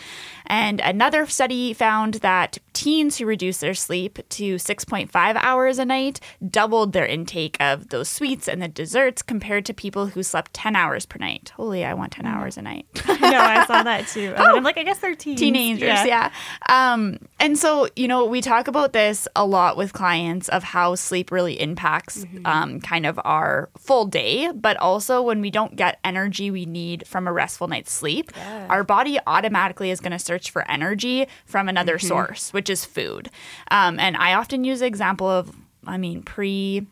And 0.46 0.80
another 0.82 1.26
study 1.28 1.74
found 1.74 2.16
that 2.16 2.58
teens 2.74 3.18
who 3.18 3.26
reduced 3.26 3.62
their 3.62 3.74
sleep 3.74 4.20
to 4.30 4.56
6.5 4.56 5.12
hours 5.36 5.80
a 5.80 5.86
night 5.86 6.20
doubled 6.48 6.94
their 6.94 7.06
intake 7.06 7.58
of 7.60 7.90
those 7.90 8.10
sweets 8.10 8.48
and 8.48 8.62
the 8.62 8.68
desserts 8.68 9.22
compared 9.22 9.66
to 9.66 9.74
people 9.74 10.08
who 10.08 10.24
slept 10.24 10.54
10 10.54 10.76
hours 10.76 11.06
per 11.06 11.18
night. 11.18 11.52
Holy, 11.56 11.86
I 11.86 11.94
want 11.94 12.12
10 12.14 12.26
hours 12.26 12.58
a 12.58 12.62
night. 12.62 12.86
I 13.06 13.32
know, 13.32 13.40
I 13.40 13.66
saw 13.66 13.84
that 13.84 14.08
too. 14.08 14.34
And 14.36 14.44
I'm 14.44 14.64
like, 14.64 14.78
I 14.78 14.84
guess 14.84 15.00
they're 15.00 15.16
teens. 15.16 15.40
Teenagers, 15.40 15.84
yeah. 15.84 16.06
yeah. 16.06 16.94
Um, 16.94 17.20
and 17.40 17.58
so, 17.58 17.88
you 17.96 18.08
know, 18.08 18.26
we 18.26 18.42
talk 18.42 18.68
about 18.68 18.94
this 18.94 19.28
a 19.36 19.46
lot 19.46 19.78
with 19.78 19.94
clients 19.94 20.50
of 20.50 20.64
how 20.64 20.96
sleep 20.96 21.32
really 21.32 21.60
impacts 21.60 22.26
mm-hmm. 22.26 22.46
um, 22.46 22.80
kind 22.82 23.06
of 23.06 23.20
our 23.24 23.70
full 23.78 24.06
day, 24.06 24.52
but 24.54 24.78
also 24.78 25.22
when 25.22 25.42
we 25.42 25.52
don't 25.52 25.76
get 25.76 26.00
energy 26.04 26.52
we 26.52 26.66
need 26.66 27.08
from 27.08 27.28
a 27.28 27.34
restful 27.34 27.68
night's 27.68 27.92
sleep, 27.92 28.32
yeah. 28.36 28.68
our 28.70 28.84
body 28.84 29.20
automatically 29.28 29.92
is 29.92 30.00
going 30.00 30.12
to 30.12 30.20
search 30.34 30.50
for 30.50 30.70
energy 30.70 31.28
from 31.46 31.70
another 31.70 31.98
mm-hmm. 31.98 32.08
source, 32.08 32.54
which 32.54 32.70
is 32.70 32.86
food. 32.86 33.30
Um, 33.70 34.00
and 34.00 34.18
I 34.18 34.34
often 34.34 34.64
use 34.64 34.80
the 34.80 34.88
example 34.88 35.28
of, 35.28 35.56
I 35.86 35.98
mean, 35.98 36.24
pre 36.24 36.88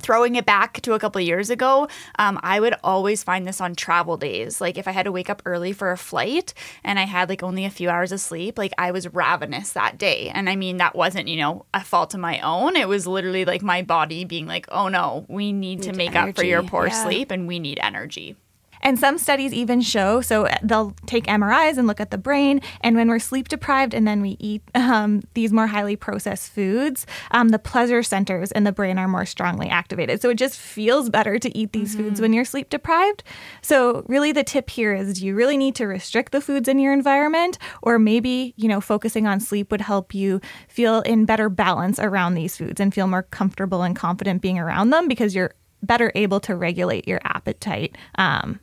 throwing 0.00 0.36
it 0.36 0.46
back 0.46 0.80
to 0.82 0.92
a 0.92 0.98
couple 1.00 1.20
years 1.20 1.50
ago, 1.50 1.88
um, 2.20 2.38
I 2.44 2.60
would 2.60 2.76
always 2.84 3.24
find 3.24 3.44
this 3.44 3.60
on 3.60 3.74
travel 3.74 4.16
days. 4.16 4.60
Like 4.60 4.78
if 4.78 4.86
I 4.86 4.92
had 4.92 5.06
to 5.06 5.12
wake 5.12 5.28
up 5.28 5.42
early 5.44 5.72
for 5.72 5.90
a 5.90 5.98
flight 5.98 6.54
and 6.84 7.00
I 7.00 7.02
had 7.02 7.28
like 7.28 7.42
only 7.42 7.64
a 7.64 7.70
few 7.70 7.90
hours 7.90 8.12
of 8.12 8.20
sleep, 8.20 8.58
like 8.58 8.72
I 8.78 8.92
was 8.92 9.12
ravenous 9.12 9.72
that 9.72 9.98
day. 9.98 10.30
And 10.32 10.48
I 10.48 10.54
mean, 10.54 10.76
that 10.76 10.94
wasn't, 10.94 11.26
you 11.26 11.38
know, 11.38 11.66
a 11.74 11.82
fault 11.82 12.14
of 12.14 12.20
my 12.20 12.38
own. 12.42 12.76
It 12.76 12.86
was 12.86 13.08
literally 13.08 13.44
like 13.44 13.60
my 13.60 13.82
body 13.82 14.24
being 14.24 14.46
like, 14.46 14.66
oh 14.70 14.86
no, 14.86 15.26
we 15.28 15.50
need, 15.50 15.80
need 15.80 15.82
to 15.82 15.92
make 15.92 16.14
energy. 16.14 16.30
up 16.30 16.36
for 16.36 16.44
your 16.44 16.62
poor 16.62 16.86
yeah. 16.86 17.02
sleep 17.02 17.32
and 17.32 17.48
we 17.48 17.58
need 17.58 17.80
energy. 17.82 18.36
And 18.82 18.98
some 18.98 19.18
studies 19.18 19.52
even 19.52 19.80
show 19.80 20.20
so 20.20 20.48
they'll 20.62 20.94
take 21.06 21.26
MRIs 21.26 21.78
and 21.78 21.86
look 21.86 22.00
at 22.00 22.10
the 22.10 22.18
brain. 22.18 22.60
And 22.80 22.96
when 22.96 23.08
we're 23.08 23.18
sleep 23.18 23.48
deprived 23.48 23.94
and 23.94 24.06
then 24.06 24.20
we 24.20 24.36
eat 24.38 24.62
um, 24.74 25.22
these 25.34 25.52
more 25.52 25.66
highly 25.66 25.96
processed 25.96 26.52
foods, 26.52 27.06
um, 27.30 27.48
the 27.48 27.58
pleasure 27.58 28.02
centers 28.02 28.52
in 28.52 28.64
the 28.64 28.72
brain 28.72 28.98
are 28.98 29.08
more 29.08 29.26
strongly 29.26 29.68
activated. 29.68 30.22
So 30.22 30.30
it 30.30 30.38
just 30.38 30.58
feels 30.58 31.10
better 31.10 31.38
to 31.38 31.56
eat 31.56 31.72
these 31.72 31.94
mm-hmm. 31.94 32.04
foods 32.04 32.20
when 32.20 32.32
you're 32.32 32.44
sleep 32.44 32.70
deprived. 32.70 33.22
So, 33.62 34.04
really, 34.08 34.32
the 34.32 34.44
tip 34.44 34.70
here 34.70 34.94
is 34.94 35.18
do 35.18 35.26
you 35.26 35.34
really 35.34 35.56
need 35.56 35.74
to 35.76 35.86
restrict 35.86 36.32
the 36.32 36.40
foods 36.40 36.68
in 36.68 36.78
your 36.78 36.92
environment? 36.92 37.58
Or 37.82 37.98
maybe, 37.98 38.54
you 38.56 38.68
know, 38.68 38.80
focusing 38.80 39.26
on 39.26 39.40
sleep 39.40 39.70
would 39.70 39.80
help 39.80 40.14
you 40.14 40.40
feel 40.68 41.00
in 41.00 41.24
better 41.24 41.48
balance 41.48 41.98
around 41.98 42.34
these 42.34 42.56
foods 42.56 42.80
and 42.80 42.92
feel 42.92 43.06
more 43.06 43.22
comfortable 43.22 43.82
and 43.82 43.96
confident 43.96 44.42
being 44.42 44.58
around 44.58 44.90
them 44.90 45.08
because 45.08 45.34
you're 45.34 45.52
better 45.82 46.10
able 46.14 46.40
to 46.40 46.56
regulate 46.56 47.06
your 47.06 47.20
appetite 47.24 47.96
um, 48.16 48.58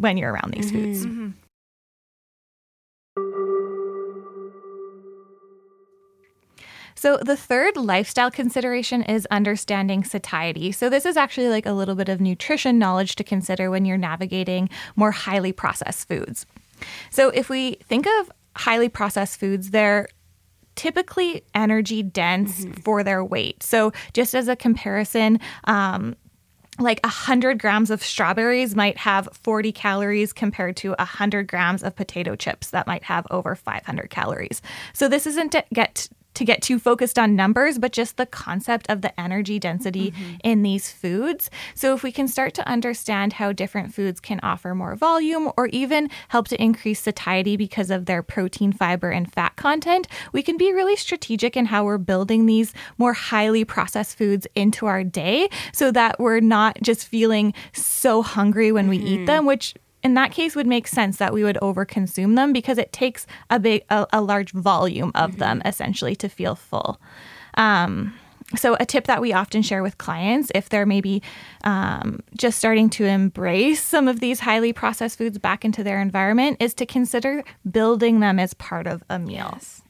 when 0.00 0.16
you're 0.16 0.32
around 0.32 0.52
these 0.54 0.72
mm-hmm. 0.72 0.84
foods. 0.84 1.06
Mm-hmm. 1.06 1.28
So, 6.94 7.16
the 7.16 7.36
third 7.36 7.78
lifestyle 7.78 8.30
consideration 8.30 9.02
is 9.02 9.26
understanding 9.30 10.04
satiety. 10.04 10.70
So, 10.70 10.90
this 10.90 11.06
is 11.06 11.16
actually 11.16 11.48
like 11.48 11.64
a 11.64 11.72
little 11.72 11.94
bit 11.94 12.10
of 12.10 12.20
nutrition 12.20 12.78
knowledge 12.78 13.16
to 13.16 13.24
consider 13.24 13.70
when 13.70 13.86
you're 13.86 13.96
navigating 13.96 14.68
more 14.96 15.10
highly 15.10 15.50
processed 15.50 16.06
foods. 16.08 16.44
So, 17.10 17.30
if 17.30 17.48
we 17.48 17.76
think 17.84 18.06
of 18.06 18.30
highly 18.54 18.90
processed 18.90 19.40
foods, 19.40 19.70
they're 19.70 20.08
typically 20.74 21.42
energy 21.54 22.02
dense 22.02 22.64
mm-hmm. 22.64 22.80
for 22.82 23.02
their 23.02 23.24
weight. 23.24 23.62
So, 23.62 23.92
just 24.12 24.34
as 24.34 24.48
a 24.48 24.56
comparison, 24.56 25.40
um, 25.64 26.16
like 26.80 27.00
100 27.04 27.58
grams 27.58 27.90
of 27.90 28.02
strawberries 28.02 28.74
might 28.74 28.96
have 28.98 29.28
40 29.32 29.72
calories 29.72 30.32
compared 30.32 30.76
to 30.78 30.90
100 30.92 31.46
grams 31.46 31.82
of 31.82 31.94
potato 31.94 32.34
chips 32.36 32.70
that 32.70 32.86
might 32.86 33.04
have 33.04 33.26
over 33.30 33.54
500 33.54 34.10
calories. 34.10 34.62
So 34.92 35.08
this 35.08 35.26
isn't 35.26 35.52
to 35.52 35.64
get 35.72 36.08
to 36.34 36.44
get 36.44 36.62
too 36.62 36.78
focused 36.78 37.18
on 37.18 37.36
numbers, 37.36 37.78
but 37.78 37.92
just 37.92 38.16
the 38.16 38.26
concept 38.26 38.88
of 38.88 39.02
the 39.02 39.18
energy 39.20 39.58
density 39.58 40.10
mm-hmm. 40.10 40.34
in 40.44 40.62
these 40.62 40.90
foods. 40.90 41.50
So, 41.74 41.94
if 41.94 42.02
we 42.02 42.12
can 42.12 42.28
start 42.28 42.54
to 42.54 42.68
understand 42.68 43.34
how 43.34 43.52
different 43.52 43.94
foods 43.94 44.20
can 44.20 44.40
offer 44.42 44.74
more 44.74 44.96
volume 44.96 45.50
or 45.56 45.66
even 45.68 46.10
help 46.28 46.48
to 46.48 46.62
increase 46.62 47.00
satiety 47.00 47.56
because 47.56 47.90
of 47.90 48.06
their 48.06 48.22
protein, 48.22 48.72
fiber, 48.72 49.10
and 49.10 49.32
fat 49.32 49.56
content, 49.56 50.06
we 50.32 50.42
can 50.42 50.56
be 50.56 50.72
really 50.72 50.96
strategic 50.96 51.56
in 51.56 51.66
how 51.66 51.84
we're 51.84 51.98
building 51.98 52.46
these 52.46 52.72
more 52.98 53.12
highly 53.12 53.64
processed 53.64 54.16
foods 54.16 54.46
into 54.54 54.86
our 54.86 55.04
day 55.04 55.48
so 55.72 55.90
that 55.90 56.18
we're 56.18 56.40
not 56.40 56.78
just 56.82 57.06
feeling 57.06 57.52
so 57.72 58.22
hungry 58.22 58.72
when 58.72 58.88
we 58.88 58.98
mm-hmm. 58.98 59.06
eat 59.06 59.26
them, 59.26 59.46
which 59.46 59.74
in 60.02 60.14
that 60.14 60.32
case 60.32 60.56
would 60.56 60.66
make 60.66 60.86
sense 60.86 61.18
that 61.18 61.32
we 61.32 61.44
would 61.44 61.58
overconsume 61.62 62.36
them 62.36 62.52
because 62.52 62.78
it 62.78 62.92
takes 62.92 63.26
a 63.50 63.58
big 63.58 63.84
a, 63.90 64.06
a 64.12 64.20
large 64.20 64.52
volume 64.52 65.12
of 65.14 65.30
mm-hmm. 65.30 65.40
them 65.40 65.62
essentially 65.64 66.16
to 66.16 66.28
feel 66.28 66.54
full 66.54 67.00
um, 67.54 68.14
so 68.56 68.76
a 68.80 68.86
tip 68.86 69.06
that 69.06 69.20
we 69.20 69.32
often 69.32 69.62
share 69.62 69.82
with 69.82 69.98
clients 69.98 70.50
if 70.54 70.68
they're 70.68 70.86
maybe 70.86 71.22
um, 71.64 72.20
just 72.36 72.58
starting 72.58 72.90
to 72.90 73.04
embrace 73.04 73.82
some 73.82 74.08
of 74.08 74.20
these 74.20 74.40
highly 74.40 74.72
processed 74.72 75.18
foods 75.18 75.38
back 75.38 75.64
into 75.64 75.84
their 75.84 76.00
environment 76.00 76.56
is 76.60 76.74
to 76.74 76.86
consider 76.86 77.44
building 77.70 78.20
them 78.20 78.38
as 78.38 78.54
part 78.54 78.86
of 78.86 79.02
a 79.08 79.18
meal 79.18 79.50
yes. 79.52 79.82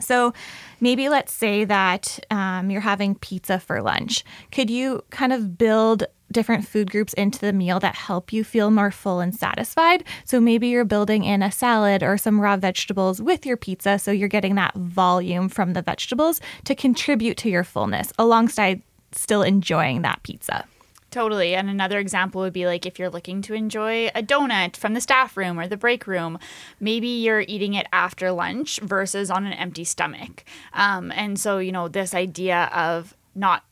So 0.00 0.32
maybe 0.80 1.08
let's 1.08 1.32
say 1.32 1.64
that 1.64 2.18
um, 2.30 2.70
you're 2.70 2.80
having 2.80 3.14
pizza 3.14 3.60
for 3.60 3.82
lunch 3.82 4.24
could 4.50 4.70
you 4.70 5.02
kind 5.10 5.32
of 5.32 5.56
build 5.56 6.04
different 6.32 6.66
food 6.66 6.90
groups 6.90 7.12
into 7.14 7.40
the 7.40 7.52
meal 7.52 7.80
that 7.80 7.94
help 7.94 8.32
you 8.32 8.44
feel 8.44 8.70
more 8.70 8.90
full 8.90 9.20
and 9.20 9.34
satisfied. 9.34 10.04
So 10.24 10.40
maybe 10.40 10.68
you're 10.68 10.84
building 10.84 11.24
in 11.24 11.42
a 11.42 11.50
salad 11.50 12.02
or 12.02 12.16
some 12.16 12.40
raw 12.40 12.56
vegetables 12.56 13.20
with 13.20 13.44
your 13.44 13.56
pizza. 13.56 13.98
So 13.98 14.10
you're 14.10 14.28
getting 14.28 14.54
that 14.54 14.74
volume 14.74 15.48
from 15.48 15.72
the 15.72 15.82
vegetables 15.82 16.40
to 16.64 16.74
contribute 16.74 17.36
to 17.38 17.50
your 17.50 17.64
fullness 17.64 18.12
alongside 18.18 18.82
still 19.12 19.42
enjoying 19.42 20.02
that 20.02 20.22
pizza. 20.22 20.64
Totally. 21.10 21.56
And 21.56 21.68
another 21.68 21.98
example 21.98 22.40
would 22.42 22.52
be 22.52 22.66
like 22.66 22.86
if 22.86 22.98
you're 22.98 23.10
looking 23.10 23.42
to 23.42 23.54
enjoy 23.54 24.08
a 24.08 24.22
donut 24.22 24.76
from 24.76 24.94
the 24.94 25.00
staff 25.00 25.36
room 25.36 25.58
or 25.58 25.66
the 25.66 25.76
break 25.76 26.06
room, 26.06 26.38
maybe 26.78 27.08
you're 27.08 27.44
eating 27.48 27.74
it 27.74 27.86
after 27.92 28.30
lunch 28.30 28.78
versus 28.80 29.30
on 29.30 29.44
an 29.44 29.52
empty 29.54 29.84
stomach. 29.84 30.44
Um, 30.72 31.10
and 31.12 31.38
so, 31.38 31.58
you 31.58 31.72
know, 31.72 31.88
this 31.88 32.14
idea 32.14 32.70
of 32.72 33.16
not 33.34 33.64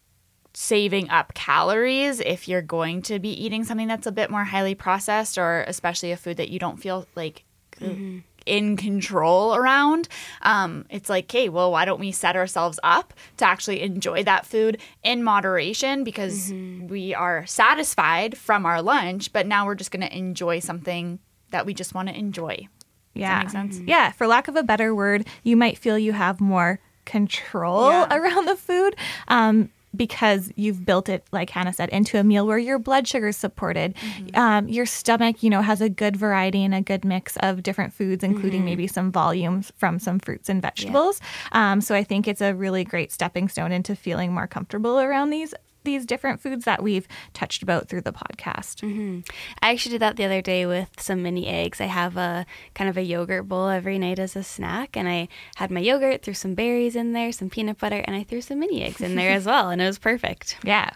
saving 0.52 1.08
up 1.10 1.34
calories 1.34 2.18
if 2.20 2.48
you're 2.48 2.62
going 2.62 3.02
to 3.02 3.20
be 3.20 3.30
eating 3.30 3.62
something 3.62 3.86
that's 3.86 4.08
a 4.08 4.12
bit 4.12 4.30
more 4.30 4.44
highly 4.44 4.74
processed 4.74 5.38
or 5.38 5.64
especially 5.68 6.10
a 6.10 6.16
food 6.16 6.36
that 6.36 6.48
you 6.48 6.58
don't 6.58 6.78
feel 6.78 7.06
like 7.14 7.44
mm-hmm. 7.78 8.18
In 8.48 8.76
control 8.76 9.54
around. 9.54 10.08
Um, 10.42 10.86
it's 10.90 11.08
like, 11.08 11.24
okay, 11.26 11.48
well, 11.48 11.70
why 11.70 11.84
don't 11.84 12.00
we 12.00 12.12
set 12.12 12.36
ourselves 12.36 12.80
up 12.82 13.12
to 13.36 13.44
actually 13.44 13.82
enjoy 13.82 14.24
that 14.24 14.46
food 14.46 14.80
in 15.02 15.22
moderation 15.22 16.04
because 16.04 16.50
mm-hmm. 16.50 16.88
we 16.88 17.14
are 17.14 17.46
satisfied 17.46 18.36
from 18.36 18.64
our 18.66 18.82
lunch, 18.82 19.32
but 19.32 19.46
now 19.46 19.66
we're 19.66 19.74
just 19.74 19.90
going 19.90 20.06
to 20.06 20.16
enjoy 20.16 20.58
something 20.58 21.18
that 21.50 21.66
we 21.66 21.74
just 21.74 21.94
want 21.94 22.08
to 22.08 22.18
enjoy. 22.18 22.66
Yeah. 23.14 23.44
Mm-hmm. 23.44 23.88
Yeah. 23.88 24.12
For 24.12 24.26
lack 24.26 24.48
of 24.48 24.56
a 24.56 24.62
better 24.62 24.94
word, 24.94 25.26
you 25.42 25.56
might 25.56 25.76
feel 25.76 25.98
you 25.98 26.12
have 26.12 26.40
more 26.40 26.80
control 27.04 27.90
yeah. 27.90 28.06
around 28.16 28.46
the 28.46 28.56
food. 28.56 28.94
Um, 29.28 29.70
because 29.98 30.50
you've 30.56 30.86
built 30.86 31.08
it, 31.10 31.26
like 31.32 31.50
Hannah 31.50 31.72
said, 31.72 31.90
into 31.90 32.18
a 32.18 32.24
meal 32.24 32.46
where 32.46 32.56
your 32.56 32.78
blood 32.78 33.06
sugar 33.06 33.28
is 33.28 33.36
supported. 33.36 33.94
Mm-hmm. 33.94 34.36
Um, 34.36 34.68
your 34.68 34.86
stomach, 34.86 35.42
you 35.42 35.50
know, 35.50 35.60
has 35.60 35.80
a 35.80 35.90
good 35.90 36.16
variety 36.16 36.64
and 36.64 36.74
a 36.74 36.80
good 36.80 37.04
mix 37.04 37.36
of 37.38 37.62
different 37.62 37.92
foods, 37.92 38.24
including 38.24 38.60
mm-hmm. 38.60 38.66
maybe 38.66 38.86
some 38.86 39.12
volumes 39.12 39.72
from 39.76 39.98
some 39.98 40.18
fruits 40.18 40.48
and 40.48 40.62
vegetables. 40.62 41.20
Yeah. 41.52 41.72
Um, 41.72 41.80
so 41.80 41.94
I 41.94 42.04
think 42.04 42.26
it's 42.26 42.40
a 42.40 42.54
really 42.54 42.84
great 42.84 43.12
stepping 43.12 43.48
stone 43.48 43.72
into 43.72 43.94
feeling 43.94 44.32
more 44.32 44.46
comfortable 44.46 44.98
around 45.00 45.30
these 45.30 45.52
these 45.88 46.06
different 46.06 46.40
foods 46.40 46.64
that 46.64 46.82
we've 46.82 47.08
touched 47.32 47.62
about 47.62 47.88
through 47.88 48.02
the 48.02 48.12
podcast. 48.12 48.82
Mm-hmm. 48.82 49.20
I 49.62 49.72
actually 49.72 49.92
did 49.92 50.02
that 50.02 50.16
the 50.16 50.24
other 50.24 50.42
day 50.42 50.66
with 50.66 51.00
some 51.00 51.22
mini 51.22 51.46
eggs. 51.46 51.80
I 51.80 51.86
have 51.86 52.16
a 52.16 52.46
kind 52.74 52.90
of 52.90 52.96
a 52.96 53.02
yogurt 53.02 53.48
bowl 53.48 53.68
every 53.68 53.98
night 53.98 54.18
as 54.18 54.36
a 54.36 54.44
snack, 54.44 54.96
and 54.96 55.08
I 55.08 55.28
had 55.56 55.70
my 55.70 55.80
yogurt, 55.80 56.22
threw 56.22 56.34
some 56.34 56.54
berries 56.54 56.94
in 56.94 57.12
there, 57.12 57.32
some 57.32 57.50
peanut 57.50 57.78
butter, 57.78 58.02
and 58.04 58.14
I 58.14 58.22
threw 58.22 58.40
some 58.40 58.60
mini 58.60 58.82
eggs 58.82 59.00
in 59.00 59.14
there 59.14 59.30
as 59.30 59.46
well, 59.52 59.70
and 59.70 59.80
it 59.80 59.86
was 59.86 59.98
perfect. 59.98 60.58
Yeah. 60.62 60.90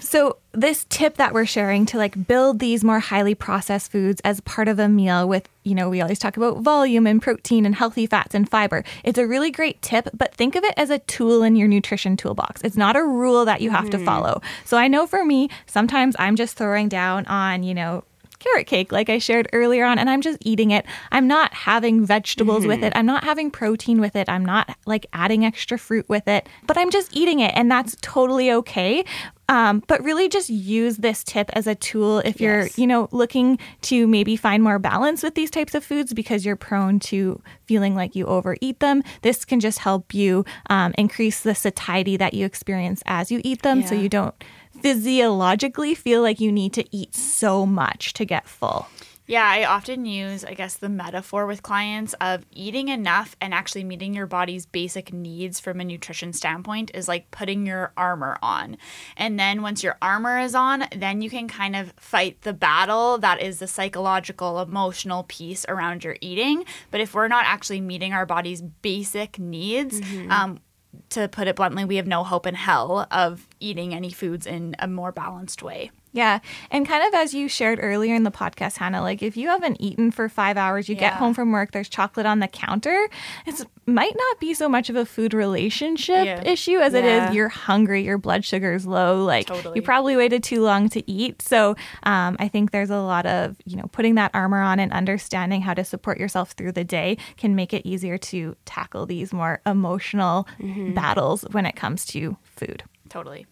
So, 0.00 0.38
this 0.52 0.84
tip 0.88 1.16
that 1.16 1.32
we're 1.32 1.46
sharing 1.46 1.86
to 1.86 1.98
like 1.98 2.26
build 2.26 2.58
these 2.58 2.82
more 2.82 2.98
highly 2.98 3.34
processed 3.34 3.92
foods 3.92 4.20
as 4.24 4.40
part 4.40 4.66
of 4.66 4.78
a 4.78 4.88
meal 4.88 5.28
with, 5.28 5.48
you 5.62 5.74
know, 5.74 5.88
we 5.88 6.00
always 6.00 6.18
talk 6.18 6.36
about 6.36 6.58
volume 6.58 7.06
and 7.06 7.22
protein 7.22 7.64
and 7.64 7.74
healthy 7.74 8.06
fats 8.06 8.34
and 8.34 8.48
fiber. 8.48 8.82
It's 9.04 9.18
a 9.18 9.26
really 9.26 9.50
great 9.50 9.80
tip, 9.82 10.08
but 10.12 10.34
think 10.34 10.56
of 10.56 10.64
it 10.64 10.74
as 10.76 10.90
a 10.90 10.98
tool 11.00 11.42
in 11.42 11.54
your 11.54 11.68
nutrition 11.68 12.16
toolbox. 12.16 12.62
It's 12.62 12.76
not 12.76 12.96
a 12.96 13.04
rule 13.04 13.44
that 13.44 13.60
you 13.60 13.70
have 13.70 13.86
mm. 13.86 13.90
to 13.92 14.04
follow. 14.04 14.42
So, 14.64 14.76
I 14.76 14.88
know 14.88 15.06
for 15.06 15.24
me, 15.24 15.50
sometimes 15.66 16.16
I'm 16.18 16.34
just 16.34 16.56
throwing 16.56 16.88
down 16.88 17.26
on, 17.26 17.62
you 17.62 17.74
know, 17.74 18.02
carrot 18.40 18.66
cake, 18.66 18.90
like 18.90 19.08
I 19.08 19.18
shared 19.18 19.48
earlier 19.52 19.84
on, 19.84 19.98
and 19.98 20.10
I'm 20.10 20.20
just 20.20 20.38
eating 20.40 20.72
it. 20.72 20.84
I'm 21.12 21.28
not 21.28 21.54
having 21.54 22.04
vegetables 22.04 22.60
mm-hmm. 22.60 22.68
with 22.68 22.82
it. 22.82 22.92
I'm 22.96 23.06
not 23.06 23.24
having 23.24 23.50
protein 23.50 24.00
with 24.00 24.16
it. 24.16 24.28
I'm 24.28 24.44
not 24.44 24.76
like 24.86 25.06
adding 25.12 25.44
extra 25.44 25.78
fruit 25.78 26.08
with 26.08 26.26
it, 26.26 26.48
but 26.66 26.76
I'm 26.76 26.90
just 26.90 27.16
eating 27.16 27.40
it. 27.40 27.52
And 27.54 27.70
that's 27.70 27.96
totally 28.00 28.50
okay. 28.50 29.04
Um, 29.48 29.82
but 29.88 30.00
really 30.04 30.28
just 30.28 30.48
use 30.48 30.98
this 30.98 31.24
tip 31.24 31.50
as 31.54 31.66
a 31.66 31.74
tool 31.74 32.20
if 32.20 32.40
you're, 32.40 32.62
yes. 32.62 32.78
you 32.78 32.86
know, 32.86 33.08
looking 33.10 33.58
to 33.82 34.06
maybe 34.06 34.36
find 34.36 34.62
more 34.62 34.78
balance 34.78 35.24
with 35.24 35.34
these 35.34 35.50
types 35.50 35.74
of 35.74 35.84
foods 35.84 36.14
because 36.14 36.46
you're 36.46 36.54
prone 36.54 37.00
to 37.00 37.42
feeling 37.64 37.96
like 37.96 38.14
you 38.14 38.26
overeat 38.26 38.78
them. 38.78 39.02
This 39.22 39.44
can 39.44 39.58
just 39.58 39.80
help 39.80 40.14
you 40.14 40.44
um, 40.68 40.94
increase 40.96 41.40
the 41.40 41.56
satiety 41.56 42.16
that 42.16 42.32
you 42.32 42.46
experience 42.46 43.02
as 43.06 43.32
you 43.32 43.40
eat 43.42 43.62
them 43.62 43.80
yeah. 43.80 43.86
so 43.86 43.94
you 43.96 44.08
don't 44.08 44.36
physiologically 44.82 45.94
feel 45.94 46.22
like 46.22 46.40
you 46.40 46.52
need 46.52 46.72
to 46.74 46.84
eat 46.96 47.14
so 47.14 47.66
much 47.66 48.12
to 48.14 48.24
get 48.24 48.48
full. 48.48 48.88
Yeah, 49.30 49.48
I 49.48 49.64
often 49.64 50.06
use, 50.06 50.44
I 50.44 50.54
guess, 50.54 50.76
the 50.76 50.88
metaphor 50.88 51.46
with 51.46 51.62
clients 51.62 52.14
of 52.14 52.44
eating 52.50 52.88
enough 52.88 53.36
and 53.40 53.54
actually 53.54 53.84
meeting 53.84 54.12
your 54.12 54.26
body's 54.26 54.66
basic 54.66 55.12
needs 55.12 55.60
from 55.60 55.78
a 55.78 55.84
nutrition 55.84 56.32
standpoint 56.32 56.90
is 56.94 57.06
like 57.06 57.30
putting 57.30 57.64
your 57.64 57.92
armor 57.96 58.38
on. 58.42 58.76
And 59.16 59.38
then 59.38 59.62
once 59.62 59.84
your 59.84 59.96
armor 60.02 60.40
is 60.40 60.56
on, 60.56 60.82
then 60.96 61.22
you 61.22 61.30
can 61.30 61.46
kind 61.46 61.76
of 61.76 61.94
fight 61.96 62.42
the 62.42 62.52
battle 62.52 63.18
that 63.18 63.40
is 63.40 63.60
the 63.60 63.68
psychological, 63.68 64.60
emotional 64.60 65.22
piece 65.28 65.64
around 65.68 66.02
your 66.02 66.16
eating. 66.20 66.64
But 66.90 67.00
if 67.00 67.14
we're 67.14 67.28
not 67.28 67.44
actually 67.46 67.82
meeting 67.82 68.12
our 68.12 68.26
body's 68.26 68.62
basic 68.62 69.38
needs, 69.38 70.00
mm-hmm. 70.00 70.32
um, 70.32 70.58
to 71.10 71.28
put 71.28 71.48
it 71.48 71.56
bluntly, 71.56 71.84
we 71.84 71.96
have 71.96 72.06
no 72.06 72.24
hope 72.24 72.46
in 72.46 72.54
hell 72.54 73.06
of 73.10 73.46
eating 73.60 73.94
any 73.94 74.10
foods 74.10 74.46
in 74.46 74.74
a 74.78 74.88
more 74.88 75.12
balanced 75.12 75.62
way. 75.62 75.90
Yeah. 76.12 76.40
And 76.70 76.86
kind 76.86 77.06
of 77.06 77.14
as 77.14 77.34
you 77.34 77.48
shared 77.48 77.78
earlier 77.80 78.14
in 78.14 78.24
the 78.24 78.30
podcast, 78.30 78.76
Hannah, 78.78 79.02
like 79.02 79.22
if 79.22 79.36
you 79.36 79.48
haven't 79.48 79.76
eaten 79.80 80.10
for 80.10 80.28
five 80.28 80.56
hours, 80.56 80.88
you 80.88 80.96
yeah. 80.96 81.10
get 81.10 81.12
home 81.14 81.34
from 81.34 81.52
work, 81.52 81.70
there's 81.70 81.88
chocolate 81.88 82.26
on 82.26 82.40
the 82.40 82.48
counter. 82.48 83.08
It 83.46 83.64
might 83.86 84.14
not 84.16 84.40
be 84.40 84.52
so 84.54 84.68
much 84.68 84.90
of 84.90 84.96
a 84.96 85.06
food 85.06 85.32
relationship 85.32 86.24
yeah. 86.24 86.42
issue 86.42 86.78
as 86.78 86.94
yeah. 86.94 86.98
it 86.98 87.04
is 87.30 87.34
you're 87.34 87.48
hungry, 87.48 88.02
your 88.02 88.18
blood 88.18 88.44
sugar 88.44 88.72
is 88.72 88.86
low. 88.86 89.24
Like 89.24 89.46
totally. 89.46 89.76
you 89.76 89.82
probably 89.82 90.16
waited 90.16 90.42
too 90.42 90.62
long 90.62 90.88
to 90.90 91.10
eat. 91.10 91.42
So 91.42 91.76
um, 92.02 92.36
I 92.40 92.48
think 92.48 92.72
there's 92.72 92.90
a 92.90 93.00
lot 93.00 93.26
of, 93.26 93.56
you 93.64 93.76
know, 93.76 93.88
putting 93.92 94.16
that 94.16 94.32
armor 94.34 94.60
on 94.60 94.80
and 94.80 94.92
understanding 94.92 95.62
how 95.62 95.74
to 95.74 95.84
support 95.84 96.18
yourself 96.18 96.52
through 96.52 96.72
the 96.72 96.84
day 96.84 97.18
can 97.36 97.54
make 97.54 97.72
it 97.72 97.86
easier 97.86 98.18
to 98.18 98.56
tackle 98.64 99.06
these 99.06 99.32
more 99.32 99.60
emotional 99.64 100.48
mm-hmm. 100.58 100.92
battles 100.94 101.44
when 101.52 101.66
it 101.66 101.76
comes 101.76 102.04
to 102.06 102.36
food. 102.42 102.82
Totally. 103.08 103.46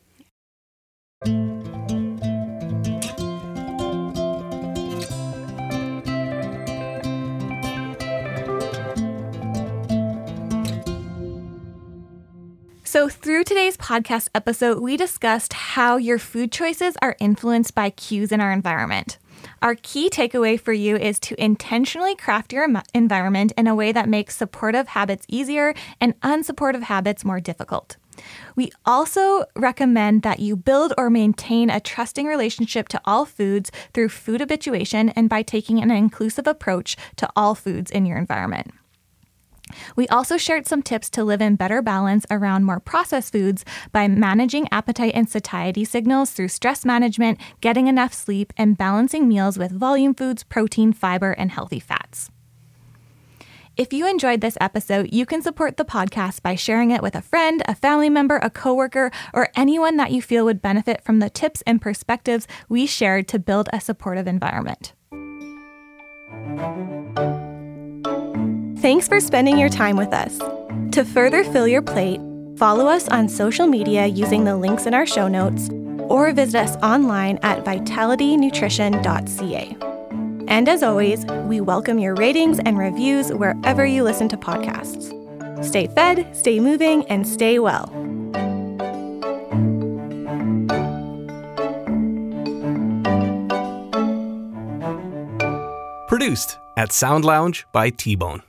So, 12.90 13.10
through 13.10 13.44
today's 13.44 13.76
podcast 13.76 14.30
episode, 14.34 14.78
we 14.78 14.96
discussed 14.96 15.52
how 15.52 15.98
your 15.98 16.18
food 16.18 16.50
choices 16.50 16.96
are 17.02 17.16
influenced 17.20 17.74
by 17.74 17.90
cues 17.90 18.32
in 18.32 18.40
our 18.40 18.50
environment. 18.50 19.18
Our 19.60 19.74
key 19.74 20.08
takeaway 20.08 20.58
for 20.58 20.72
you 20.72 20.96
is 20.96 21.18
to 21.20 21.38
intentionally 21.38 22.16
craft 22.16 22.50
your 22.50 22.66
environment 22.94 23.52
in 23.58 23.66
a 23.66 23.74
way 23.74 23.92
that 23.92 24.08
makes 24.08 24.38
supportive 24.38 24.88
habits 24.88 25.26
easier 25.28 25.74
and 26.00 26.18
unsupportive 26.22 26.84
habits 26.84 27.26
more 27.26 27.40
difficult. 27.40 27.98
We 28.56 28.72
also 28.86 29.44
recommend 29.54 30.22
that 30.22 30.40
you 30.40 30.56
build 30.56 30.94
or 30.96 31.10
maintain 31.10 31.68
a 31.68 31.80
trusting 31.80 32.24
relationship 32.24 32.88
to 32.88 33.02
all 33.04 33.26
foods 33.26 33.70
through 33.92 34.08
food 34.08 34.40
habituation 34.40 35.10
and 35.10 35.28
by 35.28 35.42
taking 35.42 35.82
an 35.82 35.90
inclusive 35.90 36.46
approach 36.46 36.96
to 37.16 37.28
all 37.36 37.54
foods 37.54 37.90
in 37.90 38.06
your 38.06 38.16
environment. 38.16 38.72
We 39.96 40.08
also 40.08 40.36
shared 40.36 40.66
some 40.66 40.82
tips 40.82 41.10
to 41.10 41.24
live 41.24 41.40
in 41.40 41.56
better 41.56 41.82
balance 41.82 42.26
around 42.30 42.64
more 42.64 42.80
processed 42.80 43.32
foods 43.32 43.64
by 43.92 44.08
managing 44.08 44.68
appetite 44.72 45.12
and 45.14 45.28
satiety 45.28 45.84
signals 45.84 46.30
through 46.30 46.48
stress 46.48 46.84
management, 46.84 47.38
getting 47.60 47.86
enough 47.86 48.12
sleep, 48.14 48.52
and 48.56 48.78
balancing 48.78 49.28
meals 49.28 49.58
with 49.58 49.72
volume 49.72 50.14
foods, 50.14 50.44
protein, 50.44 50.92
fiber, 50.92 51.32
and 51.32 51.50
healthy 51.50 51.80
fats. 51.80 52.30
If 53.78 53.92
you 53.92 54.08
enjoyed 54.08 54.40
this 54.40 54.58
episode, 54.60 55.12
you 55.12 55.24
can 55.24 55.40
support 55.40 55.76
the 55.76 55.84
podcast 55.84 56.42
by 56.42 56.56
sharing 56.56 56.90
it 56.90 57.00
with 57.00 57.14
a 57.14 57.22
friend, 57.22 57.62
a 57.66 57.76
family 57.76 58.10
member, 58.10 58.38
a 58.38 58.50
coworker, 58.50 59.12
or 59.32 59.50
anyone 59.54 59.96
that 59.98 60.10
you 60.10 60.20
feel 60.20 60.44
would 60.46 60.60
benefit 60.60 61.04
from 61.04 61.20
the 61.20 61.30
tips 61.30 61.62
and 61.64 61.80
perspectives 61.80 62.48
we 62.68 62.86
shared 62.86 63.28
to 63.28 63.38
build 63.38 63.68
a 63.72 63.80
supportive 63.80 64.26
environment. 64.26 64.94
Thanks 68.80 69.08
for 69.08 69.18
spending 69.18 69.58
your 69.58 69.68
time 69.68 69.96
with 69.96 70.12
us. 70.12 70.38
To 70.92 71.04
further 71.04 71.42
fill 71.42 71.66
your 71.66 71.82
plate, 71.82 72.20
follow 72.56 72.86
us 72.86 73.08
on 73.08 73.28
social 73.28 73.66
media 73.66 74.06
using 74.06 74.44
the 74.44 74.56
links 74.56 74.86
in 74.86 74.94
our 74.94 75.04
show 75.04 75.26
notes 75.26 75.68
or 76.08 76.32
visit 76.32 76.60
us 76.60 76.76
online 76.76 77.40
at 77.42 77.64
vitalitynutrition.ca. 77.64 79.76
And 80.46 80.68
as 80.68 80.84
always, 80.84 81.26
we 81.26 81.60
welcome 81.60 81.98
your 81.98 82.14
ratings 82.14 82.60
and 82.60 82.78
reviews 82.78 83.32
wherever 83.32 83.84
you 83.84 84.04
listen 84.04 84.28
to 84.28 84.36
podcasts. 84.36 85.12
Stay 85.64 85.88
fed, 85.88 86.36
stay 86.36 86.60
moving, 86.60 87.04
and 87.06 87.26
stay 87.26 87.58
well. 87.58 87.88
Produced 96.06 96.58
at 96.76 96.92
Sound 96.92 97.24
Lounge 97.24 97.66
by 97.72 97.90
T 97.90 98.14
Bone. 98.14 98.44